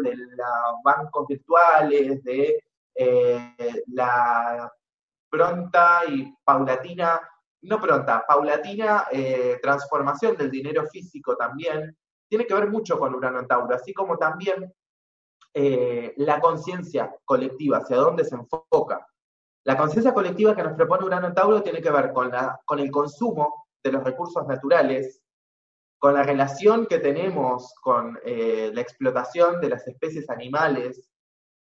de 0.02 0.16
los 0.16 0.82
bancos 0.82 1.26
virtuales, 1.28 2.24
de 2.24 2.64
eh, 2.94 3.54
la 3.88 4.72
pronta 5.28 6.00
y 6.08 6.34
paulatina, 6.42 7.20
no 7.60 7.78
pronta, 7.78 8.24
paulatina 8.26 9.08
eh, 9.12 9.58
transformación 9.60 10.38
del 10.38 10.50
dinero 10.50 10.86
físico 10.86 11.36
también, 11.36 11.94
tiene 12.26 12.46
que 12.46 12.54
ver 12.54 12.70
mucho 12.70 12.98
con 12.98 13.14
Urano 13.14 13.40
en 13.40 13.46
Tauro, 13.46 13.74
así 13.74 13.92
como 13.92 14.16
también 14.16 14.72
eh, 15.52 16.14
la 16.16 16.40
conciencia 16.40 17.14
colectiva, 17.26 17.76
hacia 17.76 17.98
dónde 17.98 18.24
se 18.24 18.36
enfoca. 18.36 19.06
La 19.64 19.76
conciencia 19.76 20.14
colectiva 20.14 20.56
que 20.56 20.62
nos 20.62 20.72
propone 20.72 21.04
Urano 21.04 21.26
en 21.26 21.34
Tauro 21.34 21.62
tiene 21.62 21.82
que 21.82 21.90
ver 21.90 22.10
con, 22.14 22.30
la, 22.30 22.58
con 22.64 22.78
el 22.78 22.90
consumo 22.90 23.66
de 23.84 23.92
los 23.92 24.02
recursos 24.02 24.46
naturales, 24.46 25.17
con 25.98 26.14
la 26.14 26.22
relación 26.22 26.86
que 26.86 26.98
tenemos 26.98 27.74
con 27.82 28.18
eh, 28.24 28.70
la 28.72 28.80
explotación 28.80 29.60
de 29.60 29.68
las 29.68 29.86
especies 29.86 30.30
animales, 30.30 31.08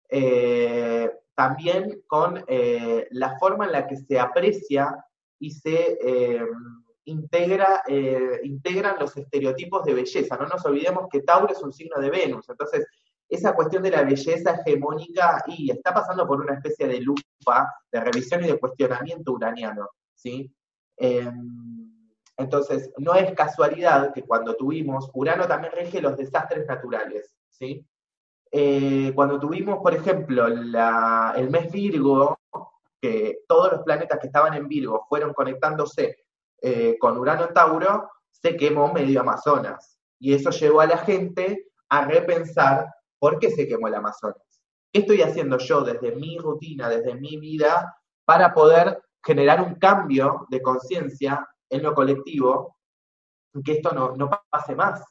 eh, 0.09 1.11
también 1.35 2.03
con 2.07 2.43
la 2.45 3.37
forma 3.39 3.65
en 3.65 3.71
la 3.71 3.87
que 3.87 3.97
se 3.97 4.19
aprecia 4.19 4.95
y 5.39 5.49
se 5.49 5.97
integra, 7.05 7.81
integran 8.43 8.97
los 8.99 9.17
estereotipos 9.17 9.83
de 9.83 9.95
belleza. 9.95 10.37
No 10.37 10.45
nos 10.45 10.63
olvidemos 10.63 11.07
que 11.11 11.21
Tauro 11.21 11.51
es 11.51 11.63
un 11.63 11.73
signo 11.73 11.99
de 11.99 12.11
Venus, 12.11 12.47
entonces 12.49 12.85
esa 13.27 13.55
cuestión 13.55 13.81
de 13.81 13.89
la 13.89 14.03
belleza 14.03 14.51
hegemónica 14.51 15.43
y 15.47 15.71
está 15.71 15.91
pasando 15.91 16.27
por 16.27 16.39
una 16.39 16.53
especie 16.53 16.87
de 16.87 17.01
lupa 17.01 17.67
de 17.91 17.99
revisión 17.99 18.43
y 18.43 18.47
de 18.47 18.59
cuestionamiento 18.59 19.31
uraniano, 19.31 19.89
¿sí? 20.13 20.53
Entonces, 22.37 22.91
no 22.97 23.13
es 23.13 23.33
casualidad 23.33 24.13
que 24.13 24.23
cuando 24.23 24.55
tuvimos, 24.55 25.09
Urano 25.13 25.47
también 25.47 25.73
rige 25.75 26.01
los 26.01 26.17
desastres 26.17 26.65
naturales, 26.67 27.35
¿sí? 27.49 27.85
Eh, 28.51 29.11
cuando 29.15 29.39
tuvimos, 29.39 29.79
por 29.81 29.93
ejemplo, 29.93 30.47
el 30.47 31.49
mes 31.49 31.71
Virgo, 31.71 32.39
que 33.01 33.39
todos 33.47 33.73
los 33.73 33.81
planetas 33.83 34.19
que 34.19 34.27
estaban 34.27 34.53
en 34.53 34.67
Virgo 34.67 35.05
fueron 35.09 35.33
conectándose 35.33 36.25
eh, 36.61 36.97
con 36.99 37.17
Urano 37.17 37.49
Tauro, 37.49 38.09
se 38.31 38.55
quemó 38.55 38.91
medio 38.93 39.21
Amazonas. 39.21 39.99
Y 40.19 40.33
eso 40.33 40.51
llevó 40.51 40.81
a 40.81 40.87
la 40.87 40.97
gente 40.97 41.67
a 41.89 42.05
repensar 42.05 42.87
¿Por 43.23 43.39
qué 43.39 43.51
se 43.51 43.69
quemó 43.69 43.87
el 43.87 43.95
Amazonas? 43.95 44.61
¿Qué 44.91 44.99
estoy 44.99 45.21
haciendo 45.21 45.57
yo 45.57 45.81
desde 45.81 46.13
mi 46.13 46.37
rutina, 46.37 46.89
desde 46.89 47.15
mi 47.15 47.37
vida, 47.37 47.95
para 48.25 48.53
poder 48.53 49.01
generar 49.25 49.61
un 49.61 49.75
cambio 49.75 50.45
de 50.49 50.61
conciencia 50.61 51.47
en 51.73 51.83
lo 51.83 51.93
colectivo 51.93 52.77
que 53.63 53.73
esto 53.73 53.91
no, 53.93 54.29
pase 54.49 54.75
más? 54.75 55.03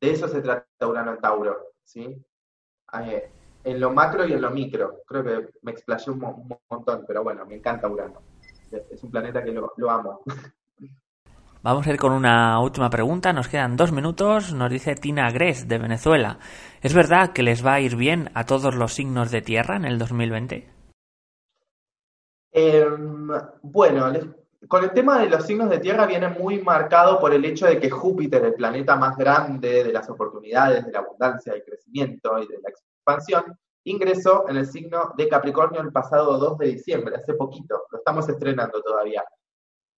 De 0.00 0.10
eso 0.10 0.28
se 0.28 0.42
trata 0.42 0.86
Urano 0.86 1.12
en 1.12 1.20
Tauro, 1.20 1.56
¿sí? 1.84 2.24
Eh, 3.00 3.30
en 3.64 3.80
lo 3.80 3.90
macro 3.90 4.26
y 4.26 4.32
en 4.32 4.40
lo 4.40 4.50
micro. 4.50 5.02
Creo 5.06 5.24
que 5.24 5.50
me 5.62 5.72
explayé 5.72 6.10
un, 6.10 6.58
montón, 6.68 7.04
pero 7.06 7.22
bueno, 7.22 7.46
me 7.46 7.56
encanta 7.56 7.88
Urano. 7.88 8.20
Es 8.70 9.02
un 9.02 9.10
planeta 9.10 9.42
que 9.42 9.52
lo, 9.52 9.72
lo 9.76 9.90
amo. 9.90 10.20
Vamos 11.62 11.86
a 11.86 11.90
ir 11.90 11.96
con 11.96 12.10
una 12.10 12.58
última 12.58 12.90
pregunta. 12.90 13.32
Nos 13.32 13.46
quedan 13.46 13.76
dos 13.76 13.92
minutos. 13.92 14.52
Nos 14.52 14.68
dice 14.68 14.96
Tina 14.96 15.30
Gres 15.30 15.68
de 15.68 15.78
Venezuela. 15.78 16.40
¿Es 16.80 16.92
verdad 16.92 17.32
que 17.32 17.44
les 17.44 17.64
va 17.64 17.74
a 17.74 17.80
ir 17.80 17.94
bien 17.94 18.30
a 18.34 18.46
todos 18.46 18.74
los 18.74 18.94
signos 18.94 19.30
de 19.30 19.42
tierra 19.42 19.76
en 19.76 19.84
el 19.84 19.96
2020? 19.96 20.68
Em, 22.50 23.28
bueno, 23.62 24.12
con 24.68 24.84
el 24.84 24.92
tema 24.92 25.18
de 25.18 25.28
los 25.28 25.44
signos 25.44 25.68
de 25.70 25.78
tierra 25.78 26.06
viene 26.06 26.28
muy 26.28 26.62
marcado 26.62 27.18
por 27.18 27.34
el 27.34 27.44
hecho 27.44 27.66
de 27.66 27.80
que 27.80 27.90
Júpiter, 27.90 28.44
el 28.44 28.54
planeta 28.54 28.96
más 28.96 29.16
grande 29.16 29.84
de 29.84 29.92
las 29.92 30.08
oportunidades, 30.08 30.86
de 30.86 30.92
la 30.92 31.00
abundancia, 31.00 31.52
del 31.52 31.64
crecimiento 31.64 32.38
y 32.38 32.46
de 32.46 32.58
la 32.62 32.68
expansión, 32.68 33.58
ingresó 33.84 34.48
en 34.48 34.58
el 34.58 34.66
signo 34.66 35.12
de 35.16 35.28
Capricornio 35.28 35.80
el 35.80 35.92
pasado 35.92 36.38
2 36.38 36.58
de 36.58 36.66
diciembre, 36.68 37.16
hace 37.16 37.34
poquito, 37.34 37.82
lo 37.90 37.98
estamos 37.98 38.28
estrenando 38.28 38.80
todavía. 38.80 39.24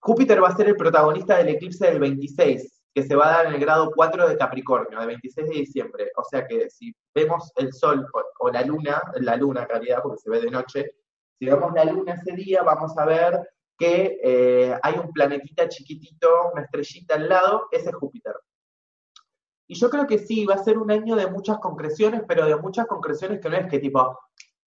Júpiter 0.01 0.43
va 0.43 0.49
a 0.49 0.57
ser 0.57 0.69
el 0.69 0.77
protagonista 0.77 1.37
del 1.37 1.49
eclipse 1.49 1.87
del 1.87 2.01
26, 2.01 2.83
que 2.95 3.03
se 3.03 3.17
va 3.17 3.27
a 3.27 3.37
dar 3.37 3.47
en 3.47 3.55
el 3.55 3.61
grado 3.61 3.91
4 3.95 4.29
de 4.29 4.37
Capricornio, 4.37 5.01
el 5.01 5.07
26 5.07 5.49
de 5.49 5.55
diciembre. 5.55 6.11
O 6.17 6.25
sea 6.25 6.47
que 6.47 6.71
si 6.71 6.95
vemos 7.15 7.51
el 7.57 7.73
Sol 7.73 8.07
o, 8.39 8.51
la 8.51 8.63
Luna, 8.63 9.03
la 9.21 9.37
Luna 9.37 9.63
en 9.63 9.69
realidad, 9.69 10.01
porque 10.03 10.19
se 10.19 10.31
ve 10.31 10.41
de 10.41 10.51
noche, 10.51 10.91
si 11.39 11.47
vemos 11.47 11.73
la 11.75 11.85
Luna 11.85 12.15
ese 12.15 12.37
día, 12.37 12.63
vamos 12.63 12.97
a 12.97 13.05
ver 13.05 13.41
que 13.79 14.21
eh, 14.23 14.79
hay 14.83 14.95
un 14.99 15.13
planetita 15.13 15.69
chiquitito, 15.69 16.51
una 16.53 16.63
estrellita 16.63 17.15
al 17.17 17.29
lado, 17.29 17.69
ese 17.71 17.91
es 17.91 17.95
Júpiter. 17.97 18.35
Y 19.67 19.75
yo 19.75 19.89
creo 19.89 20.07
que 20.07 20.19
sí, 20.19 20.45
va 20.45 20.55
a 20.55 20.65
ser 20.65 20.79
un 20.79 20.91
año 20.91 21.17
de 21.17 21.27
muchas 21.27 21.59
concreciones, 21.59 22.23
pero 22.29 22.47
de 22.47 22.57
muchas 22.57 22.87
concreciones 22.87 23.41
que 23.41 23.49
no 23.49 23.57
es 23.57 23.67
que 23.67 23.79
tipo, 23.79 24.19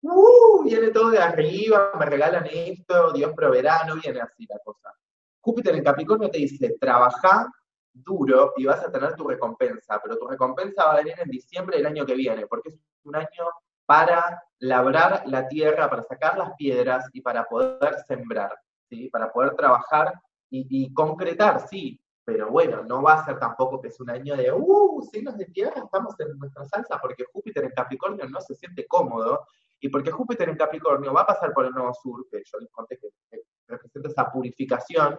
¡uh! 0.02 0.64
Viene 0.64 0.90
todo 0.92 1.12
de 1.12 1.20
arriba, 1.20 1.92
me 2.00 2.06
regalan 2.06 2.48
esto, 2.52 3.12
Dios 3.12 3.34
proveerá, 3.36 3.84
no 3.86 3.96
viene 3.96 4.22
así 4.22 4.46
la 4.48 4.58
cosa. 4.64 4.94
Júpiter 5.42 5.76
en 5.76 5.84
Capricornio 5.84 6.30
te 6.30 6.40
dice, 6.40 6.76
trabaja 6.80 7.48
duro 7.94 8.54
y 8.58 8.66
vas 8.66 8.84
a 8.84 8.92
tener 8.92 9.16
tu 9.16 9.28
recompensa, 9.28 10.00
pero 10.02 10.18
tu 10.18 10.28
recompensa 10.28 10.86
va 10.86 10.94
a 10.94 10.98
venir 10.98 11.16
en 11.18 11.30
diciembre 11.30 11.78
del 11.78 11.86
año 11.86 12.06
que 12.06 12.16
viene, 12.16 12.48
porque 12.48 12.70
es 12.70 12.80
un 13.04 13.16
año 13.16 13.46
para 13.86 14.44
labrar 14.60 15.24
la 15.28 15.48
tierra, 15.48 15.90
para 15.90 16.04
sacar 16.04 16.38
las 16.38 16.54
piedras 16.56 17.06
y 17.14 17.22
para 17.22 17.46
poder 17.46 17.96
sembrar, 18.08 18.58
para 19.12 19.32
poder 19.32 19.56
trabajar 19.56 20.14
y, 20.50 20.94
concretar, 20.94 21.68
sí, 21.68 22.00
pero 22.24 22.50
bueno, 22.50 22.84
no 22.84 23.02
va 23.02 23.14
a 23.14 23.26
ser 23.26 23.38
tampoco 23.40 23.82
que 23.82 23.90
es 23.90 24.00
un 24.00 24.10
año 24.10 24.36
de, 24.36 24.52
uh, 24.52 25.02
signos 25.12 25.38
de 25.38 25.46
tierra, 25.46 25.82
estamos 25.84 26.18
en 26.20 26.38
nuestra 26.38 26.66
salsa, 26.66 26.98
porque 27.02 27.26
Júpiter 27.32 27.66
en 27.66 27.72
Capricornio 27.72 28.28
no 28.30 28.40
se 28.40 28.56
siente 28.56 28.88
cómodo, 28.88 29.46
y 29.80 29.90
porque 29.90 30.12
Júpiter 30.12 30.50
en 30.50 30.58
Capricornio 30.58 31.14
va 31.14 31.22
a 31.22 31.28
pasar 31.28 31.54
por 31.54 31.66
el 31.66 31.72
Nuevo 31.72 31.94
Sur, 31.94 32.26
que 32.32 32.42
yo 32.46 32.60
les 32.60 32.72
conté 32.72 32.98
que, 32.98 33.10
representa 33.68 34.10
esa 34.10 34.32
purificación, 34.32 35.18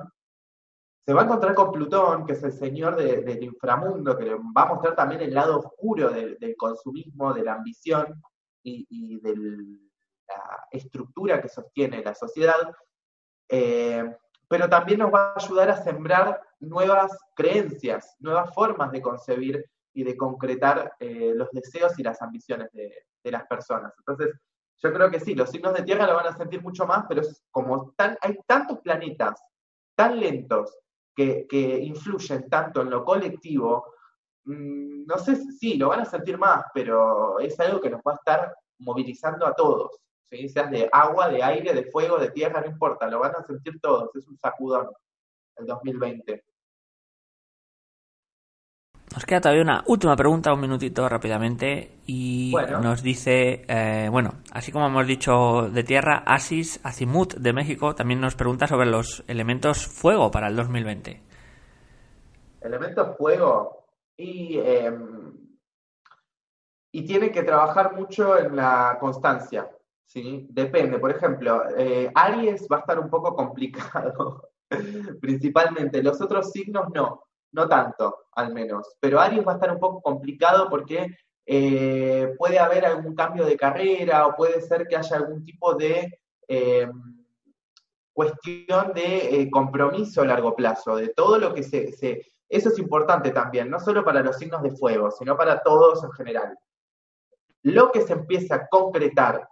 se 1.05 1.12
va 1.12 1.23
a 1.23 1.25
encontrar 1.25 1.55
con 1.55 1.71
Plutón, 1.71 2.25
que 2.25 2.33
es 2.33 2.43
el 2.43 2.53
señor 2.53 2.97
del 2.97 3.43
inframundo, 3.43 4.17
que 4.17 4.35
va 4.35 4.62
a 4.62 4.67
mostrar 4.67 4.97
también 4.97 5.21
el 5.21 5.35
lado 5.35 5.59
oscuro 5.59 6.11
del, 6.11 6.57
consumismo, 6.57 7.33
de 7.33 7.45
la 7.45 7.55
ambición 7.55 8.21
y 8.62 9.21
de 9.21 9.37
la 9.37 10.67
estructura 10.71 11.41
que 11.41 11.49
sostiene 11.49 12.03
la 12.03 12.14
sociedad. 12.14 12.75
Eh, 13.49 14.05
pero 14.49 14.69
también 14.69 15.01
nos 15.01 15.13
va 15.13 15.33
a 15.33 15.35
ayudar 15.37 15.71
a 15.71 15.83
sembrar 15.83 16.41
nuevas 16.61 17.17
creencias, 17.35 18.17
nuevas 18.21 18.55
formas 18.55 18.93
de 18.93 19.03
concebir 19.03 19.65
y 19.93 20.05
de 20.05 20.17
concretar 20.17 20.93
eh, 21.01 21.33
los 21.35 21.51
deseos 21.51 21.99
y 21.99 22.03
las 22.03 22.21
ambiciones 22.23 22.71
de, 22.73 22.93
las 23.25 23.45
personas. 23.49 23.93
Entonces, 23.99 24.39
yo 24.77 24.93
creo 24.93 25.11
que 25.11 25.19
sí, 25.19 25.35
los 25.35 25.51
signos 25.51 25.75
de 25.75 25.83
tierra 25.83 26.07
lo 26.07 26.15
van 26.15 26.29
a 26.29 26.37
sentir 26.37 26.63
mucho 26.63 26.87
más, 26.87 27.07
pero 27.09 27.23
como 27.51 27.93
tan, 27.97 28.17
hay 28.21 28.39
tantos 28.47 28.79
planetas 28.83 29.43
tan 29.97 30.21
lentos 30.21 30.79
que, 31.13 31.47
influyen 31.83 32.49
tanto 32.49 32.83
en 32.83 32.91
lo 32.91 33.05
colectivo, 33.05 33.95
mm, 34.45 35.07
no 35.07 35.19
sé 35.19 35.35
si 35.35 35.53
sí, 35.53 35.75
lo 35.77 35.89
van 35.89 36.01
a 36.01 36.05
sentir 36.05 36.39
más, 36.39 36.67
pero 36.73 37.41
es 37.41 37.59
algo 37.59 37.81
que 37.81 37.91
nos 37.91 38.01
va 38.07 38.13
a 38.13 38.17
estar 38.17 38.55
movilizando 38.79 39.45
a 39.45 39.55
todos. 39.55 39.99
¿Sí? 40.31 40.49
seas 40.49 40.70
de 40.70 40.89
agua, 40.93 41.29
de 41.29 41.43
aire, 41.43 41.72
de 41.72 41.91
fuego, 41.91 42.18
de 42.18 42.31
tierra, 42.31 42.61
no 42.61 42.66
importa, 42.66 43.09
lo 43.09 43.20
van 43.20 43.37
a 43.37 43.45
sentir 43.45 43.81
todos, 43.81 44.14
es 44.14 44.27
un 44.27 44.39
sacudón 44.39 44.89
el 45.57 45.66
2020. 45.66 46.45
Nos 49.14 49.24
queda 49.24 49.41
todavía 49.41 49.62
una 49.62 49.85
última 49.87 50.14
pregunta, 50.16 50.53
un 50.53 50.61
minutito 50.61 51.09
rápidamente, 51.09 52.01
y 52.07 52.53
nos 52.83 53.03
dice, 53.03 53.64
eh, 53.66 54.09
bueno, 54.11 54.43
así 54.53 54.72
como 54.72 54.87
hemos 54.87 55.07
dicho 55.07 55.70
de 55.70 55.85
tierra, 55.85 56.22
Asis 56.27 56.81
Azimut 56.83 57.35
de 57.35 57.53
México 57.53 57.95
también 57.95 58.20
nos 58.20 58.35
pregunta 58.35 58.66
sobre 58.66 58.87
los 58.87 59.24
elementos 59.27 59.87
fuego 59.87 60.31
para 60.31 60.49
el 60.49 60.57
2020. 60.57 61.22
Elementos 62.61 63.16
fuego 63.16 63.87
y, 64.16 64.59
em, 64.59 65.33
y 66.93 67.07
tiene 67.07 67.31
que 67.31 67.43
trabajar 67.43 67.95
mucho 67.95 68.37
en 68.37 68.57
la 68.57 68.99
constancia. 69.01 69.70
¿Sí? 70.07 70.47
Depende. 70.51 70.99
Por 70.99 71.11
ejemplo, 71.11 71.63
eh, 71.77 72.11
Aries 72.15 72.67
va 72.71 72.79
a 72.79 72.81
estar 72.81 72.99
un 72.99 73.11
poco 73.11 73.35
complicado, 73.35 74.51
principalmente. 75.21 76.03
Los 76.03 76.21
otros 76.21 76.51
signos 76.53 76.87
no, 76.95 77.25
no 77.53 77.69
tanto, 77.69 78.27
al 78.33 78.55
menos. 78.55 78.97
Pero 79.01 79.21
Aries 79.21 79.47
va 79.47 79.53
a 79.53 79.55
estar 79.57 79.73
un 79.73 79.81
poco 79.81 80.01
complicado 80.01 80.69
porque 80.71 81.17
eh, 81.45 82.35
puede 82.39 82.59
haber 82.59 82.87
algún 82.87 83.15
cambio 83.15 83.45
de 83.45 83.57
carrera 83.57 84.27
o 84.27 84.37
puede 84.37 84.61
ser 84.63 84.87
que 84.89 84.97
haya 84.97 85.17
algún 85.17 85.45
tipo 85.45 85.75
de 85.75 86.19
em, 86.49 87.25
cuestión 88.13 88.93
de 88.95 89.43
eh, 89.43 89.51
compromiso 89.51 90.23
a 90.23 90.27
largo 90.27 90.57
plazo, 90.57 90.97
de 90.97 91.09
todo 91.09 91.39
lo 91.39 91.53
que 91.55 91.63
se, 91.63 91.93
se... 91.93 92.27
Eso 92.49 92.69
es 92.69 92.79
importante 92.79 93.31
también, 93.31 93.69
no 93.69 93.81
solo 93.81 94.05
para 94.05 94.23
los 94.23 94.39
signos 94.39 94.63
de 94.63 94.71
fuego, 94.71 95.11
sino 95.11 95.37
para 95.37 95.63
todos 95.63 96.03
en 96.05 96.13
general. 96.13 96.57
Lo 97.63 97.91
que 97.91 98.03
se 98.03 98.13
empieza 98.13 98.55
a 98.55 98.69
concretar 98.69 99.49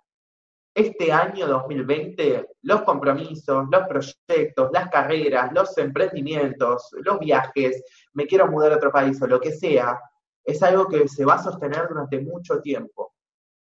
este 0.74 1.12
año 1.12 1.46
2020 1.46 2.48
los 2.62 2.82
compromisos, 2.82 3.66
los 3.70 3.86
proyectos, 3.86 4.70
las 4.72 4.88
carreras, 4.90 5.52
los 5.52 5.76
emprendimientos, 5.78 6.90
los 7.02 7.18
viajes, 7.20 7.82
me 8.12 8.26
quiero 8.26 8.48
mudar 8.48 8.72
a 8.72 8.76
otro 8.76 8.90
país 8.90 9.20
o 9.22 9.26
lo 9.26 9.40
que 9.40 9.52
sea, 9.52 10.00
es 10.44 10.62
algo 10.62 10.88
que 10.88 11.06
se 11.08 11.24
va 11.24 11.34
a 11.34 11.42
sostener 11.42 11.88
durante 11.88 12.20
mucho 12.20 12.60
tiempo. 12.60 13.14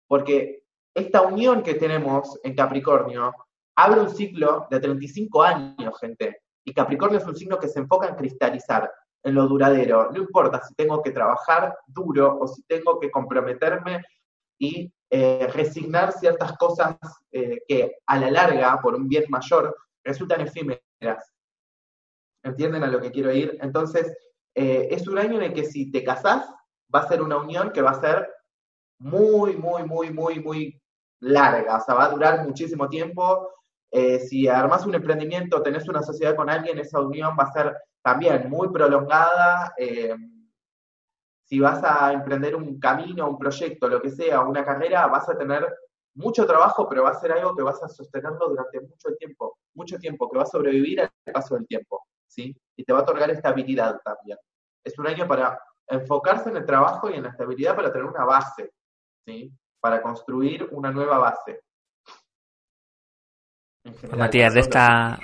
Porque 0.07 0.63
esta 0.93 1.21
unión 1.21 1.63
que 1.63 1.75
tenemos 1.75 2.39
en 2.43 2.55
Capricornio 2.55 3.33
abre 3.75 4.01
un 4.01 4.09
ciclo 4.09 4.67
de 4.69 4.79
35 4.79 5.43
años, 5.43 5.99
gente. 5.99 6.41
Y 6.65 6.73
Capricornio 6.73 7.19
es 7.19 7.25
un 7.25 7.35
signo 7.35 7.57
que 7.57 7.67
se 7.67 7.79
enfoca 7.79 8.07
en 8.07 8.15
cristalizar, 8.15 8.91
en 9.23 9.35
lo 9.35 9.47
duradero. 9.47 10.11
No 10.11 10.17
importa 10.17 10.61
si 10.61 10.73
tengo 10.75 11.01
que 11.01 11.11
trabajar 11.11 11.77
duro 11.87 12.37
o 12.39 12.47
si 12.47 12.63
tengo 12.63 12.99
que 12.99 13.11
comprometerme 13.11 14.03
y 14.59 14.91
eh, 15.09 15.47
resignar 15.53 16.11
ciertas 16.11 16.57
cosas 16.57 16.97
eh, 17.31 17.59
que 17.65 17.97
a 18.05 18.19
la 18.19 18.29
larga, 18.29 18.79
por 18.81 18.95
un 18.95 19.07
bien 19.07 19.23
mayor, 19.29 19.75
resultan 20.03 20.41
efímeras. 20.41 21.33
¿Entienden 22.43 22.83
a 22.83 22.87
lo 22.87 22.99
que 22.99 23.11
quiero 23.11 23.31
ir? 23.31 23.57
Entonces, 23.61 24.13
eh, 24.53 24.89
es 24.91 25.07
un 25.07 25.17
año 25.17 25.37
en 25.37 25.43
el 25.43 25.53
que 25.53 25.63
si 25.63 25.91
te 25.91 26.03
casás, 26.03 26.49
va 26.93 26.99
a 26.99 27.07
ser 27.07 27.21
una 27.21 27.37
unión 27.37 27.71
que 27.71 27.81
va 27.81 27.91
a 27.91 28.01
ser 28.01 28.29
muy, 28.99 29.55
muy, 29.55 29.83
muy, 29.83 30.11
muy, 30.11 30.39
muy 30.39 30.81
larga, 31.21 31.77
o 31.77 31.81
sea, 31.81 31.95
va 31.95 32.05
a 32.05 32.11
durar 32.11 32.45
muchísimo 32.45 32.89
tiempo. 32.89 33.49
si 34.29 34.47
armas 34.47 34.85
un 34.85 34.95
emprendimiento, 34.95 35.61
tenés 35.61 35.87
una 35.87 36.03
sociedad 36.03 36.35
con 36.35 36.49
alguien, 36.49 36.79
esa 36.79 36.99
unión 36.99 37.35
va 37.39 37.45
a 37.45 37.51
ser 37.51 37.75
también 38.03 38.49
muy 38.49 38.69
prolongada 38.69 39.73
si 41.47 41.59
vas 41.59 41.81
a 41.83 42.11
emprender 42.11 42.55
un 42.55 42.77
camino, 42.77 43.29
un 43.29 43.37
proyecto, 43.37 43.87
lo 43.87 44.01
que 44.01 44.09
sea, 44.09 44.41
una 44.41 44.65
carrera, 44.65 45.07
vas 45.07 45.29
a 45.29 45.37
tener 45.37 45.65
mucho 46.15 46.45
trabajo, 46.45 46.89
pero 46.89 47.03
va 47.03 47.11
a 47.11 47.19
ser 47.19 47.31
algo 47.31 47.55
que 47.55 47.63
vas 47.63 47.81
a 47.81 47.87
sostenerlo 47.87 48.49
durante 48.49 48.81
mucho 48.81 49.15
tiempo, 49.17 49.57
mucho 49.73 49.97
tiempo, 49.97 50.29
que 50.29 50.37
va 50.37 50.43
a 50.43 50.47
sobrevivir 50.47 51.01
al 51.01 51.11
paso 51.31 51.55
del 51.55 51.65
tiempo, 51.65 52.05
¿sí? 52.27 52.55
Y 52.75 52.83
te 52.83 52.91
va 52.91 52.99
a 52.99 53.01
otorgar 53.03 53.29
estabilidad 53.29 54.01
también. 54.03 54.37
Es 54.83 54.97
un 54.99 55.07
año 55.07 55.27
para 55.27 55.57
enfocarse 55.87 56.49
en 56.49 56.57
el 56.57 56.65
trabajo 56.65 57.09
y 57.09 57.13
en 57.13 57.23
la 57.23 57.29
estabilidad 57.29 57.75
para 57.75 57.93
tener 57.93 58.07
una 58.07 58.25
base, 58.25 58.73
¿sí? 59.25 59.51
Para 59.79 60.01
construir 60.01 60.67
una 60.71 60.91
nueva 60.91 61.17
base. 61.17 61.61
Matías, 64.17 64.53
de 64.53 64.59
esta, 64.59 65.17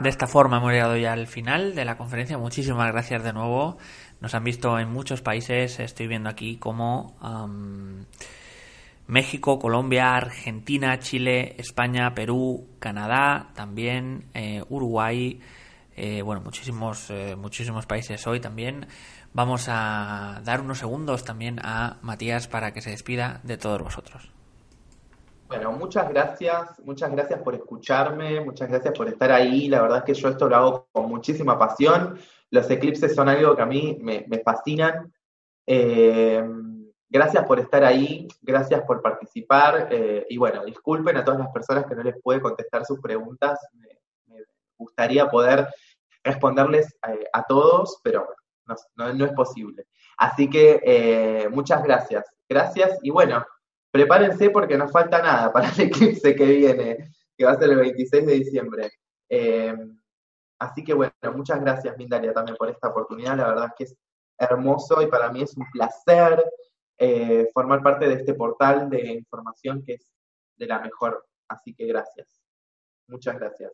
de 0.00 0.08
esta 0.08 0.26
forma 0.26 0.58
hemos 0.58 0.72
llegado 0.72 0.96
ya 0.96 1.12
al 1.12 1.26
final 1.26 1.74
de 1.74 1.84
la 1.84 1.96
conferencia. 1.96 2.38
Muchísimas 2.38 2.92
gracias 2.92 3.24
de 3.24 3.32
nuevo. 3.32 3.78
Nos 4.24 4.34
han 4.34 4.42
visto 4.42 4.78
en 4.78 4.90
muchos 4.90 5.20
países, 5.20 5.78
estoy 5.80 6.06
viendo 6.06 6.30
aquí 6.30 6.56
como 6.56 7.14
México, 9.06 9.58
Colombia, 9.58 10.16
Argentina, 10.16 10.98
Chile, 10.98 11.54
España, 11.58 12.14
Perú, 12.14 12.66
Canadá, 12.78 13.50
también 13.54 14.24
eh, 14.32 14.64
Uruguay, 14.70 15.42
eh, 15.94 16.22
bueno, 16.22 16.40
muchísimos, 16.40 17.10
eh, 17.10 17.36
muchísimos 17.36 17.84
países 17.84 18.26
hoy 18.26 18.40
también. 18.40 18.86
Vamos 19.34 19.66
a 19.68 20.40
dar 20.42 20.62
unos 20.62 20.78
segundos 20.78 21.22
también 21.22 21.60
a 21.62 21.98
Matías 22.00 22.48
para 22.48 22.72
que 22.72 22.80
se 22.80 22.88
despida 22.88 23.40
de 23.42 23.58
todos 23.58 23.82
vosotros. 23.82 24.30
Bueno, 25.48 25.70
muchas 25.72 26.08
gracias, 26.08 26.80
muchas 26.82 27.12
gracias 27.12 27.40
por 27.42 27.54
escucharme, 27.54 28.40
muchas 28.40 28.70
gracias 28.70 28.96
por 28.96 29.06
estar 29.06 29.30
ahí. 29.30 29.68
La 29.68 29.82
verdad 29.82 29.98
es 29.98 30.04
que 30.04 30.14
yo 30.14 30.30
esto 30.30 30.48
lo 30.48 30.56
hago 30.56 30.86
con 30.90 31.10
muchísima 31.10 31.58
pasión. 31.58 32.18
Los 32.50 32.70
eclipses 32.70 33.14
son 33.14 33.28
algo 33.28 33.56
que 33.56 33.62
a 33.62 33.66
mí 33.66 33.98
me, 34.00 34.24
fascinan. 34.44 35.12
Eh, 35.66 36.44
gracias 37.08 37.44
por 37.46 37.58
estar 37.58 37.84
ahí, 37.84 38.28
gracias 38.42 38.82
por 38.82 39.02
participar 39.02 39.88
eh, 39.90 40.26
y 40.28 40.36
bueno, 40.36 40.64
disculpen 40.64 41.16
a 41.16 41.24
todas 41.24 41.40
las 41.40 41.50
personas 41.50 41.86
que 41.86 41.94
no 41.94 42.02
les 42.02 42.20
pude 42.22 42.40
contestar 42.40 42.84
sus 42.84 43.00
preguntas. 43.00 43.58
Me, 43.72 43.88
gustaría 44.76 45.28
poder 45.28 45.68
responderles 46.22 46.94
eh, 47.08 47.26
a, 47.32 47.42
todos, 47.44 48.00
pero 48.02 48.28
no, 48.96 49.24
es 49.24 49.32
posible. 49.32 49.86
Así 50.18 50.48
que 50.48 51.48
muchas 51.50 51.82
gracias. 51.82 52.24
Gracias 52.48 52.98
y 53.02 53.10
bueno, 53.10 53.44
prepárense 53.90 54.50
porque 54.50 54.76
no 54.76 54.88
falta 54.88 55.22
nada 55.22 55.52
para 55.52 55.70
el 55.70 55.80
eclipse 55.80 56.34
que 56.34 56.44
viene, 56.44 57.12
que 57.36 57.44
va 57.44 57.52
a 57.52 57.58
ser 57.58 57.70
el 57.70 57.76
26 57.76 58.26
de 58.26 58.32
diciembre. 58.34 58.90
Así 60.58 60.84
que 60.84 60.94
bueno, 60.94 61.12
muchas 61.34 61.60
gracias 61.60 61.96
Mindalia 61.96 62.32
también 62.32 62.56
por 62.56 62.68
esta 62.68 62.88
oportunidad, 62.88 63.36
la 63.36 63.48
verdad 63.48 63.66
es 63.66 63.72
que 63.76 63.84
es 63.84 63.96
hermoso 64.38 65.00
y 65.02 65.06
para 65.06 65.30
mí 65.30 65.42
es 65.42 65.56
un 65.56 65.66
placer 65.70 66.44
eh, 66.98 67.48
formar 67.52 67.82
parte 67.82 68.08
de 68.08 68.14
este 68.14 68.34
portal 68.34 68.88
de 68.88 69.12
información 69.12 69.82
que 69.84 69.94
es 69.94 70.12
de 70.56 70.66
la 70.66 70.80
mejor. 70.80 71.26
Así 71.48 71.74
que 71.74 71.86
gracias. 71.86 72.40
Muchas 73.08 73.36
gracias. 73.38 73.72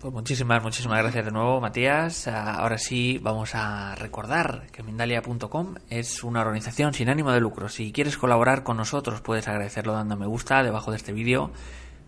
Pues 0.00 0.14
muchísimas, 0.14 0.62
muchísimas 0.62 1.02
gracias 1.02 1.26
de 1.26 1.30
nuevo, 1.30 1.60
Matías. 1.60 2.26
Ah, 2.26 2.54
ahora 2.54 2.78
sí 2.78 3.18
vamos 3.22 3.54
a 3.54 3.94
recordar 3.96 4.66
que 4.72 4.82
Mindalia.com 4.82 5.74
es 5.90 6.24
una 6.24 6.40
organización 6.40 6.94
sin 6.94 7.10
ánimo 7.10 7.32
de 7.32 7.40
lucro. 7.40 7.68
Si 7.68 7.92
quieres 7.92 8.16
colaborar 8.16 8.62
con 8.62 8.78
nosotros, 8.78 9.20
puedes 9.20 9.46
agradecerlo 9.46 9.92
dando 9.92 10.16
me 10.16 10.26
gusta 10.26 10.62
debajo 10.62 10.90
de 10.90 10.96
este 10.96 11.12
vídeo, 11.12 11.50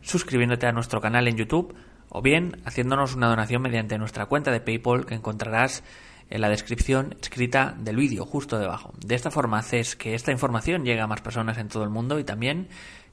suscribiéndote 0.01 0.67
a 0.67 0.73
nuestro 0.73 1.03
canal 1.03 1.29
en 1.29 1.37
YouTube 1.37 1.77
o 2.15 2.21
bien 2.21 2.61
haciéndonos 2.67 3.15
una 3.15 3.29
donación 3.29 3.63
mediante 3.63 3.97
nuestra 3.97 4.27
cuenta 4.27 4.53
de 4.53 4.61
PayPal 4.61 5.07
que 5.07 5.15
encontrarás 5.15 5.83
en 6.29 6.43
la 6.43 6.51
descripción 6.51 7.17
escrita 7.23 7.75
del 7.79 7.97
vídeo 7.97 8.27
justo 8.27 8.59
debajo. 8.59 8.93
De 8.99 9.15
esta 9.15 9.31
forma 9.31 9.59
haces 9.59 9.97
que 9.97 10.15
esta 10.15 10.31
información 10.31 10.85
llegue 10.85 11.01
a 11.01 11.07
más 11.07 11.23
personas 11.23 11.57
en 11.57 11.69
todo 11.69 11.85
el 11.85 11.91
mundo 11.91 12.19
y 12.19 12.25
también 12.25 12.69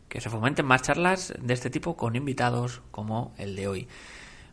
que 0.10 0.20
se 0.20 0.30
fomenten 0.30 0.66
más 0.66 0.82
charlas 0.82 1.34
de 1.40 1.54
este 1.54 1.70
tipo 1.70 1.96
con 1.96 2.18
invitados 2.18 2.82
como 2.92 3.34
el 3.38 3.56
de 3.56 3.68
hoy. 3.70 3.88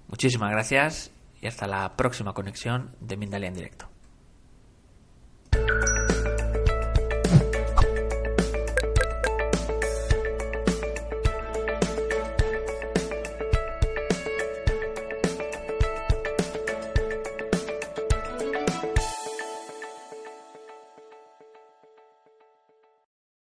Muchísimas 0.07 0.53
gracias 0.53 1.11
y 1.43 1.49
hasta 1.49 1.67
la 1.67 1.97
próxima 1.97 2.33
conexión 2.33 2.93
de 3.01 3.17
Mindalia 3.17 3.49
en 3.49 3.55
directo. 3.55 3.89